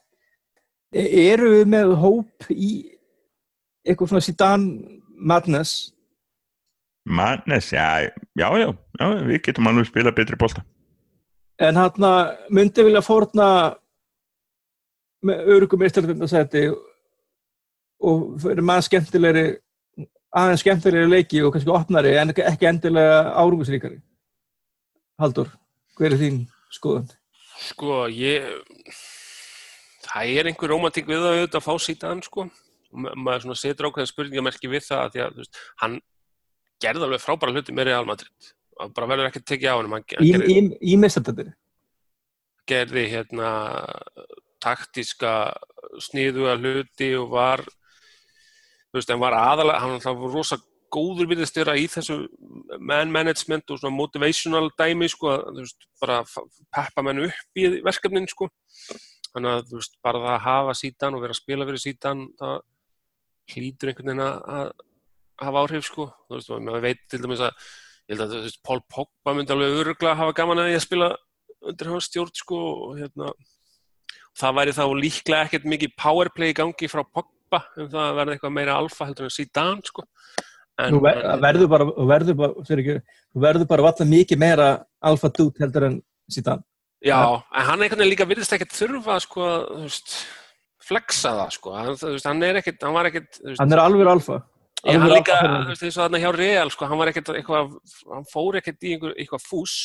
eru 0.93 1.51
við 1.53 1.66
með 1.69 1.93
hóp 2.01 2.49
í 2.49 2.71
eitthvað 3.85 4.12
svona 4.12 4.25
sítan 4.25 4.64
Madness. 5.19 5.93
Madness, 7.09 7.73
já, 7.73 8.11
já, 8.37 8.49
já, 8.59 8.73
já 9.01 9.07
við 9.27 9.43
getum 9.47 9.69
alveg 9.71 9.89
spila 9.89 10.12
betri 10.12 10.37
bólta 10.37 10.64
En 11.59 11.77
hann 11.77 12.05
myndi 12.55 12.85
vilja 12.87 13.03
fórna 13.03 13.47
með 15.27 15.49
örugum 15.55 15.81
meðstæðarfjöndarsæti 15.83 16.69
og 18.07 18.37
fyrir 18.43 18.62
maður 18.62 18.87
skemmtilegri 18.87 19.47
aðeins 20.39 20.62
skemmtilegri 20.62 21.11
leiki 21.11 21.43
og 21.43 21.55
kannski 21.55 21.75
opnari 21.75 22.14
en 22.21 22.31
ekki 22.31 22.69
endilega 22.71 23.25
árungusríkari 23.41 23.99
Haldur, 25.19 25.51
hver 25.99 26.14
er 26.14 26.21
þín 26.21 26.43
skoðan? 26.71 27.09
Sko, 27.59 28.05
ég 28.07 28.47
það 30.07 30.35
er 30.39 30.51
einhver 30.51 30.71
romantík 30.71 31.09
við 31.09 31.25
að 31.25 31.41
auðvitað 31.41 31.64
fá 31.64 31.73
sítaðan 31.83 32.23
sko 32.23 32.47
og 32.89 33.09
maður 33.20 33.59
setur 33.59 33.91
ákveðin 33.91 34.11
spurningamerki 34.11 34.70
við 34.70 34.86
það 34.89 35.03
að 35.05 35.14
því 35.14 35.24
að 35.24 35.41
veist, 35.43 35.61
hann 35.82 35.99
gerði 36.82 37.09
alveg 37.09 37.24
frábæra 37.24 37.55
hluti 37.57 37.74
með 37.74 37.91
Real 37.91 38.07
Madrid. 38.09 38.53
Og 38.78 38.93
bara 38.95 39.09
verður 39.11 39.30
ekki 39.30 39.43
að 39.43 39.49
tekja 39.51 39.74
á 39.74 39.78
hann 39.80 40.05
Í, 40.22 40.30
í, 40.30 40.59
í 40.93 40.97
mistandöndir? 41.01 41.51
Gerði 42.68 43.05
hérna 43.11 43.51
taktíska 44.62 45.32
sniðuga 46.03 46.57
hluti 46.59 47.11
og 47.18 47.30
var 47.32 47.64
þú 47.64 48.99
veist, 48.99 49.12
hann 49.12 49.22
var 49.22 49.36
aðalega 49.36 49.82
hann 49.84 49.99
var 50.22 50.34
rosa 50.34 50.59
góður 50.93 51.28
við 51.28 51.45
að 51.45 51.51
styra 51.51 51.76
í 51.76 51.84
þessu 51.91 52.22
man 52.80 53.12
management 53.12 53.68
og 53.70 53.80
svona 53.80 53.97
motivational 53.97 54.70
dæmi 54.78 55.09
sko, 55.12 55.34
þú 55.51 55.64
veist, 55.64 55.86
bara 56.01 56.22
peppa 56.74 57.05
menn 57.05 57.26
upp 57.26 57.61
í 57.61 57.68
verkefnin 57.84 58.28
sko. 58.30 58.49
Þannig 59.28 59.53
að 59.53 59.66
þú 59.68 59.80
veist, 59.80 59.99
bara 60.05 60.22
það 60.24 60.34
að 60.34 60.45
hafa 60.47 60.76
sítan 60.78 61.16
og 61.16 61.24
vera 61.24 61.36
að 61.36 61.43
spila 61.43 61.68
fyrir 61.68 61.84
sítan 61.84 62.24
það 62.41 62.57
hlýtur 63.53 63.92
einhvern 63.92 64.12
veginn 64.12 64.24
að 64.24 64.72
hafa 65.38 65.62
áhrif 65.64 65.86
sko, 65.86 66.09
þú 66.26 66.38
veist, 66.38 66.53
maður 66.66 66.84
veit 66.84 67.05
til 67.11 67.20
dæmis 67.22 67.44
að, 67.46 67.68
ég 68.09 68.16
held 68.16 68.24
að 68.24 68.34
þú 68.34 68.42
veist, 68.46 68.61
Pól 68.66 68.80
Pogba 68.94 69.34
myndi 69.36 69.55
alveg 69.55 69.78
öruglega 69.82 70.14
að 70.14 70.20
hafa 70.22 70.36
gaman 70.40 70.62
að 70.62 70.70
því 70.70 70.78
að 70.78 70.84
spila 70.86 71.09
undir 71.68 71.90
hans 71.92 72.09
stjórn 72.09 72.34
sko 72.38 72.61
og 72.72 72.99
hérna, 72.99 73.32
það 74.38 74.59
væri 74.61 74.76
þá 74.78 74.84
líklega 74.99 75.46
ekkert 75.46 75.68
mikið 75.74 75.96
powerplay 75.99 76.53
í 76.53 76.59
gangi 76.59 76.90
frá 76.90 77.03
Pogba 77.07 77.62
um 77.78 77.90
það 77.90 78.05
að 78.05 78.18
verða 78.20 78.36
eitthvað 78.36 78.57
meira 78.59 78.78
alfa 78.78 79.09
heldur 79.09 79.28
en 79.28 79.34
síðan 79.34 79.82
sko. 79.86 80.05
En, 80.78 80.94
Þú 80.94 80.99
ver, 81.03 81.20
verður 81.42 81.70
bara, 81.72 81.86
verður 82.07 82.36
bara, 82.38 82.66
ekki, 82.76 82.99
þú 83.34 83.40
verður 83.42 83.70
bara 83.70 83.86
valla 83.88 84.05
mikið 84.12 84.38
meira 84.38 84.66
alfa 85.11 85.30
dút 85.34 85.57
heldur 85.59 85.88
en 85.88 85.96
síðan 86.30 86.62
Já, 87.03 87.18
en 87.55 87.66
hann 87.66 87.82
einhvern 87.82 88.01
veginn 88.01 88.11
líka 88.11 88.26
virðist 88.26 88.55
ekkert 88.55 88.74
þurfa 88.74 89.20
sko, 89.22 89.49
þú 89.70 89.84
veist 89.84 90.14
flexa 90.89 91.34
það 91.36 91.51
sko, 91.57 91.74
hann, 91.76 91.91
veist, 92.01 92.28
hann 92.28 92.47
er 92.47 92.61
ekkert 92.61 92.86
hann 92.86 92.97
var 92.97 93.09
ekkert 93.11 93.41
hann 93.59 93.74
er 93.76 93.82
alveg 93.82 94.11
alfa. 94.11 94.39
Ég, 94.86 94.95
hann 94.95 95.11
líka, 95.11 95.36
þú 95.43 95.72
veist, 95.72 95.84
eins 95.84 95.97
og 95.99 96.03
þarna 96.05 96.22
hjá 96.22 96.30
Real 96.36 96.70
sko, 96.74 96.89
hann 96.91 97.01
var 97.01 97.11
ekkert 97.11 97.32
eitthvað, 97.34 97.72
hann 98.14 98.26
fór 98.30 98.59
ekkert 98.61 98.86
í 98.86 98.95
einhver, 98.95 99.14
eitthvað 99.18 99.45
fús 99.45 99.76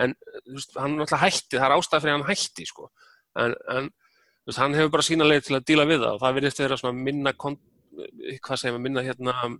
en 0.00 0.14
veist, 0.50 0.74
hann 0.76 0.96
er 0.98 1.04
alltaf 1.06 1.22
hætti, 1.24 1.56
það 1.56 1.68
er 1.68 1.76
ástæð 1.78 2.04
fyrir 2.04 2.16
hann 2.16 2.28
hætti 2.28 2.66
sko, 2.68 2.90
en, 3.40 3.56
en 3.74 3.90
veist, 4.44 4.60
hann 4.60 4.76
hefur 4.76 4.92
bara 4.96 5.06
sína 5.06 5.28
leið 5.28 5.48
til 5.48 5.58
að 5.58 5.66
díla 5.70 5.88
við 5.88 6.04
það 6.04 6.12
og 6.18 6.22
það 6.24 6.38
virðist 6.38 6.62
vera 6.64 6.80
svona 6.80 7.06
minna 7.08 7.34
hvað 7.40 8.56
segir 8.60 8.74
maður, 8.74 8.84
minna 8.88 9.06
hérna 9.06 9.34
uh, 9.48 9.54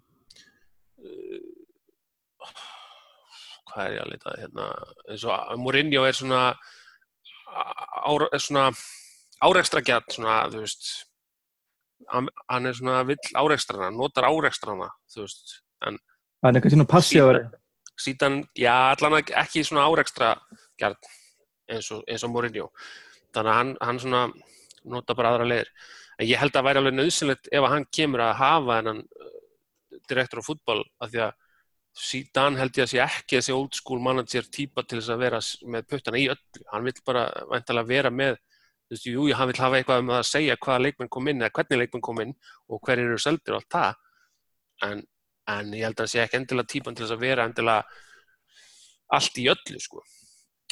hvað 3.70 3.86
er 3.86 3.96
ég 3.96 4.02
að 4.04 4.10
leita 4.12 4.36
hérna, 4.38 4.68
eins 5.08 5.24
og 5.26 5.32
Mourinho 5.62 6.04
er 6.06 6.18
svona 6.18 6.42
ára, 7.54 8.28
er 8.32 8.42
svona 8.42 8.68
áreikstra 9.42 9.82
gæt 9.84 10.16
svona, 10.16 10.44
þú 10.52 10.62
veist 10.62 10.88
hann, 12.12 12.30
er 12.68 12.76
svona 12.76 13.02
vill 13.08 13.20
áreikstrana 13.34 13.90
notar 13.94 14.28
áreikstrana, 14.28 14.90
en 15.18 15.98
hann 16.44 16.50
er 16.50 16.60
eitthvað 16.60 16.76
svona 16.76 16.90
passíður 16.90 17.40
síðan, 18.00 18.42
já, 18.58 18.74
allan 18.94 19.20
ekki 19.22 19.64
svona 19.66 19.86
áreikstra 19.88 20.34
gæt 20.80 21.10
eins 21.70 21.90
og, 21.94 22.02
eins 22.10 22.24
og 22.26 22.32
Mourinho. 22.34 22.66
Þannig 23.34 23.50
að 23.50 23.58
hann, 23.58 23.70
hann 23.80 24.00
svona 24.02 24.24
nota 24.84 25.16
bara 25.16 25.34
aðra 25.34 25.46
leir 25.48 25.70
en 26.18 26.28
ég 26.28 26.38
held 26.38 26.52
að 26.52 26.58
það 26.58 26.66
væri 26.68 26.80
alveg 26.80 26.96
nöðsynlegt 26.98 27.48
ef 27.50 27.66
hann 27.72 27.86
kemur 27.96 28.22
að 28.22 28.36
hafa 28.40 28.78
hennan 28.78 29.00
uh, 29.02 29.32
direktor 30.10 30.42
á 30.44 30.46
fútból 30.46 30.82
að 31.02 31.14
því 31.14 31.22
að 31.26 31.32
síðan 32.04 32.58
held 32.58 32.78
ég 32.78 32.86
að 32.86 32.90
sé 32.90 33.00
ekki 33.04 33.38
þessi 33.38 33.54
old 33.54 33.76
school 33.78 34.00
manager 34.02 34.46
típa 34.50 34.82
til 34.82 34.98
þess 34.98 35.14
að 35.14 35.22
vera 35.22 35.40
með 35.70 35.88
puttana 35.90 36.20
í 36.20 36.26
öllu, 36.32 36.64
hann 36.72 36.86
vil 36.86 36.94
bara 37.06 37.24
veintalega 37.50 37.90
vera 37.90 38.10
með 38.10 38.38
þú 38.94 38.98
veist, 38.98 39.08
jú, 39.10 39.26
hann 39.38 39.50
vil 39.50 39.60
hafa 39.60 39.80
eitthvað 39.80 40.04
um 40.04 40.12
að 40.14 40.28
segja 40.28 40.56
hvaða 40.56 40.84
leikmenn 40.86 41.12
kom 41.16 41.30
inn 41.30 41.42
eða 41.42 41.54
hvernig 41.58 41.82
leikmenn 41.82 42.04
kom 42.04 42.22
inn 42.24 42.34
og 42.68 42.80
hver 42.86 43.02
eru 43.02 43.18
seldir 43.20 43.56
og 43.56 43.60
allt 43.60 43.74
það. 43.74 43.98
En, 44.88 45.02
en 45.54 45.74
ég 45.74 45.88
held 45.88 45.98
að 45.98 46.04
það 46.04 46.12
sé 46.12 46.22
ekki 46.24 46.40
endilega 46.40 46.72
típan 46.72 46.96
til 46.96 47.06
þess 47.06 47.16
að 47.16 47.24
vera 47.26 47.48
endilega 47.48 47.82
allt 49.18 49.42
í 49.42 49.48
öllu 49.52 49.82
sko. 49.82 50.04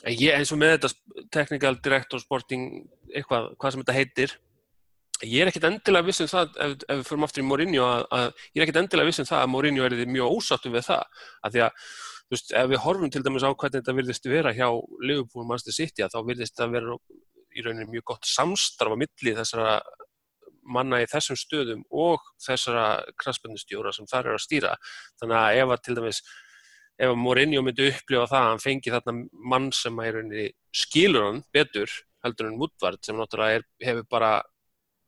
En 0.03 0.17
ég 0.19 0.39
eins 0.39 0.55
og 0.55 0.63
með 0.63 0.77
þetta 0.77 1.27
technical 1.35 1.77
director 1.83 2.23
sporting 2.23 2.71
eitthvað, 3.13 3.53
hvað 3.59 3.75
sem 3.75 3.85
þetta 3.85 3.99
heitir 3.99 4.39
ég 5.23 5.43
er 5.43 5.51
ekkert 5.51 5.69
endilega 5.69 6.07
vissum 6.07 6.31
það 6.31 6.57
ef, 6.65 6.73
ef 6.89 6.97
við 6.99 7.05
förum 7.07 7.27
aftur 7.27 7.43
í 7.43 7.47
Mourinho 7.47 7.85
að, 7.87 8.07
að 8.17 8.25
ég 8.27 8.57
er 8.57 8.65
ekkert 8.65 8.81
endilega 8.81 9.11
vissum 9.11 9.29
það 9.29 9.43
að 9.43 9.53
Mourinho 9.53 9.85
er 9.87 9.95
mjög 10.11 10.39
ósáttu 10.39 10.73
við 10.73 10.87
það. 10.89 11.21
Að 11.43 11.55
því 11.55 11.63
að 11.67 11.85
þú 12.33 12.37
veist, 12.37 12.55
ef 12.59 12.71
við 12.73 12.83
horfum 12.87 13.13
til 13.13 13.23
dæmis 13.27 13.47
á 13.47 13.51
hvernig 13.53 13.77
þetta 13.79 13.97
virðist 13.99 14.29
vera 14.33 14.55
hjá 14.57 14.67
Liverpool 15.05 15.47
Manchester 15.47 15.77
City 15.77 16.09
þá 16.09 16.19
virðist 16.27 16.59
það 16.59 16.75
vera 16.79 16.97
í 17.57 17.65
rauninni 17.65 17.91
mjög 17.91 18.07
gott 18.13 18.29
samstarf 18.29 18.95
á 18.95 19.01
milli 19.01 19.35
þessara 19.37 19.81
manna 20.63 21.01
í 21.03 21.09
þessum 21.11 21.39
stöðum 21.39 21.83
og 21.91 22.23
þessara 22.45 23.03
kraspendustjóra 23.19 23.93
sem 23.95 24.07
þar 24.11 24.31
er 24.31 24.39
að 24.39 24.45
stýra. 24.45 24.77
Þannig 25.21 25.39
að 25.41 25.59
ef 25.59 25.75
að 25.75 25.83
til 25.83 25.97
dæmis, 25.99 26.23
ef 27.03 27.11
að 27.11 27.19
Mourinho 27.19 27.65
myndi 27.67 27.89
upplifa 27.91 28.29
það 28.31 28.39
að 28.39 28.49
hann 28.51 28.63
fengi 28.63 28.95
þarna 28.95 29.17
mann 29.53 29.69
sem 29.75 29.99
í 29.99 30.11
rauninni 30.15 30.47
skilur 30.83 31.29
hann 31.29 31.43
betur 31.55 31.91
heldur 32.23 32.49
en 32.49 32.59
Woodward 32.61 33.03
sem 33.03 33.19
náttúrulega 33.19 33.59
er, 33.59 33.67
hefur 33.83 34.07
bara 34.11 34.33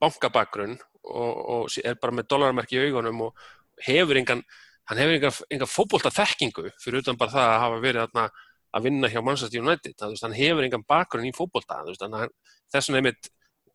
bankabakgrunn 0.03 0.77
og, 1.05 1.33
og 1.55 1.77
er 1.85 1.99
bara 2.01 2.17
með 2.19 2.31
dollarmerki 2.33 2.79
í 2.79 2.89
augunum 2.89 3.29
og 3.29 3.45
hefur 3.87 4.19
engan, 4.19 4.43
hann 4.91 5.01
hefur 5.01 5.19
engan, 5.19 5.39
engan 5.55 5.71
fókbólta 5.71 6.13
þekkingu 6.15 6.73
fyrir 6.83 7.05
utan 7.05 7.21
bara 7.21 7.35
það 7.37 7.53
að 7.53 7.63
hafa 7.65 7.81
verið 7.85 8.07
þarna 8.07 8.27
að 8.75 8.89
vinna 8.89 9.11
hjá 9.11 9.21
Manchester 9.23 9.63
United. 9.63 9.95
Það, 9.99 10.13
veist, 10.13 10.27
hann 10.27 10.37
hefur 10.37 10.67
engan 10.67 10.85
bakgrunn 10.89 11.29
í 11.29 11.33
fókbólta 11.37 11.81
þess 11.87 12.03
vegna 12.05 13.01
einmitt 13.01 13.31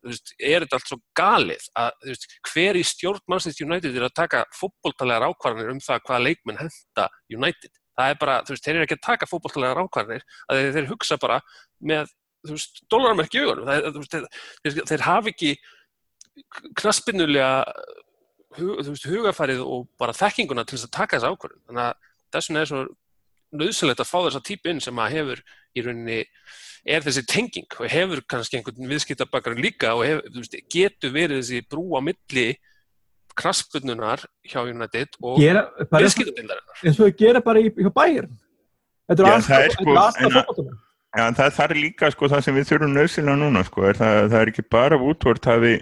veist, 0.06 0.32
er 0.36 0.64
þetta 0.64 0.78
allt 0.78 0.90
svo 0.90 0.98
galið 1.18 1.66
að 1.80 1.90
veist, 2.08 2.26
hver 2.50 2.78
í 2.80 2.84
stjórn 2.86 3.24
Manchester 3.30 3.66
United 3.66 3.96
er 3.96 4.06
að 4.08 4.16
taka 4.20 4.44
fótbóltalegar 4.56 5.28
ákvarðanir 5.30 5.74
um 5.74 5.82
það 5.84 6.04
hvaða 6.08 6.24
leikmenn 6.26 6.60
henda 6.60 7.08
United? 7.32 7.72
Það 7.98 8.12
er 8.12 8.20
bara, 8.20 8.36
þeir 8.48 8.74
eru 8.74 8.86
ekki 8.86 8.96
að 8.96 9.06
taka 9.08 9.28
fótballtalegar 9.28 9.82
ákvarðanir 9.84 10.24
að 10.46 10.60
þeir, 10.60 10.72
þeir 10.76 10.90
hugsa 10.92 11.20
bara 11.20 11.40
með, 11.92 12.14
dólarmerki 12.92 13.42
þú 13.42 13.98
veist, 13.98 14.16
þeir, 14.64 14.80
þeir 14.88 15.06
hafi 15.08 15.34
ekki 15.34 15.52
knaspinnulega 16.80 17.50
hugafærið 18.56 19.60
og 19.62 19.84
bara 20.00 20.16
þekkinguna 20.16 20.64
til 20.66 20.78
þess 20.78 20.88
að 20.88 20.96
taka 20.96 21.18
þessa 21.18 21.34
ákvarðin, 21.34 21.62
þannig 21.68 21.84
að 21.84 22.08
þess 22.34 22.50
vegna 22.50 22.62
er 22.62 22.70
svo 22.70 22.80
nöðsynlegt 23.56 24.02
að 24.02 24.10
fá 24.10 24.18
þessa 24.26 24.42
típu 24.46 24.72
inn 24.72 24.82
sem 24.82 24.98
að 25.02 25.14
hefur 25.16 25.44
í 25.74 25.84
rauninni 25.86 26.18
er 26.88 27.04
þessi 27.04 27.24
tenging 27.28 27.78
og 27.78 27.88
hefur 27.92 28.22
kannski 28.30 28.58
einhvern 28.58 28.90
viðskiptabakar 28.90 29.56
líka 29.58 29.94
og 29.96 30.04
hefur, 30.06 30.28
veist, 30.36 30.56
getur 30.72 31.14
verið 31.14 31.42
þessi 31.42 31.64
brú 31.68 31.86
á 31.96 32.00
milli 32.04 32.48
kraspununar 33.40 34.24
hjá 34.48 34.62
United 34.64 35.18
og 35.20 35.40
viðskiptabildarinnar 35.40 36.86
og 36.90 37.00
þau 37.00 37.10
gera 37.18 37.42
bara 37.44 37.62
í, 37.62 37.72
hjá 37.74 37.90
bæjir 37.94 38.30
þetta 39.10 39.26
er 39.26 39.34
alltaf 39.34 39.82
fólkváttunum 39.82 40.78
Já, 41.10 41.24
það, 41.34 41.48
það 41.56 41.72
er 41.72 41.78
líka 41.82 42.08
sko 42.14 42.28
það 42.30 42.42
sem 42.46 42.54
við 42.54 42.68
þurfum 42.68 42.92
nöðsynlega 42.94 43.38
núna 43.40 43.62
sko, 43.66 43.82
er 43.90 43.96
það, 43.98 44.16
það 44.30 44.40
er 44.40 44.50
ekki 44.52 44.62
bara 44.70 44.98
útvort 45.10 45.48
hafi 45.50 45.72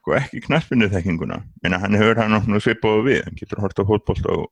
sko 0.00 0.14
ekki 0.16 0.40
knaspinu 0.46 0.88
þekkinguna, 0.94 1.36
en 1.60 1.76
hann 1.76 1.98
hefur 2.00 2.22
hann 2.22 2.38
nú 2.48 2.60
svipaðu 2.64 3.02
við, 3.04 3.18
hann 3.26 3.36
getur 3.36 3.60
hort 3.60 3.76
á 3.76 3.84
hótbolt 3.84 4.30
og 4.32 4.46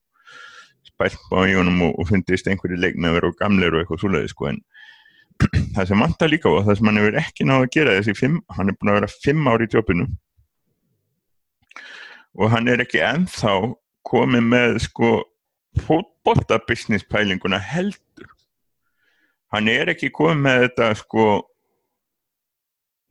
spælt 0.94 1.18
á 1.34 1.38
í 1.44 1.56
honum 1.58 1.82
og, 1.88 1.98
og 1.98 2.08
fundist 2.10 2.48
einhverju 2.48 2.78
leikmeður 2.80 3.30
og 3.30 3.38
gamleir 3.40 3.74
og 3.74 3.82
eitthvað 3.82 4.02
svoleiði 4.04 4.32
sko, 4.32 4.50
en 4.50 4.60
það 5.74 5.88
sem 5.90 6.04
vantar 6.04 6.30
líka 6.30 6.50
á 6.50 6.62
það 6.62 6.78
sem 6.78 6.90
hann 6.90 7.00
hefur 7.02 7.20
ekki 7.20 7.48
náðu 7.48 7.66
að 7.66 7.72
gera 7.76 7.96
þessi 7.98 8.16
fimm, 8.18 8.40
hann 8.56 8.70
er 8.70 8.78
búin 8.78 8.92
að 8.92 9.00
vera 9.00 9.14
fimm 9.14 9.50
ári 9.50 9.68
í 9.68 9.72
tjópinu 9.74 10.08
og 12.34 12.50
hann 12.50 12.70
er 12.70 12.82
ekki 12.82 13.02
enþá 13.04 13.54
komið 14.06 14.46
með 14.50 14.78
sko 14.84 15.10
fótbolta 15.84 16.60
business 16.68 17.06
pælinguna 17.06 17.58
heldur. 17.58 18.30
Hann 19.54 19.70
er 19.70 19.90
ekki 19.90 20.10
komið 20.14 20.42
með 20.42 20.60
þetta 20.64 20.88
sko 20.98 21.24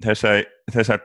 þessa, 0.03 0.34
þessa, 0.71 0.99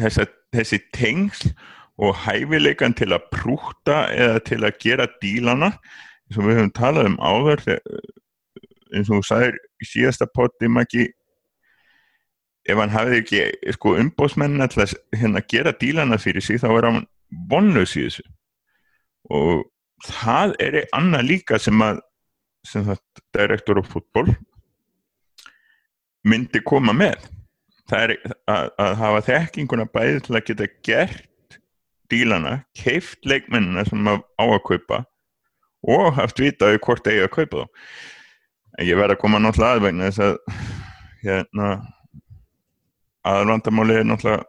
þessa 0.00 0.26
þessi 0.56 0.80
tengsl 0.94 1.52
og 1.96 2.16
hæfileikan 2.26 2.94
til 2.96 3.12
að 3.16 3.28
prúta 3.32 4.02
eða 4.12 4.40
til 4.44 4.60
að 4.64 4.78
gera 4.82 5.06
dílana 5.22 5.70
eins 5.72 6.38
og 6.40 6.48
við 6.48 6.58
höfum 6.58 6.74
talað 6.76 7.10
um 7.12 7.20
áður 7.22 7.62
eins 7.66 9.08
og 9.08 9.20
þú 9.20 9.22
sagðir 9.28 9.60
í 9.80 9.88
síðasta 9.88 10.28
potti 10.28 10.68
maki 10.70 11.06
ef 12.66 12.80
hann 12.80 12.92
hafði 12.92 13.20
ekki 13.22 13.42
sko 13.76 13.94
umbósmenn 14.00 14.62
alltaf 14.64 14.94
hérna 15.14 15.42
gera 15.48 15.74
dílana 15.76 16.18
fyrir 16.20 16.44
sig 16.44 16.60
þá 16.62 16.68
er 16.72 16.88
hann 16.88 17.06
vonlaus 17.50 17.94
í 17.96 18.06
þessu. 18.06 18.26
Og 19.30 19.64
það 20.06 20.54
er 20.62 20.80
annað 20.96 21.30
líka 21.30 21.60
sem 21.62 21.80
að 21.82 22.02
sem 22.66 22.82
það 22.86 23.00
direktor 23.36 23.78
á 23.78 23.84
fútból 23.86 24.26
myndi 26.26 26.62
koma 26.66 26.94
með. 26.96 27.22
Það 27.86 28.02
er 28.02 28.14
að, 28.50 28.70
að 28.82 28.92
hafa 28.98 29.24
þekkinguna 29.28 29.86
bæði 29.94 30.22
til 30.26 30.34
að 30.34 30.46
geta 30.48 30.68
gert 30.88 31.28
dílana, 32.10 32.60
keift 32.76 33.26
leikmennina 33.26 33.84
sem 33.86 34.08
á 34.08 34.14
að 34.44 34.62
kaupa 34.66 35.04
og 35.86 36.16
haft 36.16 36.40
vitaði 36.42 36.80
hvort 36.82 37.06
eigi 37.06 37.24
að 37.24 37.32
kaupa 37.34 37.62
þá. 37.62 37.68
Ég 38.84 38.98
verði 38.98 39.16
að 39.16 39.22
koma 39.22 39.40
náttúrulega 39.40 39.78
aðvegna 39.78 40.10
þess 40.10 40.24
að 40.26 40.34
hérna 41.22 41.68
aðalvandamáli 43.26 43.98
er 44.00 44.08
náttúrulega 44.08 44.44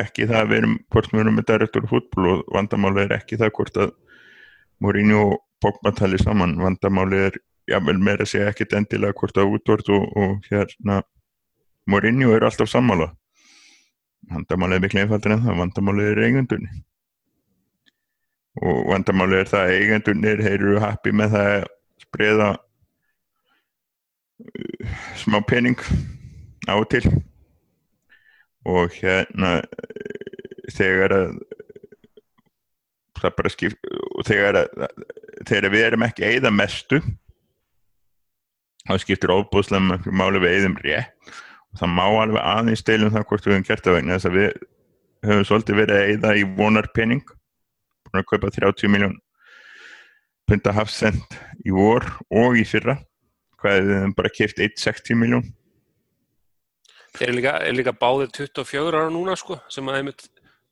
ekki 0.00 0.28
það 0.30 0.40
að 0.40 0.50
við 0.50 0.60
erum 0.60 0.74
hvort 0.94 1.12
við 1.12 1.22
erum 1.24 1.38
með 1.40 1.48
direktor 1.50 1.86
fútból 1.90 2.26
og 2.30 2.42
vandamáli 2.54 3.04
er 3.04 3.16
ekki 3.18 3.38
það 3.40 3.54
hvort 3.58 3.80
að 3.84 3.94
Morínu 4.80 5.16
og 5.20 5.38
Pogba 5.60 5.90
tali 5.92 6.16
saman. 6.16 6.54
Vandamáli 6.56 7.18
er 7.26 7.34
jável 7.68 7.98
meira 8.00 8.24
að 8.24 8.30
segja 8.32 8.52
ekkit 8.52 8.76
endilega 8.78 9.18
hvort 9.18 9.40
að 9.40 9.56
útvort 9.56 9.90
og, 9.92 10.06
og 10.16 10.46
hérna 10.48 11.02
Morínu 11.90 12.30
er 12.36 12.46
alltaf 12.46 12.70
sammála 12.70 13.10
vandamáli 14.28 14.76
er 14.76 14.84
miklu 14.84 15.02
einfaldur 15.02 15.34
en 15.34 15.44
það. 15.44 15.60
Vandamáli 15.64 16.06
er 16.10 16.24
eigundunni 16.26 16.70
og 18.60 18.80
vandamáli 18.90 19.38
er 19.40 19.48
það 19.48 19.62
að 19.66 19.76
eigendunir 19.78 20.42
eru 20.50 20.80
happy 20.82 21.12
með 21.16 21.36
það 21.36 21.50
að 21.54 21.66
spreða 22.02 22.48
uh, 24.44 24.98
smá 25.22 25.38
pening 25.46 25.78
á 26.68 26.74
og 26.74 26.88
til. 26.92 27.04
Og 28.68 28.92
hérna 29.00 29.60
þegar 30.70 31.14
að 31.16 31.30
það 33.20 33.36
bara 33.36 33.52
skipt 33.52 33.90
og 34.16 34.24
þegar 34.28 34.58
að 34.62 34.68
þegar 35.48 35.72
við 35.72 35.86
erum 35.86 36.04
ekki 36.06 36.26
eigða 36.26 36.52
mestu 36.52 37.00
þá 38.88 38.94
skiptir 39.02 39.32
óbúslega 39.32 40.00
máli 40.08 40.40
við 40.42 40.56
eigðum 40.56 40.76
rétt 40.84 41.34
það 41.78 41.92
má 41.94 42.04
alveg 42.08 42.42
aðeins 42.42 42.82
deilum 42.86 43.12
það 43.14 43.26
hvort 43.30 43.46
við 43.46 43.54
hefum 43.54 43.66
gert 43.68 43.84
það 43.86 43.96
vegna 43.98 44.16
þess 44.16 44.30
að 44.30 44.38
við 44.38 44.48
höfum 45.28 45.46
svolítið 45.48 45.78
verið 45.80 45.96
að 45.98 46.08
eigða 46.08 46.32
í 46.34 46.44
vonarpenning 46.56 47.22
búin 48.10 48.22
að 48.22 48.28
kaupa 48.32 48.50
30 48.56 48.92
miljón 48.94 49.16
punta 50.50 50.74
hafsend 50.74 51.38
í 51.62 51.74
vor 51.74 52.06
og 52.32 52.58
í 52.58 52.66
fyrra 52.66 52.96
hvað 53.60 53.80
við 53.84 53.96
hefum 53.98 54.14
bara 54.18 54.34
keift 54.34 54.62
1,60 54.62 55.20
miljón 55.20 55.48
Þeir 57.10 57.26
eru 57.26 57.36
líka, 57.40 57.54
er 57.66 57.74
líka 57.74 57.92
báðir 57.98 58.28
24 58.36 58.90
ára 58.94 59.10
núna 59.10 59.34
sko, 59.38 59.56
sem 59.66 59.88
að 59.90 59.96
einmitt, 59.98 60.28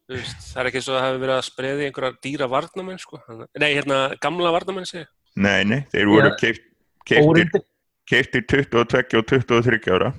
veist, 0.07 0.44
það 0.53 0.61
er 0.62 0.68
ekki 0.70 0.82
svo 0.84 0.92
að 0.94 1.01
það 1.01 1.09
hefur 1.09 1.22
verið 1.24 1.34
að 1.34 1.46
spreði 1.49 1.88
einhverja 1.88 2.18
dýra 2.22 2.46
varnamenn 2.53 3.01
sko. 3.03 3.18
Nei, 3.59 3.72
hérna, 3.72 3.96
gamla 4.22 4.53
varnamenn 4.55 4.86
segja. 4.86 5.09
Nei, 5.34 5.66
nei, 5.66 5.80
þeir 5.90 6.12
voru 6.12 6.30
ja, 6.30 6.36
keiftir, 6.38 7.64
keiftir 8.07 8.46
22 8.55 9.18
og 9.18 9.26
23 9.34 9.96
ára 9.99 10.12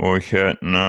og 0.00 0.24
hérna 0.24 0.84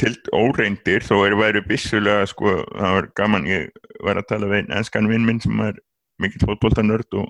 til 0.00 0.14
óreindir 0.32 1.04
þó 1.04 1.16
er 1.26 1.36
verið 1.38 1.68
vissulega 1.68 2.24
sko, 2.30 2.56
það 2.72 2.96
var 2.96 3.10
gaman, 3.20 3.48
ég 3.48 3.68
var 4.04 4.20
að 4.20 4.30
tala 4.30 4.48
við 4.48 4.62
einn 4.62 4.76
enskan 4.78 5.10
vinn 5.10 5.26
minn 5.26 5.42
sem 5.44 5.60
er 5.60 5.76
mikill 6.22 6.46
fótbóltanörd 6.46 7.20
og 7.20 7.28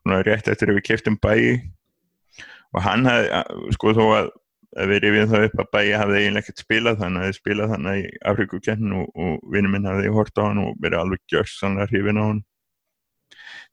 svona 0.00 0.22
rétt 0.24 0.48
eftir 0.48 0.72
að 0.72 0.80
við 0.80 0.88
keiftum 0.88 1.20
bæi 1.20 1.60
og 2.72 2.82
hann 2.84 3.06
hafði, 3.08 3.44
sko 3.76 3.94
þó 3.96 4.04
að 4.16 4.34
að 4.76 4.90
við 4.90 5.02
rifjum 5.04 5.30
það 5.30 5.46
upp 5.46 5.60
að 5.62 5.70
bæja 5.72 6.00
hafði 6.02 6.18
eiginlega 6.20 6.42
ekkert 6.44 6.62
spilað 6.62 6.98
þannig 7.00 7.22
að 7.22 7.28
þið 7.28 7.38
spilað 7.38 7.70
þannig 7.72 8.00
í 8.00 8.10
Afrikukenn 8.32 8.96
og, 8.96 9.06
og 9.24 9.52
vinnu 9.54 9.72
minn 9.72 9.88
hafði 9.88 10.12
hort 10.12 10.40
á 10.40 10.42
hann 10.44 10.60
og 10.60 10.82
verið 10.84 11.00
alveg 11.00 11.22
gjörsanlega 11.32 11.88
hrifin 11.92 12.20
á 12.20 12.24
hann. 12.26 12.42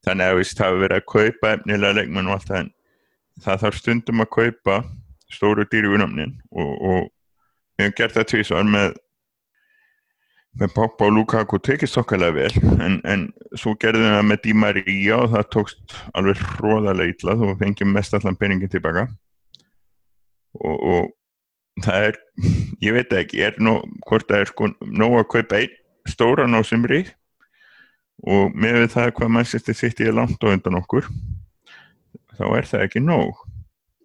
Þannig 0.03 0.29
að 0.29 0.39
það 0.53 0.65
hafi 0.67 0.81
verið 0.83 0.99
að 0.99 1.09
kaupa 1.13 1.51
efnilega 1.57 1.97
leikmenn 1.99 2.29
og 2.29 2.37
allt 2.37 2.49
það 2.51 2.61
en 2.61 2.71
það 3.43 3.63
þarf 3.65 3.79
stundum 3.81 4.23
að 4.23 4.31
kaupa 4.37 4.77
stóru 5.34 5.65
dýri 5.69 5.91
unamnin 5.91 6.36
og, 6.51 6.71
og 6.73 6.99
við 7.77 7.88
hefum 7.88 7.97
gert 7.97 8.17
það 8.17 8.29
tvísvar 8.31 8.69
með 8.69 8.99
með 10.61 10.73
Pogba 10.75 11.07
og 11.07 11.15
Lukaku 11.15 11.57
tekist 11.65 11.97
okkarlega 11.97 12.36
vel 12.36 12.77
en, 12.86 12.99
en 13.09 13.25
svo 13.57 13.73
gerðum 13.81 14.05
við 14.05 14.13
það 14.13 14.27
með 14.29 14.41
Di 14.43 14.53
Maria 14.53 15.17
og 15.17 15.31
það 15.34 15.47
tókst 15.55 15.95
alveg 16.13 16.43
hróðalega 16.59 17.15
illa 17.15 17.38
þú 17.39 17.55
fengjum 17.61 17.93
mest 17.95 18.13
allan 18.13 18.38
peningin 18.38 18.69
tilbaka. 18.69 19.07
Og, 20.61 20.77
og 20.77 21.81
það 21.81 22.09
er 22.09 22.19
ég 22.86 22.97
veit 22.97 23.15
ekki, 23.17 23.41
er 23.47 23.57
nú 23.57 23.79
hvort 24.05 24.29
það 24.29 24.43
er 24.43 24.51
sko 24.51 24.69
nóg 24.86 25.17
að 25.23 25.29
kaupa 25.34 25.61
einn 25.63 25.79
stóran 26.09 26.57
á 26.57 26.61
sumri 26.67 27.01
og 28.29 28.53
með 28.53 28.86
það 28.93 29.13
hvað 29.17 29.34
mannsistir 29.38 29.77
sitt 29.77 30.03
í 30.03 30.11
langt 30.13 30.43
og 30.43 30.53
undan 30.53 30.77
okkur 30.84 31.07
þá 32.38 32.45
er 32.59 32.69
það 32.69 32.86
ekki 32.86 33.01
nóg 33.03 33.41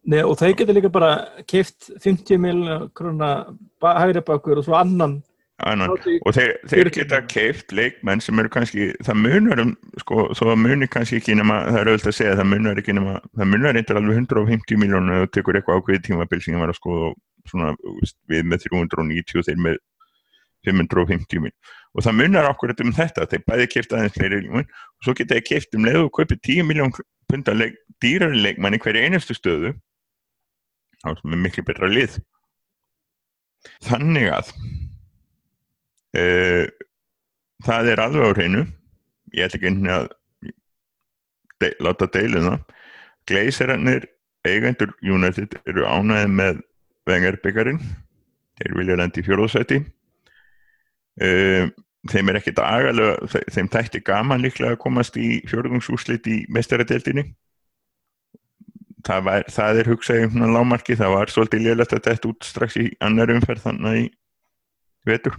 Nei 0.08 0.22
og 0.24 0.38
þau 0.40 0.52
getur 0.56 0.76
líka 0.76 0.90
bara 0.92 1.10
kift 1.48 1.90
50 2.00 2.40
miljonar 2.40 2.86
krona 2.96 3.32
hægri 3.82 4.22
bakur 4.24 4.60
og 4.60 4.64
svo 4.64 4.78
annan. 4.78 5.18
Annan. 5.58 5.90
og 5.90 6.34
þeir, 6.36 6.52
þeir 6.70 6.88
geta 6.94 7.18
keift 7.26 7.72
leikmenn 7.74 8.20
sem 8.22 8.38
eru 8.38 8.50
kannski, 8.54 8.92
það 9.02 9.16
munar 9.24 9.62
um 9.64 9.72
sko, 9.98 10.28
þó 10.38 10.52
að 10.52 10.60
munir 10.62 10.90
kannski 10.92 11.18
ekki 11.18 11.34
nema 11.34 11.56
það 11.66 11.78
er 11.80 11.90
auðvitað 11.90 12.12
að 12.12 12.14
segja, 12.20 12.36
það 12.38 12.48
munar 12.52 12.78
ekki 12.78 12.94
nema 12.94 13.14
það 13.24 13.50
munar 13.50 13.78
eitthvað 13.80 13.98
alveg 13.98 14.20
150 14.20 14.78
miljónu 14.84 15.16
og 15.24 15.32
tekur 15.34 15.58
eitthvað 15.58 15.80
ákveði 15.80 16.04
tímabil 16.06 16.44
sem 16.44 16.62
var 16.62 16.70
að 16.70 16.78
skoða 16.78 17.10
svona, 17.50 17.72
við 18.30 18.46
með 18.52 18.68
390 18.68 19.42
og 19.42 19.48
þeir 19.48 19.60
með 19.66 19.82
550 20.68 21.42
miljónu 21.42 21.74
og 21.98 22.06
það 22.06 22.18
munar 22.20 22.50
okkur 22.52 22.76
um 22.86 22.94
þetta, 23.00 23.26
þeir 23.26 23.44
bæði 23.50 23.68
keift 23.74 23.98
aðeins 23.98 24.14
fleiri 24.14 24.40
leikmenn 24.44 24.70
og 24.70 25.08
svo 25.08 25.18
geta 25.18 25.34
þeir 25.34 25.46
keift 25.50 25.74
um 25.74 25.90
leið 25.90 26.00
og 26.04 26.14
kaupið 26.14 26.42
10 26.52 26.70
miljón 26.70 26.94
punta 27.26 27.58
leik, 27.58 27.74
dýrari 27.98 28.46
leikmenn 28.46 28.78
í 28.78 28.82
hverju 28.86 29.08
einustu 29.08 29.34
stöðu 29.34 29.74
þá 31.04 31.10
er 31.14 31.40
miklu 31.44 31.64
betra 31.66 31.90
lið. 31.90 32.18
Þannig 33.86 34.30
að 34.32 34.52
Uh, 36.16 36.64
það 37.66 37.90
er 37.92 38.00
alveg 38.00 38.24
á 38.24 38.32
hreinu. 38.32 38.62
Ég 39.36 39.44
ætla 39.44 39.58
ekki 39.58 39.68
einhvern 39.68 39.84
veginn 39.84 39.92
að 39.92 40.06
de, 41.60 41.68
láta 41.84 42.08
deilu 42.14 42.40
það. 42.46 42.62
Gleisirannir 43.28 44.06
eigendur 44.48 44.94
United 45.04 45.58
eru 45.68 45.84
ánæðið 45.84 46.32
með 46.38 46.62
vengarbyggjarinn 47.08 47.82
þeir 48.58 48.76
vilja 48.78 48.96
landi 48.98 49.22
í 49.22 49.26
fjóðsæti 49.26 49.78
um, 51.24 51.72
þeim 52.08 52.30
er 52.30 52.38
ekkit 52.40 52.60
agalega 52.62 53.42
þeim 53.52 53.68
tætti 53.72 54.00
gaman 54.06 54.42
líklega 54.44 54.76
að 54.76 54.82
komast 54.82 55.18
í 55.20 55.42
fjörðungsúslit 55.50 56.28
í 56.30 56.38
mestaradeildinni 56.54 57.26
það, 59.06 59.24
var, 59.28 59.46
það 59.52 59.82
er 59.82 59.90
hugsaði 59.92 60.28
um 60.28 60.46
lámarki, 60.54 60.96
það 60.98 61.14
var 61.16 61.32
svolítið 61.32 61.66
lélægt 61.66 61.94
að 61.96 62.04
þetta 62.10 62.30
út 62.32 62.48
strax 62.48 62.78
í 62.80 62.88
annar 63.04 63.32
umferð 63.34 63.66
þannig 63.66 64.00
í 64.00 64.06
vetur. 65.08 65.38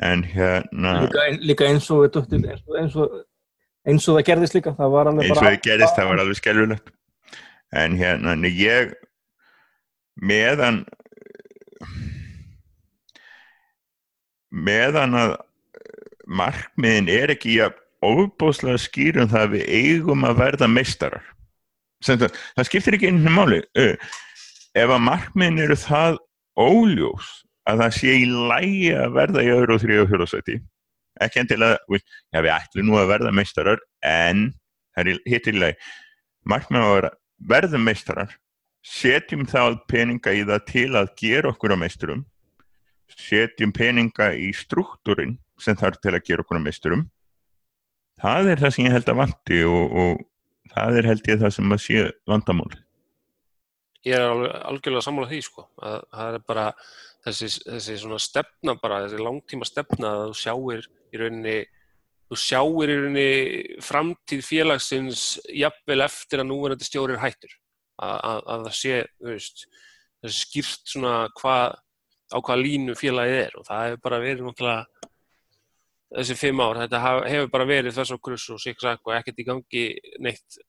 En 0.00 0.22
hérna 0.24 1.00
líka, 1.04 1.26
líka 1.42 1.66
eins 1.68 1.90
og 1.92 2.06
eins 2.06 2.62
og, 2.64 2.76
eins 2.78 2.94
og 2.96 3.18
eins 3.88 4.06
og 4.08 4.18
það 4.18 4.26
gerðist 4.28 4.56
líka 4.56 4.72
það 4.76 4.96
eins 5.10 5.34
og 5.34 5.42
það 5.42 5.60
gerðist, 5.64 5.96
það 5.96 6.10
var 6.10 6.22
alveg 6.22 6.38
skelvilegt 6.38 6.90
en 7.80 7.96
hérna 7.98 8.34
ég 8.50 8.94
meðan 10.20 10.82
meðan 14.50 15.16
að 15.16 15.36
markmiðin 16.30 17.10
er 17.10 17.34
ekki 17.34 17.56
að 17.64 17.78
ofbóðslega 18.04 18.80
skýrum 18.80 19.30
það 19.30 19.46
að 19.46 19.54
við 19.54 19.70
eigum 19.80 20.26
að 20.26 20.40
verða 20.40 20.70
meistarar 20.70 21.26
það, 22.06 22.26
það 22.56 22.68
skiptir 22.68 22.96
ekki 22.96 23.10
einhvern 23.10 23.36
máli. 23.36 23.60
Ef 24.76 24.90
að 24.90 25.06
markmiðin 25.06 25.64
eru 25.66 25.78
það 25.78 26.20
óljós 26.60 27.30
að 27.70 27.84
það 27.84 27.96
sé 27.98 28.18
í 28.18 28.28
lægi 28.28 28.92
að 28.98 29.16
verða 29.16 29.46
í 29.46 29.50
öðru 29.54 29.76
og 29.76 29.82
þrjú 29.84 30.04
og 30.04 30.12
fjörðsæti 30.12 30.60
ekki 31.20 31.42
endilega, 31.42 31.78
já 32.32 32.40
við 32.40 32.52
ætlum 32.54 32.88
nú 32.88 32.98
að 33.00 33.10
verða 33.10 33.32
meistarar 33.34 33.80
en 34.06 34.46
það 34.96 35.10
er 35.12 35.20
hittilega 35.28 35.90
markmiðin 36.48 36.86
að 36.86 37.08
verða 37.50 37.80
meistarar 37.82 38.34
setjum 38.86 39.44
þá 39.48 39.76
peninga 39.90 40.32
í 40.32 40.44
það 40.48 40.66
til 40.70 40.88
að 40.96 41.12
gera 41.20 41.52
okkur 41.52 41.76
á 41.76 41.82
meisturum 41.82 42.24
setjum 43.18 43.72
peninga 43.76 44.30
í 44.38 44.50
struktúrin 44.56 45.36
sem 45.60 45.76
þarf 45.76 46.00
til 46.00 46.14
að 46.14 46.24
gera 46.24 46.44
okkur 46.44 46.60
á 46.62 46.64
meisturum. 46.64 47.08
Það 48.20 48.50
er 48.52 48.62
það 48.62 48.74
sem 48.74 48.86
ég 48.86 48.94
held 48.94 49.10
að 49.10 49.18
vanti 49.20 49.58
og, 49.66 49.96
og 50.00 50.22
það 50.70 51.00
er 51.00 51.10
held 51.10 51.28
ég 51.30 51.42
það 51.42 51.52
sem 51.56 51.74
að 51.74 51.82
sé 51.84 52.06
vandamál. 52.30 52.70
Ég 54.06 54.16
er 54.16 54.24
alveg, 54.24 54.54
algjörlega 54.70 55.04
sammála 55.04 55.28
því 55.28 55.40
sko 55.44 55.66
að 55.84 55.98
það 56.16 56.38
er 56.38 56.46
bara 56.48 56.64
þessi, 57.26 57.50
þessi 57.66 57.98
svona 58.00 58.20
stefna 58.22 58.76
bara, 58.80 59.02
þessi 59.04 59.26
langtíma 59.26 59.68
stefna 59.68 60.14
að 60.14 60.24
þú 60.30 60.38
sjáir 60.40 60.88
í 61.10 61.20
rauninni 61.20 61.58
þú 62.30 62.38
sjáir 62.40 62.92
í 62.94 62.96
rauninni 63.02 63.28
framtíð 63.84 64.46
félagsins 64.46 65.24
jafnvel 65.52 66.00
eftir 66.06 66.40
að 66.40 66.50
núverandi 66.52 66.88
stjórir 66.88 67.20
hættur. 67.20 67.52
Að, 68.00 68.16
að, 68.16 68.42
að 68.54 68.66
það 68.66 68.76
sé, 68.78 68.98
veist 69.26 69.66
þessi 70.24 70.44
skýrt 70.46 70.92
svona 70.94 71.14
hvað 71.36 71.76
á 72.30 72.38
hvaða 72.38 72.62
línu 72.62 72.94
félagið 72.98 73.40
er 73.42 73.56
og 73.58 73.66
það 73.66 73.86
hefur 73.86 74.02
bara 74.06 74.22
verið 74.22 74.46
náttúrulega 74.46 75.09
þessi 76.10 76.36
fimm 76.38 76.60
ár, 76.62 76.82
þetta 76.84 77.00
hefur 77.30 77.50
bara 77.52 77.68
verið 77.68 77.96
þess 77.96 78.14
og 78.16 78.22
grus 78.24 78.48
og 78.50 78.60
siksak 78.62 79.06
og 79.06 79.14
ekkert 79.14 79.40
í 79.40 79.46
gangi 79.46 79.84
neitt 80.22 80.60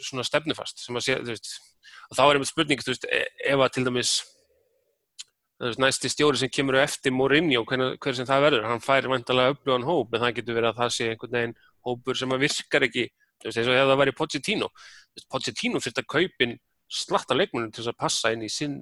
svona 0.00 0.24
stefnufast 0.24 0.80
sem 0.80 0.96
að 0.96 1.06
sé, 1.06 1.16
þú 1.20 1.34
veist. 1.34 1.50
Og 2.10 2.18
þá 2.18 2.22
er 2.24 2.38
einmitt 2.38 2.50
spurning, 2.50 2.82
þú 2.82 2.94
veist, 2.94 3.08
ef 3.10 3.64
að 3.64 3.72
til 3.76 3.86
dæmis 3.86 4.12
næsti 5.60 6.08
stjóri 6.08 6.40
sem 6.40 6.48
kemur 6.48 6.78
eftir 6.80 7.12
Mourinho, 7.12 7.66
hver, 7.68 7.96
hver 8.00 8.16
sem 8.16 8.28
það 8.28 8.46
verður 8.46 8.68
hann 8.70 8.80
fær 8.80 9.08
vantalega 9.12 9.52
upplöðan 9.52 9.84
hóp 9.84 10.14
en 10.14 10.22
það 10.24 10.38
getur 10.38 10.56
verið 10.56 10.70
að 10.70 10.78
það 10.78 10.94
sé 10.96 11.08
einhvern 11.10 11.36
veginn 11.36 11.58
hópur 11.84 12.16
sem 12.16 12.32
að 12.32 12.44
virkar 12.46 12.86
ekki 12.86 13.04
eins 13.44 13.58
og 13.60 13.74
ef 13.74 13.90
það 13.90 14.00
væri 14.00 14.14
Pochettino. 14.16 14.70
Pochettino 15.28 15.82
fyrir 15.84 16.00
að 16.00 16.08
kaupin 16.14 16.56
slatta 16.90 17.36
leikmunum 17.36 17.72
til 17.74 17.84
að 17.84 17.98
passa 18.00 18.32
inn 18.32 18.46
í 18.46 18.50
sinn 18.52 18.80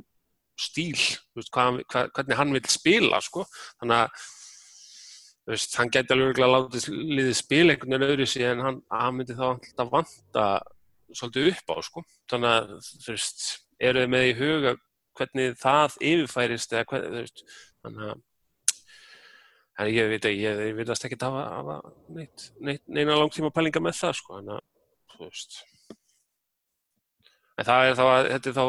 stíl 0.58 0.98
veist, 1.36 1.50
hvað, 1.54 1.82
hvað, 1.90 2.12
hvernig 2.14 2.38
hann 2.38 2.54
vil 2.54 2.64
spila 2.70 3.20
sko. 3.22 3.44
þannig 3.80 4.04
að 4.04 4.26
veist, 5.52 5.76
hann 5.78 5.92
geti 5.92 6.14
alveg 6.14 6.40
látið 6.42 6.88
liðið 6.92 7.36
spila 7.38 7.74
einhvern 7.74 7.94
veginn 7.94 8.08
öðru 8.08 8.26
síðan 8.28 8.64
hann, 8.64 8.82
hann 8.92 9.16
myndi 9.16 9.36
þá 9.38 9.46
alltaf 9.48 9.92
vanta 9.94 10.46
svolítið 11.08 11.50
upp 11.54 11.72
á 11.72 11.76
sko. 11.86 12.04
þannig 12.30 12.54
að 12.54 12.72
þú 12.88 13.14
veist, 13.14 13.44
eru 13.88 14.04
þið 14.04 14.12
með 14.14 14.28
í 14.28 14.34
huga 14.42 14.74
hvernig 15.18 15.58
það 15.58 15.98
yfirfærist 16.10 16.74
eða 16.74 16.88
hvað, 16.90 17.06
þú 17.08 17.22
veist, 17.22 17.44
þannig 17.84 18.10
að 18.12 18.24
en 19.78 19.92
ég 19.94 20.10
veit 20.10 20.26
að 20.26 20.36
ég, 20.36 20.60
ég 20.68 20.76
vilast 20.78 21.04
ekki 21.06 21.18
hafa, 21.22 21.42
hafa 21.54 21.80
neitt, 22.10 22.48
neitt, 22.58 22.82
neina 22.90 23.16
langtíma 23.18 23.52
pælinga 23.54 23.82
með 23.82 24.00
það 24.00 24.16
sko, 24.18 24.38
þannig 24.40 24.56
að, 24.58 24.64
þú 25.14 25.26
veist 25.28 25.60
en 27.58 27.66
það 27.66 27.88
er 27.88 27.98
þá 27.98 28.04
að, 28.06 28.30
þetta 28.34 28.50
er 28.50 28.56
þá 28.58 28.64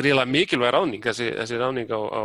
gríðilega 0.00 0.32
mikilvæg 0.32 0.74
ráning, 0.76 1.04
þessi, 1.04 1.28
þessi 1.36 1.60
ráning 1.60 1.92
á, 1.92 2.00
á 2.00 2.22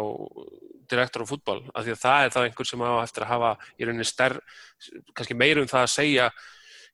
direktor 0.91 1.25
á 1.25 1.29
fútból, 1.29 1.61
af 1.73 1.85
því 1.85 1.95
að 1.95 2.03
það 2.03 2.25
er 2.25 2.35
þá 2.35 2.39
einhver 2.43 2.69
sem 2.69 2.85
á 2.85 2.91
eftir 3.03 3.25
að 3.25 3.31
hafa 3.33 3.51
í 3.77 3.87
rauninni 3.87 4.07
stærn, 4.07 4.43
kannski 5.13 5.37
meirum 5.37 5.69
það 5.69 5.85
að 5.85 5.93
segja 5.93 6.29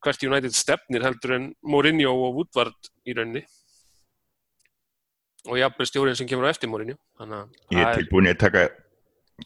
hvert 0.04 0.26
United 0.28 0.56
stefnir 0.56 1.06
heldur 1.06 1.36
en 1.38 1.52
Mourinho 1.64 2.14
og 2.14 2.39
Woodward 2.39 2.91
í 3.08 3.16
rauninni 3.16 3.44
og 5.50 5.60
jafnveg 5.60 5.89
stjórinn 5.89 6.18
sem 6.20 6.30
kemur 6.30 6.48
á 6.48 6.54
eftir 6.54 6.72
Mourinho 6.72 6.98
Ég 7.72 7.84
er 7.84 8.00
tilbúin 8.00 8.32
að 8.32 8.39
taka 8.44 8.68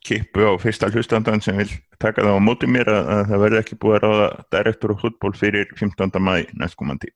kippu 0.05 0.45
á 0.45 0.53
fyrsta 0.61 0.89
hlustandan 0.91 1.41
sem 1.41 1.57
vil 1.57 1.69
taka 2.01 2.25
það 2.25 2.37
á 2.37 2.41
móti 2.43 2.69
mér 2.69 2.91
að, 2.91 3.13
að 3.13 3.23
það 3.31 3.43
verði 3.45 3.61
ekki 3.61 3.79
búið 3.81 3.97
að 3.97 4.03
ráða 4.03 4.27
direktor 4.57 4.93
á 4.93 5.01
fútból 5.01 5.33
fyrir 5.37 5.71
15. 5.79 6.19
mæ 6.21 6.33
næstkomandi 6.59 7.13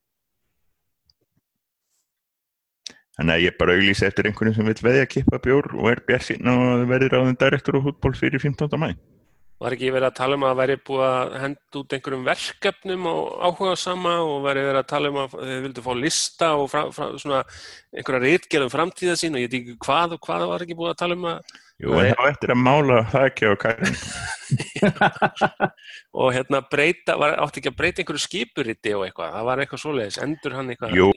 Þannig 3.18 3.34
að 3.34 3.42
ég 3.44 3.56
bara 3.60 3.74
auglýsa 3.76 4.08
eftir 4.08 4.28
einhvern 4.28 4.54
sem 4.56 4.68
vil 4.68 4.78
veðja 4.86 5.08
kippa 5.10 5.40
bjór 5.44 5.74
og 5.76 5.88
er 5.90 6.00
bér 6.06 6.22
sína 6.24 6.54
og 6.56 6.86
verði 6.88 7.10
ráðin 7.12 7.40
direktor 7.40 7.76
á 7.76 7.84
fútból 7.84 8.14
fyrir 8.16 8.40
15. 8.40 8.78
mæ 8.80 8.94
Var 9.62 9.76
ekki 9.76 9.92
verið 9.94 10.08
að 10.08 10.16
tala 10.16 10.36
um 10.38 10.44
að 10.48 10.56
væri 10.58 10.76
búið 10.82 11.02
að 11.06 11.34
henda 11.38 11.78
út 11.78 11.92
einhverjum 11.94 12.24
verkefnum 12.26 13.04
og 13.06 13.20
áhuga 13.46 13.74
sama 13.78 14.14
og 14.24 14.40
væri 14.42 14.64
verið 14.66 14.80
að 14.80 14.88
tala 14.90 15.12
um 15.12 15.18
að 15.22 15.36
þið 15.36 15.60
vildu 15.66 15.84
fá 15.84 15.90
lista 16.00 16.48
og 16.58 16.64
fra, 16.72 16.82
fra, 16.96 17.06
svona 17.22 17.42
einhverja 17.94 18.22
reitgerðum 18.24 18.72
framtíða 18.72 19.14
sín 19.20 19.38
og 19.38 19.44
ég 19.44 19.54
ekki 19.60 19.76
hvað 19.86 20.16
og 20.16 20.24
hvað 20.26 20.46
var 20.50 20.64
ekki 20.66 20.78
búið 20.80 20.94
að 20.94 20.98
tala 21.04 21.18
um 21.20 21.28
að... 21.30 21.54
Jú, 21.82 21.94
en 21.98 22.10
þá 22.10 22.24
eftir 22.32 22.54
að 22.54 22.60
mála 22.62 22.98
það 23.12 23.28
ekki 23.28 23.46
á 23.46 23.54
kærin. 23.62 24.00
og 26.24 26.34
hérna 26.34 26.62
breyta, 26.72 27.16
var, 27.22 27.36
átti 27.44 27.62
ekki 27.62 27.70
að 27.70 27.78
breyta 27.78 28.02
einhverju 28.02 28.24
skipuriti 28.26 28.96
og 28.98 29.06
eitthvað, 29.06 29.36
það 29.36 29.48
var 29.52 29.62
eitthvað 29.62 29.84
svoleiðis, 29.84 30.18
endur 30.26 30.58
hann 30.58 30.74
eitthvað... 30.74 30.98
Jú, 30.98 31.08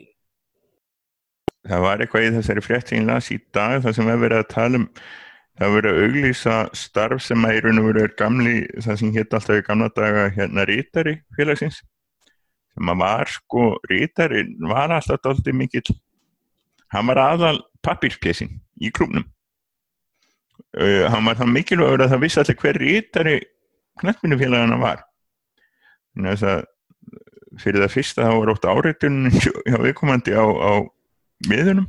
það 1.66 1.86
var 1.86 2.02
eitthvað 2.04 2.28
í 2.28 2.32
þessari 2.38 2.64
frétt 2.66 2.92
sem 2.92 3.00
ég 3.02 3.08
las 3.10 3.30
í 3.34 3.40
dag, 3.56 3.80
það 3.84 3.98
sem 3.98 4.10
við 4.12 4.24
verið 4.26 4.42
að 4.42 4.50
tala 4.54 4.82
um 4.82 4.88
það 5.56 5.76
verið 5.78 5.92
að 5.92 6.06
auglýsa 6.06 6.56
starf 6.76 7.24
sem 7.24 7.46
að 7.48 7.58
í 7.58 7.62
raun 7.64 7.82
og 7.82 7.90
veru 7.90 8.04
er 8.04 8.16
gamli, 8.20 8.56
það 8.84 9.00
sem 9.02 9.14
hétt 9.16 9.38
alltaf 9.38 9.62
í 9.62 9.68
gamla 9.68 9.92
daga 9.96 10.26
hérna 10.36 10.66
rítari 10.68 11.16
félagsins 11.38 11.80
sem 12.76 12.92
að 12.92 13.00
var 13.06 13.32
sko 13.32 13.70
rítari 13.88 14.44
var 14.68 14.92
alltaf 14.92 15.22
doldið 15.24 15.56
mikill. 15.56 15.96
Hann 16.92 17.08
var 17.08 17.22
aðal 17.24 17.62
pappirspjessin 17.86 18.52
í 18.84 18.92
klúmnum 18.92 19.24
uh, 20.80 21.06
hann 21.12 21.26
var 21.28 21.40
það 21.40 21.54
mikilvægur 21.56 22.06
að 22.06 22.14
það 22.14 22.24
vissi 22.26 22.42
allir 22.42 22.60
hver 22.62 22.80
rítari 22.82 23.36
knættminnufélagana 24.02 24.80
var. 24.82 25.04
Þannig 26.16 26.34
að 26.34 26.42
það 26.44 26.64
fyrir 27.64 27.86
það 27.86 27.94
fyrsta 27.94 28.28
þá 28.28 28.34
var 28.36 28.52
ótt 28.52 28.68
áreitunum 28.68 29.36
hjá 29.40 29.78
viðkomandi 29.86 30.36
á, 30.36 30.44
á 30.44 30.72
miðunum 31.52 31.88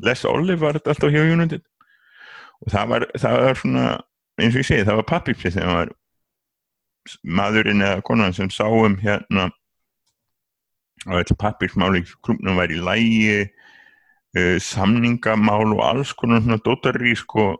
Les 0.00 0.24
Olive 0.24 0.60
var 0.62 0.78
þetta 0.78 0.94
alltaf 0.94 1.12
hjá 1.12 1.24
United. 1.28 1.64
Og 2.64 2.72
það 2.72 2.92
var, 2.92 3.06
það 3.20 3.38
var 3.44 3.58
svona 3.60 3.86
eins 4.40 4.54
og 4.54 4.62
ég 4.62 4.68
segi, 4.68 4.84
það 4.88 5.00
var 5.00 5.08
pappipsið 5.10 5.56
þegar 5.56 5.70
það 5.70 5.80
var 5.80 5.96
maðurinn 7.40 7.84
eða 7.84 8.04
konan 8.06 8.36
sem 8.36 8.50
sáum 8.52 8.96
hérna 9.00 9.48
og 11.08 11.16
þetta 11.16 11.36
pappirsmál 11.40 11.96
í 11.96 12.04
klubnum 12.24 12.60
var 12.60 12.72
í 12.72 12.78
lægi 12.80 13.38
uh, 13.40 14.56
samningamál 14.60 15.72
og 15.72 15.82
alls 15.84 16.12
konar 16.16 16.42
svona 16.44 16.60
dótari 16.64 17.14
sko 17.16 17.54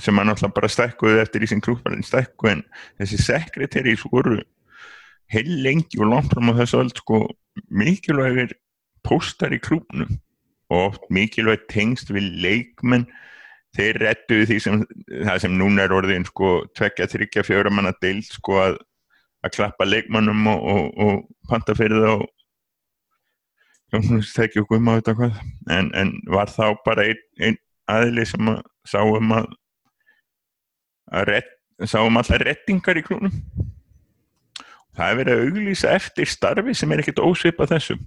sem 0.00 0.16
hann 0.16 0.32
alltaf 0.32 0.52
bara 0.56 0.70
stækkuði 0.72 1.20
eftir 1.24 1.44
í 1.44 1.48
sin 1.50 1.64
klubbarinn 1.64 2.04
stækku 2.04 2.48
en 2.52 2.62
þessi 3.00 3.20
sekretæri 3.20 3.96
voru 4.04 4.38
heil 5.32 5.50
lengi 5.64 6.00
og 6.00 6.12
langt 6.12 6.32
fram 6.32 6.52
á 6.52 6.60
þessu 6.60 6.82
öll 6.84 6.92
sko 7.00 7.22
mikilvægir 7.68 8.54
póstar 9.06 9.54
í 9.54 9.60
klubnum 9.62 10.18
og 10.72 10.96
mikilvæg 11.12 11.66
tengst 11.70 12.12
við 12.12 12.30
leikmenn. 12.44 13.06
Þeir 13.76 13.98
rettuðu 14.02 14.46
því 14.50 14.58
sem 14.60 14.82
það 15.08 15.38
sem 15.44 15.54
núna 15.56 15.86
er 15.86 15.94
orðin 15.96 16.26
sko 16.28 16.66
tvekja, 16.76 17.08
þryggja, 17.08 17.44
fjóra 17.46 17.72
manna 17.72 17.94
deild 18.04 18.28
sko 18.28 18.58
að, 18.60 18.76
að 19.46 19.54
klappa 19.56 19.86
leikmannum 19.88 20.44
og, 20.52 20.66
og, 20.74 21.00
og 21.00 21.48
panta 21.48 21.76
fyrir 21.76 22.04
það 22.04 22.20
og 22.20 22.28
það 23.92 24.44
ekki 24.46 24.60
okkur 24.62 24.80
um 24.80 24.92
á 24.92 24.96
þetta 24.98 25.16
hvað. 25.16 25.40
En, 25.72 25.90
en 25.96 26.12
var 26.32 26.52
þá 26.52 26.66
bara 26.84 27.08
einn 27.08 27.24
ein 27.40 27.58
aðli 27.92 28.24
sem 28.28 28.52
að 28.52 28.60
sáum 28.88 29.34
að, 29.36 29.48
að 31.12 31.28
rett, 31.28 31.52
sáum 31.88 32.20
alltaf 32.20 32.44
rettingar 32.44 33.00
í 33.00 33.04
klúnum 33.06 33.34
það 34.96 35.06
er 35.08 35.18
verið 35.20 35.34
að 35.34 35.46
auglýsa 35.46 35.92
eftir 35.96 36.30
starfi 36.30 36.74
sem 36.76 36.92
er 36.92 37.02
ekkert 37.02 37.22
ósvipað 37.24 37.74
þessum 37.76 38.02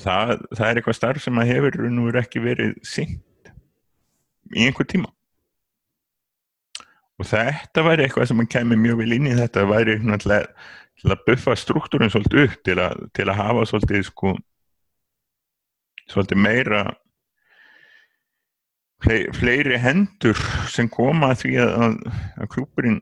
það, 0.00 0.34
það 0.56 0.66
er 0.66 0.80
eitthvað 0.80 0.98
starf 0.98 1.24
sem 1.24 1.40
að 1.40 1.50
hefur 1.54 1.80
nú 1.92 2.10
ekki 2.20 2.42
verið 2.44 2.76
sýnt 2.86 3.50
í 4.56 4.66
einhver 4.66 4.88
tíma. 4.90 5.10
Og 7.20 7.28
þetta 7.28 7.84
væri 7.84 8.06
eitthvað 8.06 8.30
sem 8.30 8.40
að 8.40 8.52
kemur 8.54 8.80
mjög 8.80 9.02
vel 9.02 9.16
inn 9.18 9.28
í 9.28 9.36
þetta 9.36 9.66
væri 9.68 9.98
náttúrulega 10.00 10.48
til 11.00 11.12
að 11.12 11.22
buffa 11.26 11.56
struktúrin 11.56 12.12
svolítið 12.12 12.42
upp 12.46 12.56
til 12.64 12.76
að, 12.80 13.04
til 13.16 13.26
að 13.28 13.38
hafa 13.40 13.66
svolítið 13.68 14.02
sko 14.08 14.34
svolítið 16.10 16.42
meira 16.44 16.82
fleiri 19.00 19.78
hendur 19.80 20.36
sem 20.68 20.88
koma 20.92 21.32
því 21.38 21.54
að, 21.64 21.96
að 22.36 22.50
klúpurinn 22.52 23.00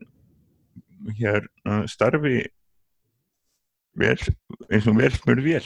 hér 1.19 1.47
starfi 1.91 2.37
vel, 3.99 4.15
eins 4.69 4.87
og 4.87 4.99
vel 4.99 5.11
smur 5.15 5.43
vel 5.43 5.63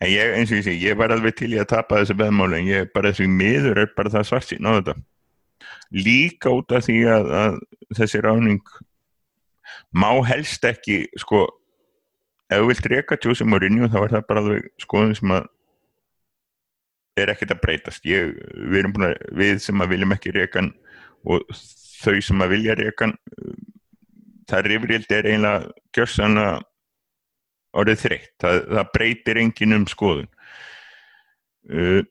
en 0.00 0.10
ég, 0.10 0.34
eins 0.36 0.52
og 0.52 0.60
ég 0.60 0.66
sé, 0.66 0.74
ég 0.80 0.98
var 0.98 1.14
alveg 1.14 1.36
til 1.38 1.52
í 1.54 1.60
að 1.60 1.70
tapa 1.74 2.00
þessu 2.00 2.16
veðmáli 2.18 2.60
en 2.60 2.70
ég 2.70 2.90
bara 2.94 3.12
þessu 3.12 3.28
miður 3.30 3.82
er 3.84 3.94
bara 3.96 4.12
það 4.12 4.28
svart 4.28 4.48
sín 4.48 4.68
á 4.68 4.72
þetta. 4.78 4.96
Líka 5.94 6.52
út 6.54 6.74
af 6.76 6.86
því 6.86 6.98
að, 7.10 7.30
að 7.42 7.58
þessi 7.98 8.22
ráning 8.24 8.60
má 9.94 10.10
helst 10.28 10.64
ekki 10.66 11.02
sko, 11.20 11.46
ef 12.50 12.62
þú 12.62 12.70
vilt 12.70 12.90
reyka 12.92 13.18
tjósi 13.20 13.46
morinju 13.46 13.90
þá 13.90 13.98
er 14.02 14.14
það 14.16 14.28
bara 14.28 14.44
alveg 14.44 14.70
skoðum 14.82 15.16
sem 15.18 15.34
að 15.36 15.48
er 17.20 17.32
ekkert 17.34 17.52
að 17.52 17.62
breytast. 17.64 18.06
Ég, 18.08 18.36
við, 18.70 18.86
að, 19.02 19.18
við 19.36 19.58
sem 19.64 19.82
að 19.82 19.92
viljum 19.92 20.14
ekki 20.14 20.32
reykan 20.34 20.70
og 21.28 21.44
þau 22.00 22.16
sem 22.24 22.40
að 22.40 22.54
vilja 22.54 22.78
reykan 22.78 23.12
það 24.50 24.66
rifrildi 24.66 25.16
er 25.16 25.28
einlega 25.30 25.72
gjörsanlega 25.94 26.58
orðið 27.76 28.02
þreytt, 28.04 28.32
það, 28.42 28.60
það 28.74 28.90
breytir 28.96 29.40
engin 29.44 29.76
um 29.76 29.86
skoðun. 29.90 30.30
Uh, 31.70 32.02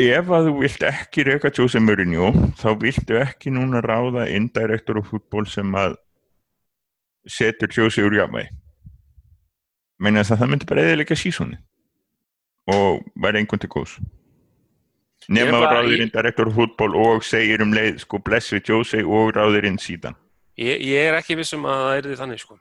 ef 0.00 0.32
að 0.32 0.48
þú 0.48 0.56
vilt 0.60 0.86
ekki 0.86 1.26
reyka 1.26 1.52
Jose 1.56 1.80
Mourinho 1.82 2.30
þá 2.60 2.68
viltu 2.80 3.18
ekki 3.20 3.52
núna 3.54 3.82
ráða 3.84 4.28
indirektor 4.30 5.00
og 5.00 5.08
fútból 5.08 5.46
sem 5.50 5.72
að 5.78 5.96
setur 7.28 7.72
Jose 7.72 8.04
úr 8.04 8.18
jafnvegi 8.18 8.50
menn 10.02 10.18
að 10.18 10.34
það 10.34 10.50
myndi 10.50 10.68
bara 10.68 10.88
eða 10.90 11.16
sísóni 11.18 11.58
og 12.72 13.02
væri 13.18 13.42
einhvern 13.42 13.62
til 13.62 13.70
góðs. 13.70 13.94
Nema 15.30 15.60
að 15.60 15.68
ráðir 15.76 16.02
indirektor 16.02 16.50
og 16.50 16.56
fútból 16.56 16.92
og 16.98 17.24
segir 17.26 17.62
um 17.62 17.74
leið 17.74 18.00
sko 18.02 18.18
bless 18.22 18.52
við 18.54 18.72
Jose 18.72 19.02
og 19.02 19.32
ráðir 19.36 19.68
inn 19.70 19.78
síðan. 19.78 20.18
Ég, 20.58 20.82
ég 20.82 21.08
er 21.08 21.18
ekki 21.18 21.38
vissum 21.38 21.66
að 21.66 21.82
það 21.82 21.96
er 21.96 22.08
því 22.08 22.18
þannig 22.22 22.42
sko. 22.42 22.58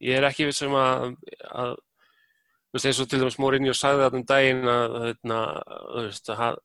Ég 0.00 0.16
er 0.16 0.26
ekki 0.30 0.48
vissum 0.48 0.74
að, 0.80 1.14
að 1.50 1.76
þú 1.76 2.78
veist 2.78 2.88
eins 2.88 3.00
og 3.02 3.08
til 3.10 3.20
dæmis 3.20 3.38
Mórinni 3.42 3.72
og 3.72 3.78
sagði 3.78 4.04
það 4.06 4.18
um 4.18 4.26
daginn 4.30 4.70
að, 4.70 4.96
hérna, 5.04 5.40
að, 6.00 6.10
að 6.36 6.60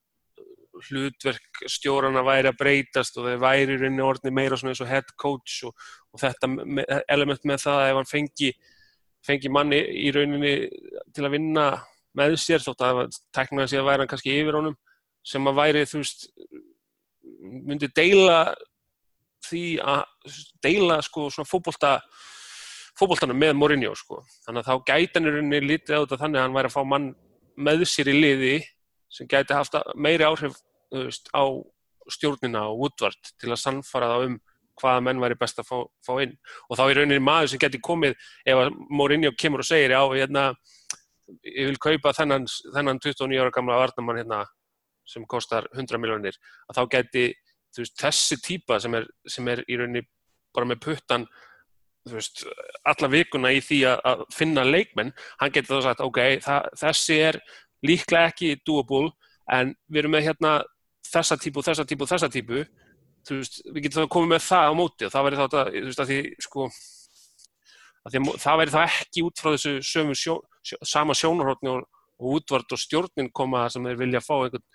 hlutverk 0.85 1.65
stjórnana 1.71 2.23
væri 2.25 2.51
að 2.51 2.59
breytast 2.59 3.17
og 3.19 3.29
þeir 3.29 3.41
væri 3.43 3.75
í 3.75 3.79
rauninni 3.79 4.05
orðni 4.05 4.33
meira 4.35 4.57
svona 4.59 4.73
eins 4.73 4.83
og 4.83 4.89
head 4.91 5.11
coach 5.21 5.63
og, 5.67 5.75
og 6.11 6.21
þetta 6.21 6.49
element 7.11 7.47
með 7.47 7.63
það 7.63 7.81
að 7.81 7.89
ef 7.89 7.99
hann 7.99 8.09
fengi, 8.09 8.51
fengi 9.25 9.51
manni 9.51 9.79
í 9.79 10.11
rauninni 10.15 10.55
til 11.15 11.25
að 11.25 11.35
vinna 11.37 11.65
með 12.15 12.37
sér 12.43 12.63
þótt 12.63 12.83
að 12.87 13.01
teknaði 13.35 13.71
sig 13.71 13.81
að 13.81 13.89
væri 13.89 14.03
hann 14.03 14.11
kannski 14.11 14.35
yfir 14.35 14.59
honum 14.59 14.77
sem 15.25 15.49
að 15.49 15.59
væri 15.59 15.85
þú 15.89 16.01
veist 16.03 16.27
myndi 17.65 17.91
deila 17.95 18.39
því 19.45 19.65
að 19.83 20.39
deila 20.63 21.01
sko 21.05 21.29
svona 21.33 21.49
fókbólta 21.49 21.97
fókbóltanum 22.99 23.39
með 23.39 23.53
Mourinho 23.59 23.93
sko. 23.97 24.21
Þannig 24.45 24.63
að 24.63 24.69
þá 24.69 24.89
gæti 24.89 25.17
hann 25.17 25.27
í 25.27 25.33
rauninni 25.35 25.61
lítið 25.65 25.95
á 25.95 26.01
þetta 26.03 26.19
þannig 26.23 26.39
að 26.39 26.45
hann 26.45 26.57
væri 26.57 26.71
að 26.71 26.75
fá 26.75 26.83
mann 26.91 27.07
með 27.55 27.85
sér 27.91 28.11
í 28.11 28.17
liði 28.17 28.55
sem 29.11 29.29
gæti 29.31 29.55
haft 29.55 29.77
meiri 29.95 30.27
áhrif 30.27 30.57
veist, 30.91 31.31
á 31.31 31.43
stjórnina 32.11 32.65
og 32.71 32.89
útvart 32.89 33.33
til 33.41 33.51
að 33.51 33.61
sannfara 33.61 34.11
það 34.13 34.27
um 34.29 34.39
hvaða 34.79 35.03
menn 35.07 35.21
væri 35.23 35.37
best 35.39 35.59
að 35.61 35.69
fá, 35.69 35.77
fá 36.03 36.13
inn. 36.23 36.35
Og 36.69 36.79
þá 36.79 36.83
er 36.85 36.99
rauninni 36.99 37.23
maður 37.23 37.53
sem 37.53 37.61
geti 37.63 37.79
komið 37.83 38.17
ef 38.45 38.65
Mourinho 38.91 39.31
kemur 39.39 39.63
og 39.63 39.67
segir 39.67 39.95
já, 39.95 40.01
hérna, 40.11 40.49
ég 41.47 41.71
vil 41.71 41.79
kaupa 41.81 42.11
þennan, 42.15 42.47
þennan 42.75 42.99
29 42.99 43.39
ára 43.39 43.53
gamla 43.55 43.79
varnamann 43.79 44.19
hérna, 44.19 44.43
sem 45.07 45.25
kostar 45.29 45.67
100 45.73 46.01
miljónir 46.01 46.37
að 46.69 46.79
þá 46.79 46.83
geti 46.97 47.25
veist, 47.77 47.97
þessi 47.99 48.39
típa 48.41 48.79
sem 48.81 48.95
er, 48.97 49.07
sem 49.29 49.47
er 49.51 49.61
í 49.69 49.77
rauninni 49.79 50.05
bara 50.55 50.69
með 50.69 50.81
puttan 50.87 51.27
veist, 52.11 52.45
alla 52.85 53.09
vikuna 53.11 53.51
í 53.55 53.61
því 53.63 53.81
að, 53.89 54.01
að 54.11 54.23
finna 54.35 54.65
leikmenn, 54.67 55.13
hann 55.41 55.53
getur 55.53 55.79
þá 55.79 55.89
sagt 55.89 56.03
ok, 56.05 56.19
það, 56.45 56.71
þessi 56.81 57.19
er 57.29 57.39
líklega 57.85 58.31
ekki 58.31 58.55
doable 58.65 59.13
en 59.51 59.75
við 59.89 60.03
erum 60.03 60.15
með 60.15 60.27
hérna 60.29 60.55
þessa 61.09 61.37
típu, 61.41 61.63
þessa 61.65 61.85
típu, 61.87 62.09
þessa 62.09 62.29
típu. 62.33 62.65
Veist, 63.25 63.61
við 63.73 63.87
getum 63.87 64.05
þá 64.05 64.13
komið 64.13 64.31
með 64.35 64.43
það 64.45 64.69
á 64.69 64.73
móti 64.77 65.07
og 65.07 65.13
það 65.13 65.27
verður 65.27 65.39
þá 65.41 65.47
þú 65.49 65.85
veist 65.87 66.01
að 66.03 66.11
því 66.11 66.19
sko 66.45 66.65
að 68.05 68.13
því 68.13 68.19
að 68.21 68.27
það 68.43 68.59
verður 68.61 68.75
þá 68.75 68.81
ekki 68.85 69.23
út 69.25 69.41
frá 69.41 69.49
þessu 69.55 69.71
sömu 69.81 70.17
sjó, 70.19 70.35
sjó, 70.61 70.77
sama 70.85 71.15
sjónarhóttni 71.17 71.71
og, 71.73 71.87
og 72.21 72.35
útvart 72.37 72.75
og 72.75 72.81
stjórnin 72.81 73.31
koma 73.33 73.63
sem 73.73 73.87
þeir 73.87 73.97
vilja 74.03 74.21
fá 74.21 74.35
einhvern 74.35 74.65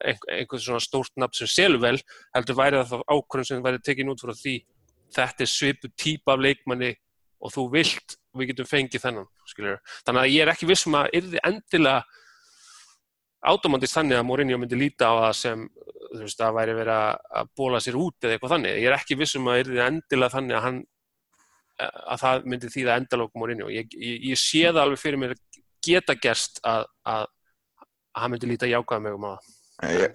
einhvern 0.00 0.62
svona 0.64 0.82
stórt 0.82 1.12
nafn 1.20 1.36
sem 1.36 1.50
selur 1.50 1.82
vel 1.82 1.96
heldur 2.34 2.58
væri 2.58 2.80
það 2.80 2.90
þá 2.90 3.14
ákvörðum 3.14 3.48
sem 3.48 3.64
væri 3.64 3.82
tekin 3.84 4.10
út 4.12 4.22
frá 4.24 4.32
því 4.34 4.56
þetta 5.16 5.44
er 5.44 5.50
svipu 5.50 5.90
típa 5.98 6.36
af 6.36 6.44
leikmanni 6.44 6.94
og 7.40 7.54
þú 7.54 7.66
vilt 7.74 8.16
við 8.36 8.52
getum 8.52 8.68
fengið 8.68 9.04
þennan 9.04 9.28
skiljur. 9.48 9.80
þannig 10.06 10.22
að 10.22 10.32
ég 10.34 10.44
er 10.44 10.52
ekki 10.52 10.68
vissum 10.70 10.96
að 10.98 11.14
yrði 11.18 11.42
endilega 11.48 12.02
átomandist 13.40 13.96
þannig 13.96 14.20
að 14.20 14.26
Mourinho 14.28 14.60
myndi 14.60 14.78
líta 14.78 15.08
á 15.08 15.14
það 15.24 15.34
sem 15.40 15.66
þú 16.10 16.22
veist 16.26 16.42
að 16.44 16.56
væri 16.58 16.76
verið 16.76 16.94
að 17.40 17.50
bóla 17.56 17.80
sér 17.80 17.96
út 17.96 18.24
eða 18.24 18.36
eitthvað 18.36 18.54
þannig, 18.56 18.78
ég 18.82 18.88
er 18.90 18.96
ekki 18.98 19.18
vissum 19.18 19.48
að 19.48 19.62
yrði 19.64 19.84
endilega 19.86 20.34
þannig 20.36 20.58
að 20.58 20.66
hann 20.66 20.80
að 21.80 22.20
það 22.20 22.48
myndi 22.52 22.68
þýða 22.68 22.96
endalók 23.00 23.30
Mourinho. 23.40 23.70
Ég, 23.72 23.86
ég, 23.96 24.24
ég 24.28 24.40
sé 24.40 24.66
það 24.66 24.82
alveg 24.82 25.00
fyrir 25.00 25.20
mér 25.22 25.32
geta 25.80 26.12
gerst 26.20 26.60
að, 26.68 26.84
að 27.08 27.22
að 28.10 28.24
hann 28.24 28.34
myndi 28.34 28.50
líta 28.50 28.68
jákvæða 28.68 29.04
mig 29.06 29.16
um 29.16 29.32
að 29.32 29.48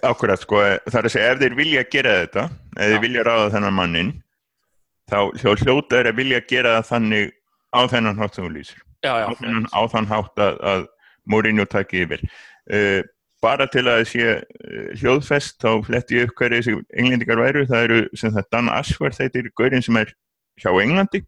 Akkurat 0.06 0.38
sko, 0.38 0.60
það 0.86 0.98
er 1.00 1.06
að 1.08 1.12
segja 1.16 1.30
ef 1.32 1.40
þeir 1.40 1.54
vilja 1.58 1.80
gera 1.90 2.10
þetta, 2.20 2.42
ef 2.76 2.92
þeir 2.92 3.00
vilja 3.02 3.24
ráða 3.26 3.48
þennan 3.56 3.74
mannin 3.74 4.12
þá 5.10 5.18
hljóta 5.62 5.98
þeir 5.98 6.10
að 6.10 6.20
vilja 6.20 6.42
gera 6.50 6.76
það 6.78 6.88
þannig 6.90 7.34
á 7.76 7.80
þennan 7.92 8.20
hátt 8.20 8.36
sem 8.36 8.46
þú 8.46 8.52
lýsir. 8.54 8.80
Já, 9.04 9.12
já, 9.22 9.26
á, 9.26 9.30
þennan, 9.40 9.68
á 9.70 9.80
þann 9.92 10.10
hátt 10.10 10.42
að, 10.42 10.62
að 10.72 10.86
Mourinho 11.26 11.66
takki 11.70 12.02
yfir. 12.06 12.24
Uh, 12.66 13.02
bara 13.44 13.66
til 13.70 13.84
að 13.90 14.04
sé 14.10 14.28
uh, 14.34 14.90
hljóðfest 14.98 15.60
þá 15.62 15.70
fletti 15.86 16.18
ég 16.18 16.30
upp 16.30 16.40
hverju 16.40 16.60
þessi 16.60 16.76
englendikar 16.98 17.42
væru, 17.42 17.66
það 17.68 17.88
eru 17.88 18.00
sem 18.18 18.34
það 18.34 18.50
Dan 18.54 18.72
Ashworth 18.72 19.20
þetta 19.20 19.42
er 19.42 19.50
gaurinn 19.58 19.84
sem 19.84 19.98
er 20.00 20.12
hjá 20.62 20.72
Englandi 20.72 21.22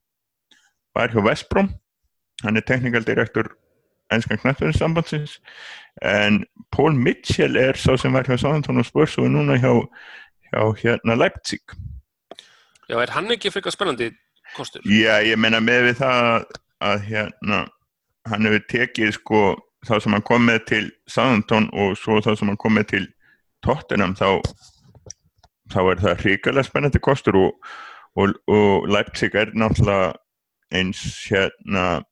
var 0.96 1.12
hjá 1.12 1.22
Vestbróm 1.24 1.70
hann 2.44 2.56
er 2.56 2.64
teknikaldirektor 2.66 3.52
ennskan 4.14 4.40
knætturins 4.40 5.38
en 6.02 6.44
Paul 6.72 6.96
Mitchell 6.96 7.56
er 7.56 7.76
sá 7.76 7.96
sem 7.98 8.14
var 8.14 8.26
hjá 8.28 8.38
Sáðantón 8.40 8.80
og 8.80 8.86
Spurs 8.88 9.18
og 9.18 9.28
er 9.28 9.34
núna 9.34 9.58
hjá, 9.60 9.72
hjá 10.48 10.62
hérna 10.80 11.18
Leipzig 11.18 11.76
Já, 12.88 12.96
er 13.02 13.12
hann 13.12 13.30
ekki 13.34 13.52
frekar 13.52 13.74
spennandi 13.74 14.12
kostur? 14.56 14.84
Já, 14.88 15.20
ég 15.24 15.36
menna 15.40 15.60
með 15.60 15.90
við 15.90 16.00
það 16.02 16.46
að 16.88 17.02
hérna 17.08 17.60
hann 18.28 18.48
hefur 18.48 18.64
tekið 18.70 19.12
sko 19.16 19.42
þá 19.86 19.94
sem 20.02 20.16
hann 20.16 20.26
kom 20.26 20.46
með 20.48 20.64
til 20.72 20.84
Sáðantón 21.10 21.68
og 21.76 21.94
svo 22.00 22.18
þá 22.24 22.32
sem 22.38 22.50
hann 22.50 22.60
kom 22.60 22.76
með 22.78 22.90
til 22.94 23.04
Tottenham 23.64 24.16
þá 24.18 24.40
þá 25.72 25.80
er 25.82 26.02
það 26.02 26.22
hrikalega 26.24 26.66
spennandi 26.66 27.00
kostur 27.04 27.38
og, 27.38 27.70
og, 28.16 28.34
og 28.48 28.88
Leipzig 28.88 29.36
er 29.36 29.52
náttúrulega 29.52 30.14
eins 30.78 31.02
hérna 31.28 32.02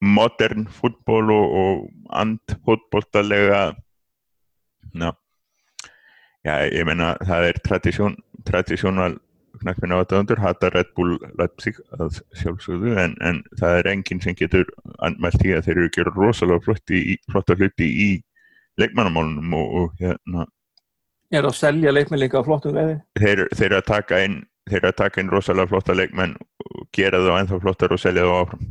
modern 0.00 0.66
fútból 0.72 1.30
og, 1.34 1.56
og 1.62 2.14
andfútbóltalega 2.16 3.74
já, 6.44 6.54
ég 6.72 6.86
menna 6.88 7.12
það 7.28 7.50
er 7.50 7.60
tradisjón, 7.66 8.16
á 9.60 9.72
þetta 9.74 10.20
undur, 10.20 10.40
hata 10.40 10.70
Red 10.70 10.92
Bull 10.96 11.16
Leipzig 11.38 11.80
að 11.98 12.20
sjálfsögðu 12.40 12.94
en, 13.02 13.16
en 13.20 13.42
það 13.60 13.78
er 13.80 13.90
enginn 13.92 14.22
sem 14.24 14.36
getur 14.38 14.70
anmælt 15.04 15.44
í 15.44 15.54
að 15.56 15.66
þeir 15.66 15.76
eru 15.76 15.88
að 15.90 15.96
gera 15.98 16.14
rosalega 16.16 16.64
flotti 16.64 17.02
í, 17.14 17.16
flotta 17.30 17.56
hluti 17.58 17.88
í 18.06 18.08
leikmannamálunum 18.80 19.54
og, 19.58 19.76
og 19.82 20.00
hérna 20.00 20.46
Er 21.30 21.44
það 21.44 21.52
að 21.52 21.58
selja 21.60 21.92
leikmenn 21.94 22.20
líka 22.24 22.40
á 22.42 22.46
flottum 22.46 22.74
veði? 22.74 22.96
Þeir, 23.20 23.44
þeir 23.54 23.68
eru 23.68 23.78
að 23.78 23.86
taka 23.86 24.22
inn 24.26 24.40
þeir 24.70 24.80
eru 24.80 24.90
að 24.90 24.98
taka 24.98 25.22
inn 25.22 25.30
rosalega 25.30 25.70
flotta 25.70 25.96
leikmenn 25.96 26.36
og 26.66 26.86
gera 26.96 27.20
það 27.22 27.38
ennþá 27.40 27.60
flottar 27.64 27.94
og 27.94 28.02
selja 28.02 28.26
það 28.26 28.40
áfram 28.40 28.66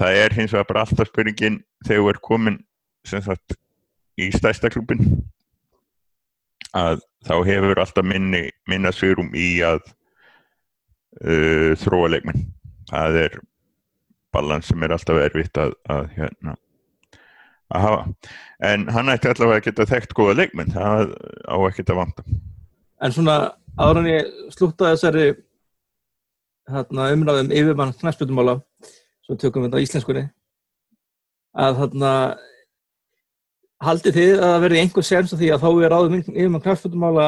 það 0.00 0.20
er 0.22 0.36
hins 0.38 0.54
vegar 0.54 0.68
bara 0.70 0.84
alltaf 0.86 1.10
spurningin 1.10 1.60
þegar 1.86 2.02
þú 2.02 2.10
er 2.12 2.20
komin 2.24 2.58
sagt, 3.08 3.56
í 4.20 4.30
stæsta 4.34 4.70
klubin 4.72 5.02
að 6.76 7.02
þá 7.26 7.34
hefur 7.46 7.82
alltaf 7.82 8.06
minni, 8.06 8.46
minna 8.70 8.92
svirum 8.94 9.34
í 9.36 9.60
að 9.66 9.82
uh, 11.24 11.76
þróa 11.80 12.14
leikminn 12.16 12.48
það 12.90 13.20
er 13.24 13.38
balans 14.34 14.70
sem 14.70 14.82
er 14.84 14.94
alltaf 14.94 15.20
erfitt 15.24 15.60
að, 15.60 15.74
að 15.90 16.08
hérna, 16.16 16.54
að 17.74 17.84
hafa. 17.86 18.02
En 18.70 18.86
hann 18.94 19.12
ætti 19.12 19.30
allavega 19.30 19.62
að 19.62 19.68
geta 19.68 19.88
þekkt 19.90 20.16
góða 20.18 20.36
leikmenn, 20.42 20.74
það 20.74 21.14
á 21.50 21.56
ekkert 21.68 21.94
að 21.94 22.00
vanta. 22.02 22.26
En 23.00 23.14
svona 23.16 23.36
ára 23.80 24.02
en 24.02 24.10
ég 24.10 24.30
slúta 24.54 24.92
þessari 24.92 25.30
hérna, 26.70 27.08
umræðum 27.14 27.54
yfirmann 27.54 27.96
knæspjöldummála, 28.02 28.60
svo 29.26 29.38
tökum 29.38 29.64
við 29.64 29.70
þetta 29.70 29.82
á 29.82 29.84
íslenskunni, 29.86 30.24
að 31.66 31.82
þarna 31.82 32.12
haldið 33.80 34.16
þið 34.18 34.42
að 34.44 34.56
verði 34.64 34.80
einhver 34.84 35.06
séns 35.06 35.34
að 35.34 35.42
því 35.42 35.50
að 35.54 35.62
þá 35.64 35.68
er 35.70 35.94
áður 35.96 36.16
yfirmann 36.20 36.64
knæspjöldummála 36.64 37.26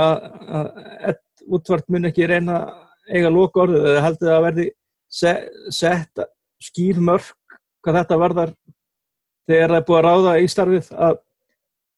að 0.61 1.21
útvart 1.53 1.89
mun 1.91 2.09
ekki 2.11 2.29
reyna 2.29 2.59
eiga 3.09 3.33
loka 3.33 3.65
orðið 3.65 3.89
eða 3.91 4.05
haldið 4.07 4.33
að 4.33 4.45
verði 4.47 4.67
sett 5.13 6.25
skýr 6.63 7.01
mörg 7.03 7.33
hvað 7.83 7.99
þetta 8.01 8.21
varðar 8.21 8.55
þegar 9.49 9.73
það 9.75 9.79
er 9.81 9.87
búið 9.89 9.99
að 9.99 10.07
ráða 10.07 10.35
í 10.39 10.51
starfið 10.53 10.93
að, 11.09 11.19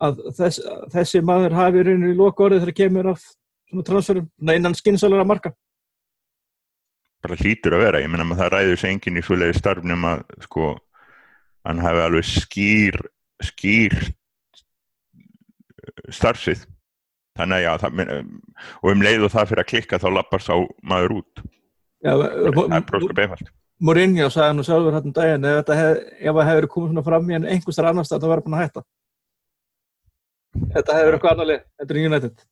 að 0.06 0.22
þess, 0.38 0.62
þessi 0.94 1.22
maður 1.26 1.58
hafi 1.58 1.84
reynir 1.84 2.14
í 2.14 2.18
loka 2.18 2.46
orðið 2.46 2.64
þegar 2.64 2.78
kemur 2.80 3.12
af 3.12 3.28
transferum 3.84 4.54
innan 4.54 4.76
skynnsalara 4.78 5.26
marka? 5.28 5.52
Bara 7.24 7.38
hlýtur 7.40 7.76
að 7.76 7.86
vera, 7.86 8.02
ég 8.04 8.10
menna 8.12 8.26
að 8.34 8.40
það 8.42 8.52
ræður 8.54 8.80
sér 8.80 8.92
enginn 8.92 9.18
í 9.18 9.24
svoleiði 9.24 9.58
starfnum 9.58 10.08
að 10.08 10.24
sko 10.44 10.74
hann 11.64 11.80
hafi 11.80 12.04
alveg 12.04 12.28
skýr 12.28 13.00
skýr 13.44 13.96
starfsið. 16.12 16.64
Þannig 17.34 17.56
að 17.58 17.64
já, 17.64 17.72
það, 17.82 18.00
og 18.80 18.92
um 18.92 19.02
leið 19.02 19.26
og 19.26 19.32
það 19.34 19.50
fyrir 19.50 19.64
að 19.64 19.70
klikka 19.72 19.98
þá 19.98 20.08
lappar 20.14 20.42
sá 20.44 20.54
maður 20.86 21.16
út. 21.18 21.44
Já, 22.04 22.12
það 22.14 22.76
er 22.78 22.84
bróðslega 22.86 23.16
beifald. 23.18 23.50
Mourinho 23.84 24.28
sagði 24.30 24.54
nú 24.54 24.64
sjálfur 24.64 24.94
hérna 24.94 25.10
um 25.10 25.14
daginn 25.16 25.46
ef 25.50 25.64
það 25.66 25.80
hef, 25.80 26.36
hefur 26.48 26.66
komið 26.70 26.92
svona 26.92 27.04
fram 27.08 27.30
í 27.30 27.38
einhverstar 27.40 27.88
annars 27.90 28.12
að 28.12 28.22
það 28.22 28.32
verður 28.32 28.46
búin 28.46 28.56
að 28.56 28.62
hætta. 28.62 28.84
Þetta 30.76 30.98
hefur 31.00 31.16
eitthvað 31.16 31.34
annarlega 31.34 31.64
þetta 31.80 31.96
er 31.96 32.00
United. 32.08 32.44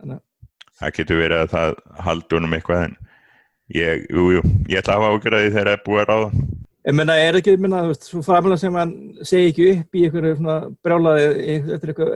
Þannig. 0.00 0.22
það 0.80 0.94
getur 0.98 1.20
verið 1.20 1.42
að 1.42 1.52
það 1.52 1.74
haldur 2.06 2.46
um 2.48 2.56
eitthvað 2.56 2.86
en 2.86 2.96
ég, 3.76 4.06
jú, 4.08 4.24
jú, 4.38 4.44
ég 4.72 4.80
ætla 4.80 4.96
að 4.96 5.04
hafa 5.04 5.12
ágjörði 5.12 5.52
þegar 5.52 5.68
það 5.68 5.76
er 5.76 5.84
búið 5.84 6.02
að 6.02 6.08
ráða 6.10 6.30
Ég 6.84 6.92
menna, 6.92 7.14
er 7.16 7.38
ekki, 7.38 7.54
ég 7.54 7.60
menna, 7.64 7.78
þú 7.86 7.92
veist, 7.94 8.02
svo 8.10 8.20
framlega 8.20 8.60
sem 8.60 8.74
hann 8.76 8.90
segi 9.24 9.50
ekki 9.50 9.66
upp 9.70 9.96
í 9.96 10.02
einhverju 10.04 10.36
svona 10.36 10.56
brjálaði 10.84 11.54
eftir 11.54 11.92
eitthvað 11.92 12.10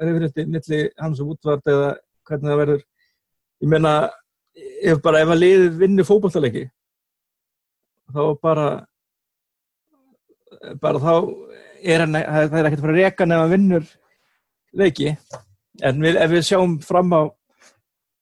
reyfröndi 0.00 0.44
milli 0.54 0.78
hans 1.02 1.20
og 1.20 1.34
útvart 1.34 1.68
eða 1.68 1.90
hvernig 2.30 2.48
það 2.48 2.60
verður. 2.62 2.78
Ég 3.60 3.72
menna, 3.74 3.92
ef 4.92 5.02
bara, 5.04 5.20
ef 5.20 5.32
að 5.34 5.42
liðið 5.42 5.76
vinnur 5.82 6.08
fókbaltalegi, 6.08 6.62
þá 8.16 8.22
bara, 8.48 8.66
bara 10.80 11.04
þá 11.04 11.12
er 11.84 12.06
hann, 12.06 12.16
það 12.16 12.58
er 12.62 12.70
ekkert 12.70 12.80
að 12.80 12.86
fara 12.86 12.96
að 12.96 13.02
reyka 13.02 13.28
nefn 13.28 13.44
að 13.44 13.54
vinnur 13.58 13.92
leiki. 14.72 15.14
En 15.84 16.00
við, 16.00 16.16
ef 16.24 16.32
við 16.32 16.48
sjáum 16.48 16.78
fram 16.80 17.12
á, 17.12 17.22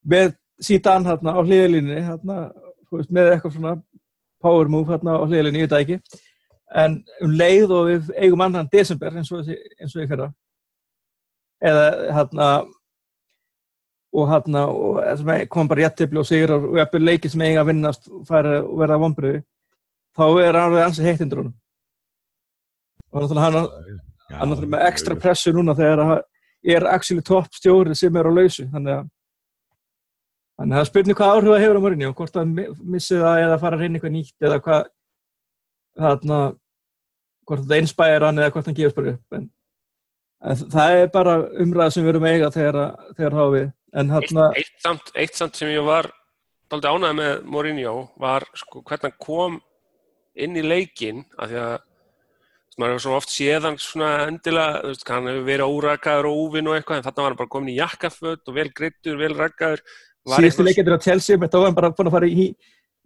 með 0.02 0.34
síðan 0.58 1.06
hérna 1.12 1.38
á 1.38 1.40
hliðalínni, 1.46 2.02
hérna, 2.10 2.42
með 2.90 3.36
eitthvað 3.36 3.58
svona 3.60 3.78
power 4.42 4.70
move 4.70 4.92
hérna 4.92 5.16
á 5.18 5.24
hliðilegni, 5.24 5.62
ég 5.62 5.68
veit 5.68 5.74
það 5.74 5.84
ekki. 5.86 6.20
En 6.82 7.00
um 7.24 7.34
leið 7.36 7.74
og 7.76 7.88
við 7.90 8.12
eigum 8.16 8.44
annan 8.44 8.70
desember 8.72 9.16
eins 9.16 9.32
og, 9.32 9.48
eins 9.48 9.94
og 9.94 10.02
ég 10.02 10.10
fyrra 10.10 10.30
eða 11.62 11.88
hérna 12.16 12.46
og 14.12 14.28
hérna 14.28 14.66
kom 15.48 15.68
bara 15.68 15.86
réttibli 15.86 16.20
og 16.20 16.26
sigur 16.28 16.56
og 16.56 16.78
eppur 16.82 17.00
leikið 17.00 17.32
sem 17.32 17.44
eiga 17.46 17.62
að 17.62 17.70
vinnast 17.70 18.08
og 18.10 18.26
verða 18.28 18.98
vonbröði 19.00 19.42
þá 20.16 20.24
er 20.42 20.58
hann 20.58 20.66
alveg 20.66 20.86
ansið 20.86 21.08
heitt 21.08 21.22
indur 21.24 21.42
honum. 21.42 21.54
Og 23.12 23.28
þannig 23.30 23.56
að 23.60 23.70
hann 24.40 24.54
er 24.56 24.68
með 24.74 24.84
ekstra 24.88 25.16
pressu 25.20 25.52
núna 25.54 25.76
þegar 25.76 26.02
það 26.02 26.20
er 26.74 26.88
actually 26.92 27.24
top 27.24 27.48
stjóri 27.56 27.96
sem 27.96 28.16
er 28.16 28.28
á 28.28 28.32
lausu 28.32 28.66
þannig 28.72 28.98
að 28.98 29.08
Þannig 30.62 30.78
að 30.78 30.84
spurning 30.86 31.18
hvað 31.18 31.32
áhrif 31.34 31.50
það 31.50 31.62
hefur 31.64 31.78
á 31.82 31.84
mörgni 31.84 32.06
og 32.06 32.12
hvort 32.20 32.36
það 32.36 32.50
missið 32.94 33.22
það 33.24 33.40
eða 33.42 33.58
fara 33.58 33.74
að 33.74 33.80
reyna 33.82 33.98
eitthvað 33.98 34.12
nýtt 34.14 34.46
eða 34.46 34.58
hvað 34.62 34.84
þarna, 36.04 36.38
hvort 37.50 37.64
það 37.64 37.76
einspæðir 37.80 38.26
hann 38.28 38.38
eða 38.38 38.52
hvort 38.54 38.68
hann 38.70 38.76
gefur 38.78 38.94
bara 39.00 39.14
upp. 39.16 39.36
En, 39.38 39.48
en 40.52 40.62
það 40.76 40.98
er 41.00 41.10
bara 41.16 41.34
umræða 41.64 41.94
sem 41.96 42.06
við 42.06 42.12
erum 42.12 42.28
eiga 42.30 42.50
þegar, 42.54 42.78
þegar. 43.18 43.58
En, 43.92 44.14
þarna, 44.14 44.46
eitt, 44.54 44.62
eitt, 44.62 44.78
samt, 44.86 45.10
eitt 45.18 45.40
samt 45.40 45.58
sem 45.58 45.72
ég 45.74 45.82
var 45.88 46.12
aldrei 46.72 46.92
ánægð 46.94 47.16
með 47.18 47.32
Mourinho 47.52 47.96
var 48.22 48.46
sko, 48.56 48.84
hvernig 48.86 49.10
hann 49.10 49.18
kom 49.26 49.58
inn 50.38 50.54
í 50.56 50.62
leikin 50.62 51.26
af 51.36 51.50
því 51.50 51.58
að 51.66 51.74
maður 52.78 52.94
hefur 52.94 53.04
svo 53.04 53.18
oft 53.18 53.34
séðan 53.34 53.76
svona 53.82 54.12
endilega, 54.30 54.78
þú 54.80 54.94
veist, 54.94 55.10
hann 55.10 55.28
hefur 55.28 55.44
verið 55.50 55.74
órakaður 55.74 56.30
og 56.30 56.40
úvinn 56.46 56.70
og 56.70 56.78
eitthvað 56.78 57.00
en 57.00 57.06
þarna 57.08 57.26
var 57.26 57.34
hann 57.34 57.40
bara 57.42 57.52
komin 57.52 57.74
í 57.74 57.76
jakkaföld 57.76 58.48
og 58.48 58.56
vel 58.56 58.70
greittur, 58.78 59.18
vel 59.20 59.34
rakaður 59.36 59.82
síðustu 60.28 60.66
leikendur 60.66 60.98
á 60.98 61.04
Chelsea 61.04 61.40
var 61.40 61.50
hann 61.52 61.76
bara 61.76 61.92
búin 61.94 62.10
að 62.10 62.16
fara 62.16 62.28
í, 62.30 62.50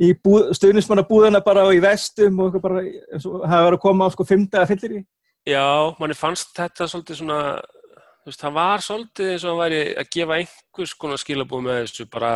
í 0.02 0.12
stuðnismannabúðana 0.58 1.42
bara 1.44 1.64
og 1.68 1.76
í 1.76 1.82
vestum 1.84 2.42
og 2.44 2.58
bara, 2.60 2.82
hafa 3.16 3.62
verið 3.68 3.78
að 3.78 3.84
koma 3.84 4.08
á 4.08 4.12
sko 4.12 4.26
fymta 4.28 4.66
fyllir 4.68 5.00
í 5.00 5.04
Já, 5.46 5.94
manni 6.00 6.16
fannst 6.18 6.50
þetta 6.56 6.88
svolítið 6.90 7.20
svona 7.20 7.40
þú 8.26 8.32
veist, 8.32 8.40
það 8.42 8.54
var 8.56 8.82
svolítið 8.82 9.28
eins 9.30 9.44
og 9.44 9.52
hann 9.52 9.60
væri 9.60 9.80
að 9.94 10.08
gefa 10.16 10.38
einhvers 10.40 10.94
konar 10.98 11.20
skilabúð 11.22 11.60
með 11.62 11.76
þessu 11.84 12.06
bara, 12.10 12.30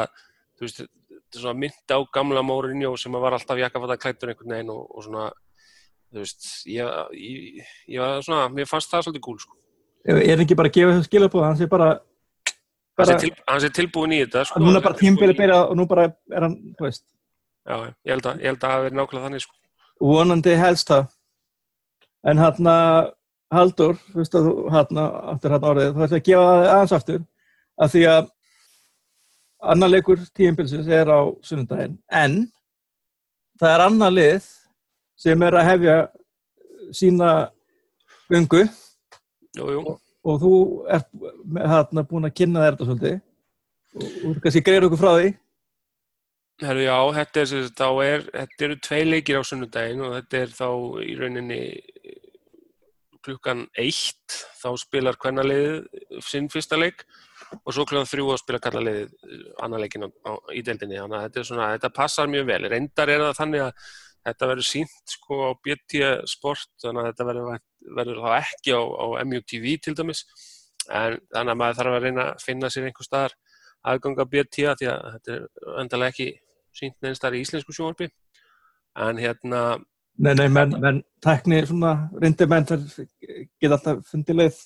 þú 0.54 0.66
veist, 0.66 0.82
þetta 1.10 1.40
er 1.40 1.44
svona 1.44 1.60
myndi 1.64 1.96
á 1.98 1.98
gamla 2.14 2.44
Mourinho 2.46 2.92
sem 3.00 3.16
var 3.18 3.34
alltaf 3.34 3.58
jakkafata 3.58 3.98
klættur 3.98 4.30
einhvern 4.30 4.54
veginn 4.54 4.70
og, 4.70 4.84
og 4.94 5.06
svona 5.08 5.24
þú 6.10 6.22
veist, 6.22 6.46
ég, 6.70 6.94
ég, 7.18 7.72
ég 7.90 8.04
var 8.04 8.22
svona, 8.22 8.46
mér 8.54 8.70
fannst 8.70 8.94
það 8.94 9.08
svolítið 9.08 9.26
gúl 9.26 9.42
sko. 9.42 9.58
Er 10.06 10.22
það 10.22 10.44
ekki 10.46 10.58
bara 10.62 10.70
að 10.70 10.78
gefa 10.78 10.94
þessu 10.94 11.10
skilabúð, 11.10 11.44
hann 11.48 11.58
sé 11.58 11.68
bara 11.70 11.90
bara, 13.00 13.14
hann, 13.14 13.20
sé 13.20 13.28
til, 13.28 13.44
hann 13.48 13.62
sé 13.64 13.70
tilbúin 13.76 14.16
í 14.16 14.20
þetta 14.24 14.44
sko, 14.48 14.62
núna 14.62 14.82
bara 14.84 14.98
tímbili 14.98 15.36
byrja 15.38 15.62
og 15.68 15.78
nú 15.78 15.86
bara 15.90 16.10
er 16.10 16.46
hann 16.46 16.58
veist. 16.80 17.04
já, 17.66 17.74
ég 18.06 18.12
held 18.12 18.28
að, 18.30 18.44
það 18.62 18.84
verði 18.84 18.98
nákvæmlega 18.98 19.26
þannig 19.28 19.44
sko. 19.46 19.56
vonandi 20.00 20.58
helst 20.60 20.92
það 20.92 21.08
en 22.30 22.44
hann 22.44 22.70
að 22.74 23.16
Haldur, 23.50 23.96
þú 24.12 24.20
veist 24.20 24.34
að 24.38 24.44
þú 24.46 24.52
hann 24.70 24.98
aftur 25.02 25.52
hann 25.56 25.64
árið, 25.66 25.88
þú 25.94 26.02
ætti 26.04 26.18
að 26.20 26.26
gefa 26.28 26.50
það 26.50 26.68
aðeins 26.70 26.92
aftur 26.94 27.22
að 27.80 27.94
því 27.94 28.02
að 28.12 28.28
annar 29.72 29.90
leikur 29.90 30.20
tíumbilsins 30.38 30.90
er 30.94 31.10
á 31.10 31.20
sunnundaginn, 31.42 31.96
en 32.06 32.36
það 33.58 33.74
er 33.74 33.84
annar 33.88 34.14
lið 34.14 34.46
sem 35.18 35.42
er 35.48 35.58
að 35.58 35.66
hefja 35.66 35.96
sína 36.94 37.32
ungu 38.30 38.62
jú, 39.58 39.66
jú 39.66 39.82
og 39.82 39.98
þú 40.42 40.54
ert 40.96 41.08
hérna 41.56 42.04
búin 42.08 42.28
að 42.28 42.36
kynna 42.40 42.64
þér 42.64 42.76
þetta 42.76 42.88
svolítið. 42.88 43.20
Og 44.00 44.10
þú 44.16 44.34
kannski 44.44 44.64
greið 44.66 44.86
okkur 44.88 45.00
frá 45.00 45.12
því? 45.16 45.30
Herru, 46.60 46.82
já, 46.84 46.96
þetta, 47.16 47.42
er, 47.42 47.70
þá 47.78 47.86
er, 48.04 48.26
þetta 48.34 48.66
eru 48.66 48.76
tvei 48.84 49.00
leikir 49.06 49.40
á 49.40 49.42
sunnudagin 49.48 50.04
og 50.04 50.12
þetta 50.18 50.42
er 50.42 50.52
þá 50.52 50.68
í 51.00 51.14
rauninni 51.16 51.62
klukkan 53.24 53.64
eitt 53.80 54.36
þá 54.60 54.68
spilar 54.80 55.18
hvernaliðið 55.20 56.20
sinn 56.24 56.48
fyrsta 56.52 56.78
leik 56.80 57.04
og 57.64 57.72
svo 57.74 57.86
klukkan 57.88 58.08
þrjú 58.08 58.28
að 58.32 58.42
spila 58.42 58.60
kallaliðið 58.62 59.48
annar 59.64 59.82
leikin 59.82 60.06
á, 60.06 60.08
á, 60.28 60.32
í 60.52 60.62
deildinni. 60.64 61.00
Þannig 61.00 61.18
að 61.18 61.26
þetta, 61.26 61.46
svona, 61.48 61.72
þetta 61.74 61.92
passar 61.96 62.30
mjög 62.30 62.46
vel. 62.52 62.62
Reyndar 62.70 63.12
er 63.12 63.24
það 63.24 63.38
þannig 63.40 63.64
að 63.66 63.90
þetta 64.26 64.48
verður 64.50 64.68
sínt 64.68 65.14
sko 65.14 65.38
á 65.48 65.50
BT 65.64 66.00
sport 66.28 66.70
þannig 66.82 67.02
að 67.02 67.10
þetta 67.10 67.28
verður 67.30 67.60
verður 67.96 68.24
þá 68.24 68.30
ekki 68.40 68.74
á, 68.76 68.82
á 68.82 69.04
MUTV 69.24 69.68
til 69.84 69.94
dæmis. 69.98 70.24
En 70.90 71.18
þannig 71.30 71.54
að 71.54 71.60
maður 71.60 71.78
þarf 71.78 71.96
að 71.96 72.06
reyna 72.06 72.26
að 72.30 72.44
finna 72.44 72.70
sér 72.72 72.88
einhver 72.88 73.06
staðar 73.06 73.36
aðganga 73.90 74.26
BT 74.28 74.66
að 74.68 74.80
því 74.80 74.90
að 74.92 75.06
þetta 75.14 75.36
er 75.36 75.78
endalega 75.82 76.14
ekki 76.14 76.28
sínt 76.80 76.96
neins 77.04 77.22
þar 77.22 77.36
í 77.36 77.44
íslensku 77.44 77.76
sjónvarpi. 77.76 78.10
En 79.00 79.20
hérna 79.20 79.62
Nei, 80.20 80.34
nei, 80.36 80.50
menn, 80.52 80.74
menn 80.82 80.98
tekni 81.24 81.62
svona 81.64 81.94
reyndi 82.20 82.44
menn 82.50 82.66
geta 82.68 83.76
alltaf 83.76 84.02
fundið 84.10 84.36
leið. 84.42 84.58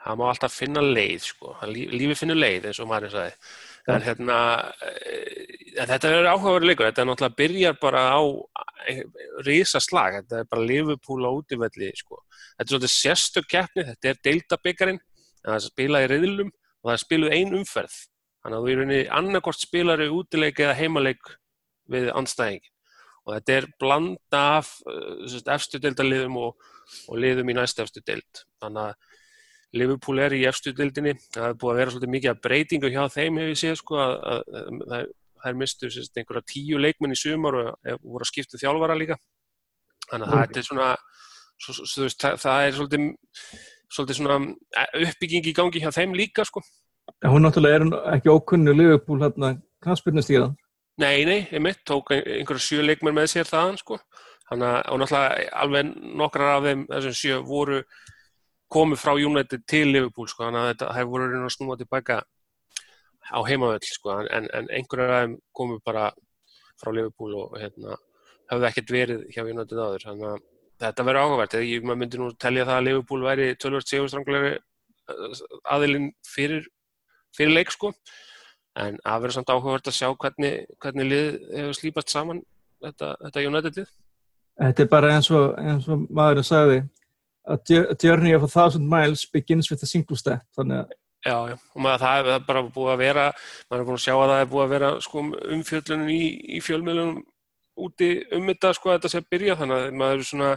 Það 0.00 0.16
má 0.18 0.24
alltaf 0.30 0.54
finna 0.56 0.82
leið 0.82 1.26
sko, 1.28 1.52
lífi 1.68 2.16
finnur 2.18 2.40
leið 2.40 2.70
eins 2.70 2.80
og 2.82 2.88
maður 2.90 3.12
sagði 3.12 3.34
en 3.88 4.02
hérna 4.04 4.38
en 5.80 5.88
þetta 5.88 6.10
er 6.10 6.28
áhugaverið 6.28 6.68
leikur, 6.68 6.88
þetta 6.90 7.02
er 7.02 7.08
náttúrulega 7.08 7.38
byrjar 7.40 7.78
bara 7.80 8.02
á 8.12 8.20
risa 9.46 9.80
slag, 9.80 10.20
þetta 10.20 10.42
er 10.42 10.50
bara 10.50 10.66
Liverpool 10.66 11.24
á 11.24 11.30
útífelli 11.30 11.92
sko. 11.96 12.20
þetta 12.58 12.66
er 12.66 12.72
svolítið 12.74 12.94
sérstök 12.96 13.48
keppni, 13.50 13.86
þetta 13.92 14.12
er 14.12 14.20
deildabiggarinn 14.24 15.00
það 15.44 15.56
er 15.56 15.64
spilað 15.64 16.06
í 16.06 16.10
riðlum 16.12 16.50
og 16.50 16.88
það 16.88 16.96
er 16.96 17.04
spiluð 17.04 17.36
ein 17.36 17.54
umferð. 17.60 17.96
Þannig 18.40 18.56
að 18.56 18.66
þú 18.66 18.72
er 18.72 18.82
unni 18.84 19.00
annarkort 19.20 19.60
spilari 19.60 20.08
útileik 20.12 20.60
eða 20.64 20.76
heimaleik 20.78 21.32
við 21.90 22.08
anstæðingin 22.16 22.76
og 23.20 23.34
þetta 23.34 23.56
er 23.58 23.66
blanda 23.82 24.42
af 24.56 24.70
uh, 24.88 25.40
efstu 25.54 25.78
deildaliðum 25.82 26.38
og, 26.40 26.68
og 27.12 27.18
liðum 27.20 27.52
í 27.52 27.56
næstu 27.58 27.84
efstu 27.84 28.00
deild. 28.06 28.44
Þannig 28.62 28.88
að 28.88 29.18
Liverpool 29.76 30.18
er 30.18 30.34
í 30.34 30.44
efstu 30.50 30.72
dildinni, 30.74 31.14
það 31.30 31.48
er 31.48 31.58
búið 31.60 31.72
að 31.72 31.80
vera 31.80 31.92
svolítið 31.94 32.12
mikið 32.14 32.30
að 32.32 32.40
breytingu 32.46 32.90
hjá 32.90 33.02
þeim 33.14 33.36
hefur 33.38 33.52
ég 33.52 33.60
séð 33.60 33.76
sko 33.78 34.00
að, 34.02 34.14
að, 34.32 34.40
að 34.60 35.04
það 35.40 35.50
er 35.50 35.58
mistu 35.60 35.90
sérst, 35.94 36.16
einhverja 36.18 36.48
tíu 36.50 36.80
leikmenn 36.82 37.14
í 37.14 37.18
sumar 37.20 37.58
og 37.60 38.00
voru 38.02 38.26
að 38.26 38.30
skipta 38.32 38.58
þjálfara 38.60 38.96
líka 38.98 39.16
þannig 40.10 40.26
að 40.26 40.40
þetta 40.42 40.60
er 40.60 40.66
svona 40.66 40.88
svo, 41.60 41.76
svo, 41.84 42.06
veist, 42.06 42.20
það, 42.20 42.38
það 42.42 42.64
er 42.66 42.76
svolítið, 42.78 43.06
svolítið 43.94 44.18
svona 44.20 44.38
eh, 44.82 44.96
uppbygging 45.06 45.50
í 45.50 45.54
gangi 45.56 45.82
hjá 45.84 45.90
þeim 45.94 46.16
líka 46.18 46.46
sko. 46.48 46.62
En 47.24 47.32
hún 47.34 47.44
náttúrulega 47.46 47.80
er 47.80 48.16
ekki 48.16 48.32
ókunnu 48.32 48.74
Liverpool 48.76 49.22
hérna 49.22 49.54
knastbyrnustíðan. 49.84 50.56
Nei, 51.00 51.24
nei, 51.24 51.38
einmitt, 51.54 51.80
tók 51.88 52.12
ein- 52.14 52.26
einhverja 52.40 52.66
sjö 52.66 52.84
leikmenn 52.84 53.16
með 53.16 53.30
sér 53.32 53.48
þaðan 53.48 53.78
sko. 53.80 53.98
Þannig 54.50 54.68
að 54.68 55.00
náttúrulega 55.00 55.50
alveg 55.62 55.92
nokkrar 56.20 56.56
af 56.56 56.66
þeim 56.66 56.86
þessum 56.90 57.16
sjö 57.20 57.40
voru 57.46 57.80
komið 58.70 59.00
frá 59.02 59.14
United 59.16 59.64
til 59.68 59.88
Liverpool 59.90 60.28
sko. 60.30 60.46
Þannig 60.46 60.60
að 60.60 60.70
þetta 60.72 60.92
hefur 60.96 61.10
voru 61.14 61.40
að 61.40 61.54
snúa 61.56 61.78
tilbaka 61.80 62.20
á 63.30 63.38
heimavöll 63.46 63.82
sko. 63.86 64.20
En, 64.26 64.48
en 64.54 64.70
einhverjar 64.70 65.14
af 65.16 65.24
þeim 65.24 65.36
komið 65.56 65.82
bara 65.86 66.06
frá 66.80 66.92
Liverpool 66.94 67.36
og 67.42 67.58
hérna 67.60 67.98
höfðu 68.50 68.68
ekkert 68.70 68.94
verið 68.94 69.22
hjá 69.34 69.42
United 69.44 69.78
áður. 69.78 70.06
Þannig 70.08 70.28
að 70.30 70.42
þetta 70.84 71.06
verður 71.06 71.22
áhugavert. 71.24 71.58
Ég 71.68 71.86
myndi 71.86 72.20
nú 72.20 72.30
telja 72.40 72.66
það 72.68 72.80
að 72.80 72.86
Liverpool 72.88 73.26
væri 73.26 73.48
tölvört 73.60 73.90
sigurstranglegri 73.90 74.58
aðilinn 75.70 76.12
fyrir, 76.26 76.68
fyrir 77.36 77.56
leik 77.58 77.74
sko. 77.74 77.92
En 78.78 79.00
að 79.02 79.24
vera 79.24 79.34
samt 79.34 79.50
áhugavert 79.50 79.90
að 79.90 79.98
sjá 79.98 80.08
hvernig, 80.14 80.70
hvernig 80.82 81.10
lið 81.10 81.28
hefur 81.56 81.76
slípast 81.78 82.14
saman 82.14 82.44
þetta, 82.84 83.16
þetta 83.26 83.44
United 83.50 83.82
lið. 83.82 83.92
Þetta 84.60 84.82
er 84.84 84.90
bara 84.92 85.12
eins 85.16 85.30
og, 85.34 85.54
eins 85.58 85.86
og 85.90 86.06
maðurinn 86.12 86.46
sagði 86.46 86.80
að 87.54 87.74
jour- 87.74 87.94
journey 88.04 88.34
of 88.36 88.46
a 88.46 88.50
thousand 88.50 88.88
miles 88.88 89.26
begins 89.26 89.70
with 89.70 89.82
a 89.82 89.90
single 89.90 90.16
step. 90.16 90.46
Þannig 90.56 90.84
að 90.84 90.98
Já, 91.20 91.34
já, 91.50 91.56
og 91.76 91.82
maður, 91.84 92.00
það 92.00 92.28
er 92.32 92.44
bara 92.46 92.60
búið 92.64 92.90
að 92.94 93.00
vera, 93.02 93.22
maður 93.68 93.82
er 93.82 93.86
búin 93.90 93.98
að 93.98 94.04
sjá 94.06 94.12
að 94.16 94.30
það 94.30 94.38
er 94.40 94.46
búið 94.48 94.62
að 94.62 94.70
vera 94.72 94.88
sko, 95.04 95.24
umfjöllunum 95.56 96.12
í, 96.14 96.20
í 96.56 96.60
fjölmiðlunum 96.64 97.18
úti 97.84 98.08
um 98.38 98.46
þetta, 98.48 98.70
sko, 98.78 98.88
að 98.88 98.96
þetta 98.96 99.10
sé 99.12 99.20
að 99.20 99.26
byrja, 99.34 99.56
þannig 99.60 99.82
að 99.82 99.98
maður 100.00 100.22
svona, 100.30 100.48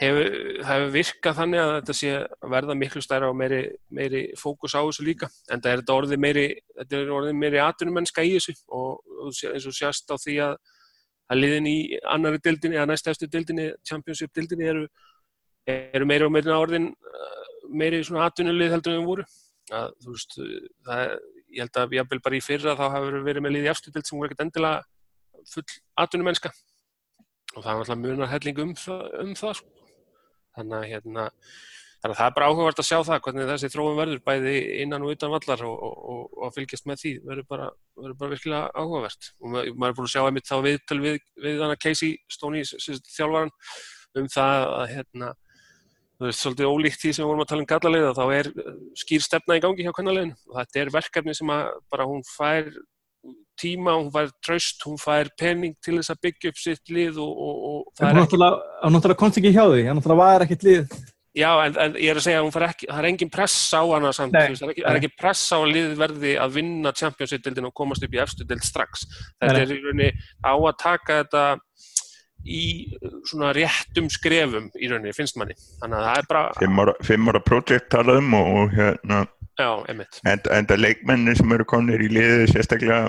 hefur, 0.00 0.30
það 0.62 0.72
hefur 0.72 0.94
virkað 0.94 1.36
þannig 1.42 1.62
að 1.64 1.72
þetta 1.74 1.96
sé 1.98 2.14
að 2.16 2.54
verða 2.54 2.78
miklu 2.80 3.02
stærra 3.04 3.28
og 3.28 3.36
meiri, 3.42 3.60
meiri 4.00 4.22
fókus 4.40 4.72
á 4.72 4.80
þessu 4.80 5.04
líka, 5.04 5.28
en 5.52 5.60
það 5.60 5.70
er 5.74 5.82
þetta 5.82 5.98
orðið 6.00 6.24
meiri, 6.24 6.46
þetta 6.80 6.98
er 7.02 7.12
orðið 7.18 7.38
meiri 7.42 7.62
atvinnumennska 7.66 8.24
í 8.24 8.34
þessu 8.38 8.56
og, 8.72 9.04
og 9.20 9.44
eins 9.52 9.68
og 9.68 9.76
sjást 9.76 10.08
á 10.08 10.16
því 10.16 10.38
að, 10.46 10.56
að 11.28 11.42
liðin 11.42 11.68
í 11.68 11.76
annari 12.08 12.40
dildinni, 12.40 12.80
eða 12.80 12.88
næstæfstu 12.94 13.28
dildinni, 13.28 13.68
championship 13.84 14.32
dildinni 14.32 14.72
eru, 14.72 14.88
eru 15.68 16.08
meiri 16.08 16.26
og 16.26 16.32
meiri 16.34 16.54
orðin 16.54 16.90
uh, 16.92 17.48
meiri 17.68 18.02
svona 18.06 18.28
atvinnulið 18.28 18.74
heldur 18.76 18.94
en 18.94 19.02
við 19.02 19.10
voru. 19.12 19.26
Að 19.68 19.90
þú 20.04 20.14
veist, 20.14 20.36
það, 20.88 21.02
ég 21.52 21.64
held 21.64 21.80
að 21.82 21.96
jafnvel 21.98 22.20
bara 22.24 22.38
í 22.38 22.44
fyrra 22.44 22.76
þá 22.78 22.84
hafa 22.88 23.22
verið 23.26 23.44
með 23.44 23.56
liði 23.56 23.72
afstutild 23.72 24.08
sem 24.08 24.16
voru 24.18 24.30
ekkert 24.30 24.46
endilega 24.46 24.84
full 25.52 25.66
atvinnumennska. 26.00 26.52
Og 27.56 27.64
það 27.64 27.72
er 27.72 27.82
alltaf 27.82 28.00
munar 28.00 28.30
helling 28.32 28.62
um 28.64 28.76
það, 28.78 29.02
um 29.24 29.34
það 29.38 29.58
sko. 29.60 29.74
þannig 30.58 30.78
að 30.78 30.88
hérna 30.92 31.24
þannig 31.98 32.12
að 32.14 32.18
það 32.18 32.28
er 32.28 32.34
bara 32.36 32.48
áhugavert 32.48 32.80
að 32.82 32.86
sjá 32.86 32.98
það 33.06 33.20
hvernig 33.24 33.48
þessi 33.48 33.70
þróum 33.72 33.96
verður 33.98 34.20
bæði 34.26 34.54
innan 34.84 35.04
og 35.06 35.12
utan 35.14 35.32
vallar 35.32 35.62
og, 35.66 35.80
og, 35.82 35.94
og, 36.12 36.20
og 36.36 36.44
að 36.48 36.54
fylgjast 36.58 36.86
með 36.86 37.00
því 37.02 37.12
verður 37.26 37.46
bara, 37.50 37.68
verður 37.98 38.18
bara 38.20 38.32
virkilega 38.34 38.68
áhugavert. 38.78 39.30
Og 39.42 39.52
ma- 39.52 39.64
maður 39.72 39.90
er 39.90 39.96
búin 39.98 40.08
að 40.08 40.12
sjá 40.12 40.20
einmitt 40.22 40.48
þá 40.50 40.56
viðtöl 40.66 40.98
við, 41.02 41.18
við 41.42 41.62
hana 41.64 41.78
Casey 41.82 42.12
Stoney 42.30 42.62
þjálfaran 42.68 43.52
um 44.18 44.28
það 44.30 44.66
að 44.76 44.86
hérna 44.94 45.32
þú 46.18 46.28
veist, 46.28 46.42
svolítið 46.42 46.70
ólíkt 46.72 47.02
því 47.02 47.14
sem 47.14 47.24
við 47.24 47.30
vorum 47.30 47.44
að 47.44 47.50
tala 47.52 47.64
um 47.64 47.72
gallalegða, 47.72 48.14
þá 48.18 48.24
er 48.34 48.52
uh, 48.52 48.78
skýr 48.98 49.24
stefna 49.24 49.58
í 49.58 49.64
gangi 49.64 49.86
hjá 49.86 49.92
kannalegin 49.96 50.32
og 50.50 50.56
þetta 50.60 50.80
er 50.82 50.94
verkefni 50.94 51.36
sem 51.38 51.52
að 51.54 51.68
bara 51.92 52.08
hún 52.10 52.24
fær 52.26 52.72
tíma, 53.58 53.94
hún 53.98 54.10
fær 54.14 54.32
tröst, 54.44 54.82
hún 54.86 54.98
fær 55.00 55.30
pening 55.38 55.76
til 55.82 55.98
þess 55.98 56.14
að 56.14 56.24
byggja 56.26 56.52
upp 56.52 56.58
sitt 56.62 56.92
lið 56.94 57.20
og, 57.22 57.30
og, 57.30 57.62
og 57.68 57.78
það 57.98 58.04
það 58.04 58.10
er 58.10 58.18
er 58.18 58.26
ekki, 58.26 58.42
hann 58.82 58.96
náttúrulega 58.96 59.22
komst 59.22 59.40
ekki 59.40 59.54
hjá 59.54 59.64
því, 59.66 59.86
hann 59.88 59.98
náttúrulega 59.98 60.22
var 60.22 60.44
ekkert 60.46 60.66
lið. 60.68 60.98
já, 61.38 61.50
en, 61.64 61.78
en 61.84 61.98
ég 61.98 62.12
er 62.12 62.20
að 62.20 62.26
segja 62.26 62.40
að 62.40 62.48
hún 62.48 62.66
ekki, 62.68 62.90
það 62.90 63.00
er 63.00 63.08
engin 63.10 63.32
press 63.34 63.58
á 63.74 63.82
hana 63.82 64.12
samt, 64.14 64.34
Nei, 64.34 64.54
það 64.58 64.66
er 64.68 64.74
ekki, 64.74 64.84
það 64.84 64.90
er 64.92 65.00
ekki 65.02 65.14
press 65.22 65.44
á 65.50 65.58
að 65.58 65.70
lið 65.74 65.94
verði 66.02 66.34
að 66.42 66.58
vinna 66.58 66.94
Championship-dildin 67.02 67.70
og 67.70 67.76
komast 67.78 68.06
upp 68.06 68.14
í 68.14 68.22
efstu 68.22 68.46
dild 68.48 68.66
strax. 68.66 69.06
Þetta 69.38 69.54
nei. 69.54 69.62
er 69.62 69.74
í 69.74 69.80
rauninni 69.84 70.10
á 70.42 70.54
að 70.54 70.74
taka 70.82 71.22
þetta 71.22 71.44
í 72.44 72.62
uh, 72.98 73.16
svona 73.28 73.52
réttum 73.56 74.10
skrefum 74.12 74.68
í 74.78 74.90
rauninni, 74.90 75.14
finnst 75.16 75.38
manni. 75.40 75.56
Þannig 75.80 75.98
að 75.98 76.06
það 76.08 76.20
er 76.20 76.28
bara, 76.32 76.44
Fimm 77.06 77.32
ára, 77.32 77.42
projekt 77.44 77.90
talað 77.94 78.22
um 78.22 78.36
og, 78.38 78.52
og 78.60 78.76
hérna, 78.76 79.22
já, 79.58 79.70
einmitt. 79.90 80.20
en, 80.24 80.44
en 80.58 80.68
það 80.70 80.84
leikmennir 80.84 81.40
sem 81.40 81.56
eru 81.56 81.66
konir 81.68 82.04
í 82.04 82.10
liði 82.12 82.46
sérstaklega 82.52 83.08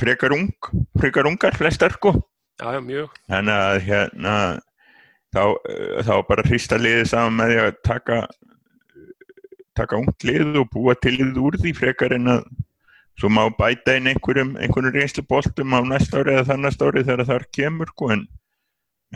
frekar 0.00 0.34
ung, 0.36 0.50
frekar 1.00 1.28
ungar 1.30 1.56
flestar 1.58 1.94
sko. 1.96 2.14
Já, 2.60 2.74
já, 2.76 2.80
mjög. 2.84 3.14
Þannig 3.30 3.56
að 3.56 3.78
hérna, 3.86 4.34
þá, 5.34 5.44
eh, 5.70 6.00
þá 6.06 6.14
bara 6.28 6.46
hrista 6.46 6.78
liðið 6.80 7.06
saman 7.12 7.38
með 7.38 7.52
því 7.52 7.60
að 7.64 7.78
taka, 7.86 8.18
taka 9.78 10.00
ungt 10.00 10.26
lið 10.26 10.58
og 10.60 10.68
búa 10.74 10.96
til 10.98 11.16
lið 11.16 11.40
úr 11.40 11.56
því 11.62 11.72
frekar 11.78 12.16
en 12.16 12.34
að 12.36 12.44
svo 13.20 13.28
má 13.32 13.42
bæta 13.52 13.96
inn 13.98 14.08
einhverjum, 14.10 14.54
einhverjum 14.60 14.94
reynslu 14.96 15.24
boltum 15.28 15.74
á 15.76 15.80
næsta 15.84 16.20
ári 16.20 16.36
eða 16.36 16.48
þannast 16.54 16.84
ári 16.84 17.04
þegar 17.04 17.26
þar 17.28 17.46
kemur 17.56 17.90
sko, 17.92 18.12
en, 18.14 18.22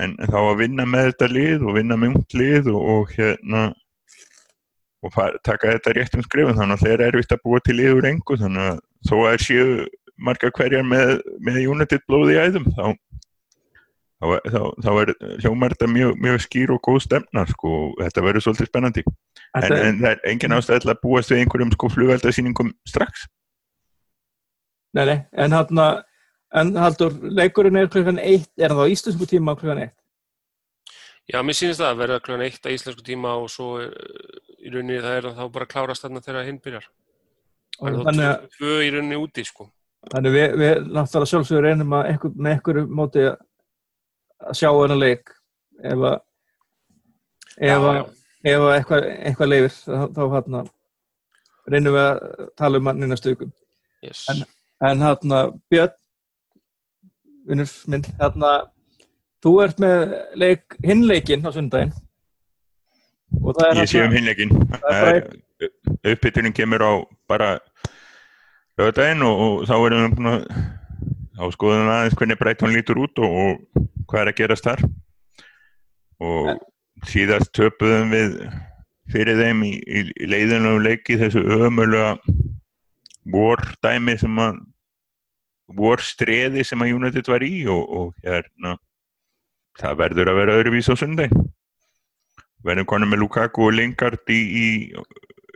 en 0.03 0.15
þá 0.19 0.39
að 0.41 0.61
vinna 0.63 0.87
með 0.91 1.11
þetta 1.11 1.31
lið 1.31 1.65
og 1.65 1.77
vinna 1.79 1.99
með 1.99 2.15
ungt 2.15 2.37
lið 2.39 2.71
og, 2.73 2.81
og 2.95 3.13
hérna 3.15 3.65
og 5.05 5.13
fara, 5.15 5.39
taka 5.45 5.75
þetta 5.75 5.95
réttum 5.99 6.25
skrifum 6.25 6.57
þannig 6.59 6.79
að 6.79 6.85
það 6.85 6.95
er 6.95 7.05
erfitt 7.09 7.37
að 7.37 7.45
búa 7.45 7.61
til 7.63 7.77
lið 7.79 7.99
úr 7.99 8.09
engu 8.11 8.39
þannig 8.41 8.71
að 8.71 8.81
þó 9.09 9.17
að 9.29 9.39
séu 9.45 9.69
margar 10.15 10.55
hverjar 10.55 10.87
með, 10.87 11.19
með 11.45 11.61
United 11.67 12.07
blóði 12.09 12.37
í 12.37 12.43
æðum 12.43 12.71
þá 12.75 12.87
þá, 14.25 14.39
þá, 14.49 14.61
þá 14.85 14.91
er 15.03 15.13
hljómar 15.43 15.75
þetta 15.75 15.91
mjög, 15.91 16.17
mjög 16.23 16.43
skýr 16.45 16.73
og 16.75 16.83
góð 16.85 17.01
stemna 17.05 17.45
sko, 17.51 17.75
og 17.75 18.03
þetta 18.03 18.25
verður 18.25 18.47
svolítið 18.47 18.71
spennandi. 18.71 19.05
En, 19.55 19.69
en 19.71 20.01
það 20.01 20.11
er 20.11 20.25
engin 20.31 20.57
ástæð 20.57 20.83
til 20.85 20.93
að 20.95 21.01
búast 21.05 21.33
við 21.33 21.43
einhverjum 21.43 21.73
sko 21.75 21.91
flugveldasýningum 21.95 22.73
strax. 22.89 23.27
Nei, 24.95 25.05
nei, 25.11 25.19
en 25.43 25.57
hann 25.57 25.83
en 26.55 26.75
haldur, 26.79 27.15
leikurinn 27.35 27.77
er 27.81 27.89
klukkan 27.93 28.19
eitt, 28.23 28.51
er 28.59 28.71
hann 28.73 28.79
þá 28.83 28.93
íslensku 28.95 29.27
tíma 29.31 29.55
klukkan 29.59 29.81
eitt? 29.87 29.97
Já, 31.33 31.39
mér 31.43 31.57
sýnist 31.57 31.81
það 31.81 31.91
að 31.95 32.01
verða 32.03 32.19
klukkan 32.25 32.45
eitt 32.47 32.67
að 32.69 32.75
íslensku 32.77 33.05
tíma 33.07 33.33
og 33.41 33.49
svo 33.53 33.71
er, 33.83 33.95
í 34.61 34.71
rauninni 34.75 35.01
það 35.03 35.17
er 35.21 35.29
þá 35.39 35.43
bara 35.55 35.67
að 35.67 35.73
klárast 35.73 36.05
þarna 36.05 36.23
þegar 36.27 36.47
hinn 36.51 36.61
byrjar. 36.65 36.87
Það 37.79 37.89
er 37.89 37.97
þá 37.97 38.27
að, 38.29 38.45
tvö- 38.59 38.83
í 38.85 38.91
rauninni 38.95 39.19
úti, 39.23 39.45
sko. 39.49 39.67
þannig 40.13 40.35
við, 40.37 40.55
við 40.61 40.75
náttúrulega 40.93 41.31
sjálfsögur 41.33 41.65
reynum 41.65 41.95
að 41.97 42.09
einhver, 42.13 42.33
með 42.37 42.53
einhverju 42.59 42.85
móti 43.01 43.23
að 43.25 44.59
sjá 44.61 44.69
hennar 44.77 45.01
leik 45.01 45.33
ef 45.81 46.05
að 46.05 46.17
að, 47.65 47.87
að 48.45 48.69
eitthvað, 48.75 49.07
eitthvað 49.25 49.49
leifir 49.55 49.75
þá, 49.79 50.01
þá 50.17 50.23
hérna 50.35 50.61
reynum 51.73 51.97
við 51.97 52.05
að 52.05 52.49
tala 52.61 52.81
um 52.83 52.91
hann 52.93 53.03
innan 53.07 53.21
stökum 53.21 53.53
Yes. 54.05 54.27
En- 54.29 54.45
en 54.85 55.01
hérna 55.01 55.39
Björn 55.73 55.95
minn, 57.49 58.07
hérna 58.21 58.55
þú 59.45 59.55
ert 59.65 59.81
með 59.83 60.17
leik, 60.41 60.79
hinleikin 60.85 61.45
á 61.45 61.51
sundaginn 61.55 61.95
ég 63.75 63.89
sé 63.91 64.05
um 64.05 64.15
hinleikin 64.15 64.53
uppbytunin 66.05 66.55
kemur 66.57 66.83
á 66.83 66.93
bara 67.29 67.59
lögadaginn 68.79 69.23
og, 69.23 69.41
og 69.41 69.67
þá 69.69 69.75
erum 69.87 70.17
við 70.19 71.55
skoðum 71.55 71.89
við 71.89 71.95
aðeins 71.95 72.19
hvernig 72.19 72.41
Breitón 72.41 72.75
lítur 72.75 73.01
út 73.05 73.19
og, 73.23 73.35
og 73.35 73.87
hvað 74.11 74.21
er 74.21 74.31
að 74.31 74.39
gerast 74.41 74.69
þar. 74.69 74.85
Og 76.25 76.51
síðast 77.11 77.53
töpuðum 77.57 78.13
við 78.15 78.37
fyrir 79.13 79.41
þeim 79.41 79.65
í, 79.67 79.73
í, 79.79 80.05
í 80.15 80.29
leiðinu 80.31 80.77
leiki 80.83 81.19
þessu 81.21 81.43
ömulega 81.59 82.15
vor 83.35 83.63
dæmi 83.85 84.17
sem 84.21 84.39
að 84.41 84.61
vor 85.73 86.03
streði 86.05 86.65
sem 86.67 86.83
að 86.85 86.97
United 86.99 87.29
var 87.31 87.45
í 87.47 87.55
og, 87.73 87.85
og 87.89 88.25
hérna 88.25 88.77
það 89.81 90.01
verður 90.03 90.31
að 90.31 90.41
vera 90.43 90.57
öðruvís 90.61 90.91
á 90.93 90.95
sundag 90.99 91.33
verðum 92.65 92.89
konum 92.89 93.13
með 93.13 93.25
Lukaku 93.25 93.69
og 93.69 93.77
Lingard 93.77 94.33
í, 94.33 94.41
í 94.41 94.67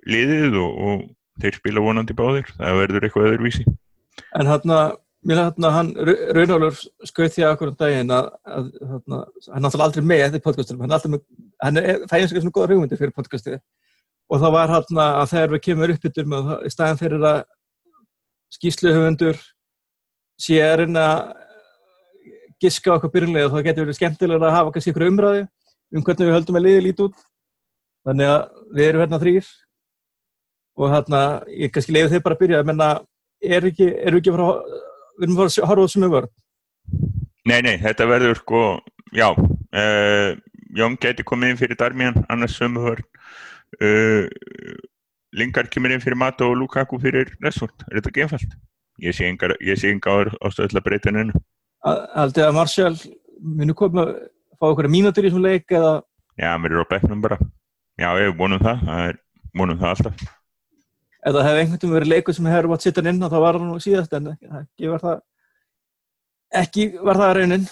liðið 0.09 0.56
og, 0.61 0.78
og 0.88 1.04
þeir 1.42 1.59
spila 1.59 1.84
vonandi 1.84 2.16
báðir. 2.16 2.48
Það 2.59 2.80
verður 2.82 3.06
eitthvað 3.06 3.28
öðruvísi. 3.32 3.66
En 4.38 4.50
hérna, 4.50 4.78
mér 5.26 5.42
hérna, 5.42 5.72
hann, 5.74 5.92
Raunólfur 6.36 6.80
skauð 7.09 7.34
því 7.34 7.44
að 7.46 7.52
okkur 7.54 7.72
um 7.72 7.76
daginn 7.80 8.14
að, 8.14 8.30
að 8.44 8.70
hérna, 8.92 9.20
hann 9.48 9.61
er 9.61 9.64
náttúrulega 9.64 9.88
aldrei 9.88 10.09
með 10.12 10.24
þetta 10.24 10.44
podcastum, 10.46 10.80
hann 10.82 10.90
er 10.90 10.98
alltaf 10.98 11.14
með, 11.14 11.22
hann 11.64 11.82
fæðins 12.11 12.32
ekki 12.32 12.42
svona 12.44 12.56
góða 12.59 12.72
hugmyndir 12.72 13.00
fyrir 13.00 13.14
podcastið. 13.16 13.61
Og 14.28 14.42
það 14.42 14.56
var 14.59 14.74
hérna 14.74 15.06
að 15.22 15.30
þegar 15.30 15.54
við 15.54 15.62
kemur 15.64 15.94
upp 15.94 16.11
yttur 16.11 16.28
með 16.28 16.50
það, 16.50 16.66
í 16.66 16.74
staðan 16.74 17.00
fyrir 17.00 17.28
að 17.30 17.38
skýsluhöfundur 18.59 19.40
sé 20.39 20.59
að 20.62 20.76
reyna 20.82 21.05
að 21.12 21.32
giska 22.62 22.97
okkur 22.97 23.12
byrjulega 23.14 23.53
þá 23.53 23.59
getur 23.68 23.86
verið 23.86 23.99
skemmtilega 23.99 24.49
að 24.49 24.57
hafa 24.57 24.74
kannski 24.74 24.93
ykkur 24.93 25.09
umræði 25.09 25.45
um 25.95 26.05
hvernig 26.05 26.28
við 26.28 26.36
höldum 26.36 26.59
að 26.59 26.66
liði 26.66 26.84
lítið 26.89 27.09
út. 27.09 27.24
Þannig 28.09 28.32
að 28.32 28.43
við 28.74 28.89
erum 28.89 29.03
hérna 29.05 29.20
þrýr 29.22 29.49
og 30.78 30.93
hérna, 30.95 31.22
ég 31.51 31.72
kannski 31.74 31.95
leiði 31.95 32.12
þið 32.14 32.24
bara 32.24 32.36
að 32.36 32.43
byrja, 32.43 32.66
menna 32.66 32.91
er 33.43 33.66
ekki, 33.70 33.89
við 33.89 34.18
ekki 34.20 34.34
að 34.34 34.43
við 35.18 35.26
erum 35.26 35.39
fara 35.39 35.51
að 35.51 35.70
horfa 35.70 35.82
á 35.82 35.86
þessum 35.86 36.12
vörð 36.12 36.30
Nei, 37.49 37.61
nei, 37.64 37.76
þetta 37.80 38.07
verður 38.09 38.39
sko 38.43 38.62
já, 39.16 39.28
uh, 39.32 40.30
Jón 40.76 40.99
gæti 41.01 41.24
komið 41.24 41.55
inn 41.55 41.61
fyrir 41.61 41.78
Darmian, 41.80 42.18
annars 42.28 42.59
sömuhör 42.59 43.01
uh, 43.80 44.26
Lingard 45.39 45.70
kemur 45.72 45.95
inn 45.95 46.03
fyrir 46.05 46.18
Mato 46.18 46.51
og 46.51 46.59
Lukaku 46.61 47.01
fyrir 47.01 47.32
Ressort, 47.45 47.86
er 47.89 48.01
þetta 48.01 48.14
gefald? 48.20 48.59
Ég 48.99 49.14
sé 49.14 49.28
enga, 49.30 49.53
ég 49.62 49.78
sé 49.78 49.92
enga 49.92 50.16
ástöðu 50.42 50.72
til 50.72 50.80
að 50.80 50.86
breyta 50.88 51.12
hennu 51.12 51.38
Aldrei 51.86 52.42
að 52.44 52.57
Martial 52.57 52.94
muni 53.38 53.74
koma 53.78 54.05
að 54.09 54.14
fá 54.59 54.66
okkur 54.72 54.88
mínútur 54.90 55.26
í 55.26 55.30
þessum 55.30 55.44
leik 55.44 55.70
eða? 55.70 56.01
Já, 56.38 56.51
mér 56.59 56.74
er 56.74 56.82
á 56.82 56.90
bekknum 56.90 57.22
bara. 57.22 57.38
Já, 57.99 58.09
ég 58.18 58.34
vonum 58.38 58.62
það, 58.62 58.82
það 58.86 59.03
er, 59.07 59.18
vonum 59.59 59.78
það 59.78 59.94
alltaf. 59.94 60.24
Eða 61.28 61.44
hefði 61.46 61.62
einhvern 61.62 61.78
veginn 61.78 61.94
verið 61.96 62.12
leikur 62.12 62.36
sem 62.36 62.49
hefur 62.51 62.74
átt 62.74 62.86
sittan 62.86 63.11
inn 63.11 63.22
þá 63.22 63.38
var 63.42 63.59
hann 63.59 63.70
nú 63.70 63.78
síðast 63.82 64.14
en 64.18 64.32
ekki 64.34 64.90
var 64.90 65.05
það 65.05 65.22
ekki 66.62 66.86
var 67.05 67.20
það 67.22 67.34
raunin. 67.38 67.66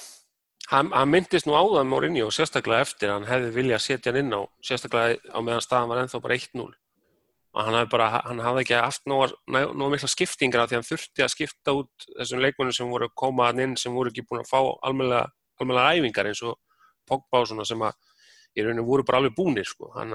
Hann, 0.70 0.90
hann 0.90 1.12
myndist 1.12 1.46
nú 1.46 1.54
á 1.54 1.62
það 1.62 1.90
Mourinho 1.90 2.26
og 2.26 2.34
sérstaklega 2.34 2.86
eftir 2.86 3.12
hann 3.14 3.26
hefði 3.28 3.52
viljað 3.54 3.84
setja 3.84 4.12
hann 4.12 4.24
inn 4.24 4.34
á 4.34 4.42
sérstaklega 4.66 5.18
á 5.30 5.38
meðan 5.38 5.62
staðan 5.62 5.92
var 5.92 6.02
ennþá 6.02 6.22
bara 6.24 6.38
1-0 6.38 6.66
og 7.56 7.64
hann 7.64 7.76
hafði 7.78 7.90
bara, 7.94 8.06
hann 8.26 8.40
hafði 8.44 8.62
ekki 8.66 8.76
haft 8.76 9.06
nógu 9.08 9.88
mikla 9.88 10.10
skiptingar 10.12 10.62
af 10.62 10.70
því 10.70 10.76
hann 10.76 10.86
þurfti 10.86 11.24
að 11.24 11.32
skipta 11.32 11.74
út 11.78 12.06
þessum 12.10 12.42
leikmennum 12.44 12.74
sem 12.76 12.90
voru 12.92 13.08
að 13.08 13.14
koma 13.22 13.46
hann 13.48 13.62
inn 13.64 13.76
sem 13.80 13.94
voru 13.96 14.12
ekki 14.12 14.26
búin 14.28 14.42
að 14.42 14.50
fá 14.50 14.58
almeinlega, 14.84 15.30
almeinlega 15.62 15.94
æfingar 15.96 16.28
eins 16.28 16.42
og 16.44 16.58
Pogba 17.06 17.40
og 17.40 17.48
svona 17.48 17.64
sem 17.64 17.80
að 17.86 17.94
í 18.58 18.64
rauninu 18.64 18.84
voru 18.84 19.06
bara 19.06 19.22
alveg 19.22 19.36
búnir 19.36 19.68
sko, 19.68 19.88
hann, 19.94 20.12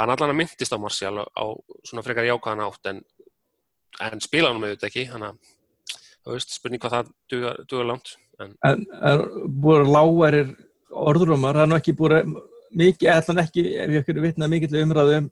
hann 0.00 0.12
allan 0.14 0.32
að 0.32 0.38
myndist 0.40 0.74
á 0.74 0.82
Marcial 0.82 1.20
á 1.22 1.44
svona 1.86 2.02
frekar 2.06 2.26
jákaðan 2.26 2.64
átt 2.64 2.90
en, 2.90 3.02
en 4.02 4.24
spila 4.24 4.50
hann 4.50 4.62
með 4.62 4.74
þetta 4.74 4.88
ekki, 4.88 5.04
hann 5.12 5.28
að 5.28 5.52
þú 6.24 6.34
veist, 6.34 6.56
spurning 6.56 6.82
hvað 6.82 6.96
það 6.96 7.14
duga, 7.30 7.54
duga 7.70 7.88
langt 7.92 8.16
En, 8.40 8.54
en, 8.66 8.80
en 9.04 9.22
búið 9.62 9.90
lágærir 9.92 10.48
orðrumar, 10.90 11.54
það 11.54 11.62
er 11.62 11.68
nú 11.70 11.76
ekki 11.76 11.92
búið 11.98 12.30
mikið, 12.72 13.08
eða 13.12 13.44
ekki, 13.44 13.64
ef 13.76 13.92
ég 13.92 14.00
ekki 14.00 14.24
vitnað 14.24 14.50
mikill 14.54 14.80
umræðu 14.80 15.18
um 15.20 15.28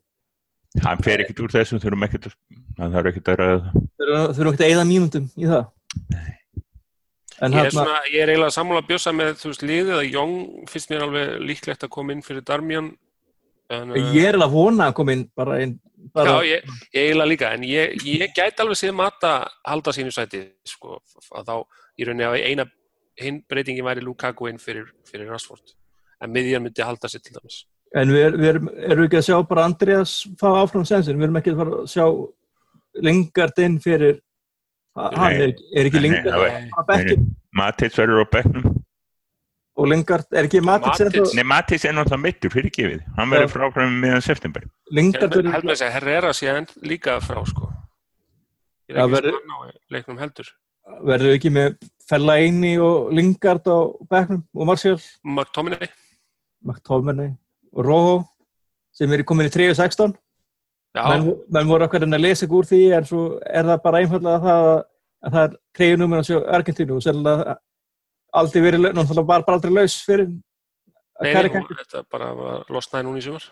Hann 0.81 1.01
fer 1.03 1.19
ekkert 1.23 1.41
úr 1.43 1.51
þessum, 1.51 1.81
þurfum 1.83 2.05
ekkert 2.07 2.29
það 2.77 2.93
þarf 2.93 3.09
ekkert 3.11 3.31
að 3.33 3.41
ræða 3.41 3.57
það. 3.63 3.81
Þurfum 4.37 4.53
ekkert 4.53 4.63
að 4.67 4.75
eða 4.75 4.85
mínundum 4.87 5.25
í 5.35 5.49
það. 5.49 5.65
Nei. 6.13 6.29
Ég 7.41 7.55
er, 7.57 7.71
svona, 7.73 8.01
ég 8.05 8.21
er 8.21 8.29
eiginlega 8.29 8.53
sammála 8.53 8.83
að 8.83 8.89
bjösa 8.91 9.11
með 9.17 9.31
þú 9.39 9.49
veist 9.49 9.63
liðið 9.65 9.95
að 9.95 10.09
Jóng 10.13 10.33
finnst 10.69 10.91
mér 10.91 11.05
alveg 11.07 11.31
líklegt 11.49 11.85
að 11.87 11.89
koma 11.95 12.13
inn 12.13 12.21
fyrir 12.21 12.43
Darmian 12.45 12.91
en, 13.73 13.95
Ég 13.97 14.27
er 14.27 14.37
alveg 14.37 14.45
að 14.45 14.53
vona 14.53 14.89
að 14.91 14.97
koma 14.99 15.15
inn 15.15 15.23
bara 15.33 15.57
inn 15.63 15.73
bara... 16.13 16.35
Já, 16.35 16.51
ég, 16.51 16.75
ég 16.93 17.07
eiginlega 17.07 17.31
líka 17.31 17.49
en 17.55 17.65
ég, 17.65 17.95
ég 18.05 18.35
gæti 18.37 18.61
alveg 18.61 18.77
séð 18.77 18.93
matta 18.99 19.33
halda 19.65 19.93
sínu 19.97 20.13
sæti 20.13 20.43
sko, 20.69 20.99
að 21.33 21.49
þá 21.49 21.55
í 21.97 22.07
rauninni 22.07 22.27
að 22.29 22.37
eina 22.45 22.67
hinn 23.21 23.41
breytingi 23.49 23.87
væri 23.89 24.05
Lukaku 24.05 24.51
inn 24.51 24.61
fyrir, 24.61 24.91
fyrir 25.09 25.33
Rashford 25.33 25.73
en 26.21 26.35
miðjan 26.35 26.61
myndi 26.61 26.85
halda 26.85 27.09
sér 27.09 27.25
til 27.25 27.39
dæmis 27.39 27.63
En 27.99 28.11
við, 28.13 28.37
við 28.39 28.49
erum, 28.53 28.69
erum 28.71 29.03
við 29.03 29.09
ekki 29.09 29.19
að 29.19 29.27
sjá 29.27 29.37
bara 29.49 29.65
Andreas 29.67 30.13
fá 30.39 30.47
áfram 30.61 30.85
sensin, 30.87 31.17
við 31.19 31.27
erum 31.27 31.39
ekki 31.41 31.51
að 31.51 31.63
fara 31.63 31.79
að 31.81 31.89
sjá 31.91 32.05
Lingard 33.03 33.59
inn 33.63 33.77
fyrir 33.83 34.21
hann 34.95 35.35
er, 35.35 35.53
er 35.75 35.87
ekki 35.89 36.01
Lingard? 36.03 36.31
á 36.75 36.81
bekkin 36.87 37.27
Matits 37.55 37.99
verður 37.99 38.23
á 38.23 38.27
bekknum. 38.31 38.79
Og 39.79 39.87
Lingard, 39.87 40.27
er 40.35 40.47
ekki 40.47 40.61
Matits 40.63 41.35
Nei, 41.35 41.43
Matits 41.47 41.85
er 41.87 41.95
náttúrulega 41.95 42.23
mittur 42.23 42.53
fyrir 42.53 42.71
gefið. 42.75 43.03
Hann 43.17 43.31
verður 43.31 43.51
fráfram 43.51 43.99
meðan 44.03 44.23
september. 44.23 44.65
Lingard 44.91 45.35
verður 45.35 45.55
Heldur 45.55 45.73
þess 45.73 45.85
að 45.87 45.93
Herrera 45.97 46.33
sé 46.35 46.55
líka 46.87 47.17
frá 47.23 47.41
sko. 47.47 47.71
Ég 48.91 48.99
er 48.99 49.03
ekki 49.03 49.35
svona 49.35 49.59
á 49.59 49.59
leiknum 49.95 50.19
heldur. 50.21 50.51
Verður 51.07 51.35
ekki 51.37 51.51
með 51.55 51.77
Fellaini 52.07 52.73
og 52.83 53.11
Lingard 53.15 53.67
á 53.67 53.79
bekknum 54.11 54.43
og 54.55 54.71
Marcial 54.71 54.97
McTominay. 55.23 55.91
McTominay. 56.63 57.31
og 57.31 57.50
Rojo 57.77 58.21
sem 58.95 59.11
er 59.13 59.23
komin 59.27 59.47
í 59.47 59.53
3.16 59.53 60.13
menn, 60.97 61.27
menn 61.47 61.69
voru 61.69 61.87
okkar 61.87 62.05
en 62.05 62.17
að 62.17 62.25
lesa 62.25 62.47
úr 62.51 62.67
því 62.67 62.81
en 62.97 63.07
svo 63.07 63.25
er 63.47 63.67
það 63.69 63.83
bara 63.85 64.01
einfallega 64.03 64.41
það 64.45 64.69
að 65.21 65.35
það 65.35 65.43
er 65.43 65.57
treyjunum 65.77 66.13
en 66.13 66.23
að 66.23 66.29
sjá 66.29 66.37
Argentínu 66.57 66.97
og 66.97 67.05
sérlega 67.05 67.57
aldrei 68.41 68.63
verið 68.65 68.87
náttúrulega 68.89 69.27
bara, 69.29 69.45
bara 69.47 69.59
aldrei 69.59 69.75
laus 69.75 69.97
fyrir 70.05 70.31
Nei, 71.21 71.35
nei, 71.35 71.51
þetta 71.53 72.01
bara 72.09 72.31
losnaði 72.71 73.05
núna 73.05 73.19
í 73.19 73.25
sumar. 73.25 73.43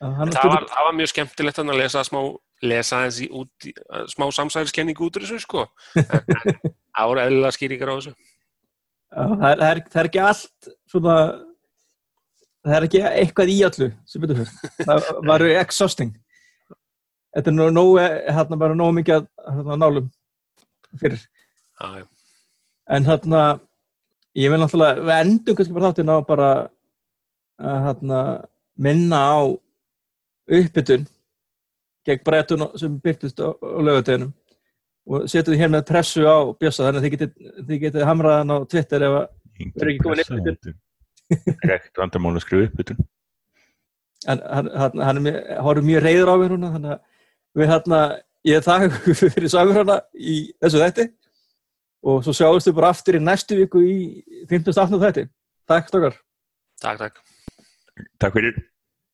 Það 0.00 0.46
var, 0.48 0.64
það 0.70 0.86
var 0.86 0.94
mjög 0.96 1.10
skemmtilegt 1.10 1.58
að 1.60 1.72
lesa 1.76 2.04
smá 2.06 2.20
lesa 2.64 3.00
í 3.10 3.28
út 3.36 3.68
smá 4.08 4.26
samsæðiskenning 4.32 5.00
út 5.04 5.18
úr 5.18 5.26
þessu 5.26 5.42
sko. 5.44 5.66
Ára 7.02 7.26
eðlilega 7.26 7.52
skýringar 7.56 7.92
á 7.92 7.94
þessu. 7.98 8.14
Það 9.10 9.44
er, 9.50 9.60
það, 9.60 9.66
er, 9.68 9.82
það 9.92 10.00
er 10.00 10.08
ekki 10.08 10.22
allt 10.24 10.70
svona 10.88 11.16
það 12.66 12.76
er 12.76 12.86
ekki 12.86 13.02
eitthvað 13.08 13.52
í 13.52 13.58
allu 13.68 13.88
sem 14.08 14.24
betur 14.24 14.40
fyrir 14.42 14.86
það 14.88 15.10
var 15.30 15.46
exhausting. 15.62 16.12
Þetta 17.34 17.52
er 17.52 17.56
nú 17.56 17.68
nógu 17.72 17.98
hérna 18.02 18.58
bara 18.58 18.76
nógu 18.76 18.96
mikið 18.98 19.26
hérna, 19.46 19.78
nálum 19.78 20.10
fyrir. 21.00 21.22
Ah, 21.80 22.00
en 22.90 23.06
hérna 23.06 23.44
ég 24.38 24.52
vil 24.52 24.60
náttúrulega, 24.60 25.06
við 25.06 25.16
endum 25.24 25.56
kannski 25.58 25.76
bara 25.76 25.90
þáttinn 25.90 26.12
á 26.12 26.16
bara 26.26 26.50
að 27.60 27.80
hérna 27.86 28.20
minna 28.80 29.20
á 29.20 29.40
uppbytun 30.50 31.06
gegn 32.06 32.22
breytun 32.26 32.68
sem 32.80 33.00
byrtist 33.04 33.40
á, 33.40 33.52
á 33.52 33.78
lögateginum 33.84 34.32
og 35.10 35.26
setjum 35.30 35.54
því 35.54 35.60
hér 35.60 35.72
með 35.72 35.88
pressu 35.88 36.24
á 36.26 36.38
bjössa 36.60 36.86
þannig 36.86 37.00
að 37.00 37.06
þið 37.06 37.14
getið 37.16 37.82
geti 37.84 38.06
hamraðan 38.08 38.54
á 38.54 38.56
Twitter 38.70 39.04
ef 39.06 39.16
það 39.16 39.82
er 39.82 39.92
ekki 39.92 40.04
komin 40.04 40.24
uppbytun 40.24 40.78
Rekt 41.70 41.98
vandamála 42.00 42.40
að 42.40 42.46
skrifa 42.46 42.68
uppbytun 42.68 43.00
en 44.28 44.42
hann, 44.44 44.68
hann 45.00 45.20
er 45.24 45.80
mjög 45.84 46.02
reyður 46.04 46.32
á 46.32 46.34
mér 46.40 46.52
núna 46.52 46.72
þannig 46.74 46.90
að 46.92 47.60
við 47.60 47.70
hérna 47.72 48.00
ég 48.46 48.64
þakka 48.66 49.14
fyrir 49.20 49.52
samverðana 49.52 50.00
í 50.14 50.36
þessu 50.60 50.82
þetti 50.82 51.06
og 52.10 52.24
svo 52.24 52.34
sjáumstu 52.36 52.74
bara 52.76 52.92
aftur 52.94 53.16
í 53.16 53.22
næstu 53.22 53.58
viku 53.60 53.84
í 53.84 53.96
15. 54.50 54.74
aftur 54.76 55.04
þetti 55.06 55.28
Takk 55.70 55.88
stokkar 55.88 56.18
Takk, 56.80 56.96
takk. 56.96 57.18
Takk 58.20 58.36
fyrir 58.36 58.60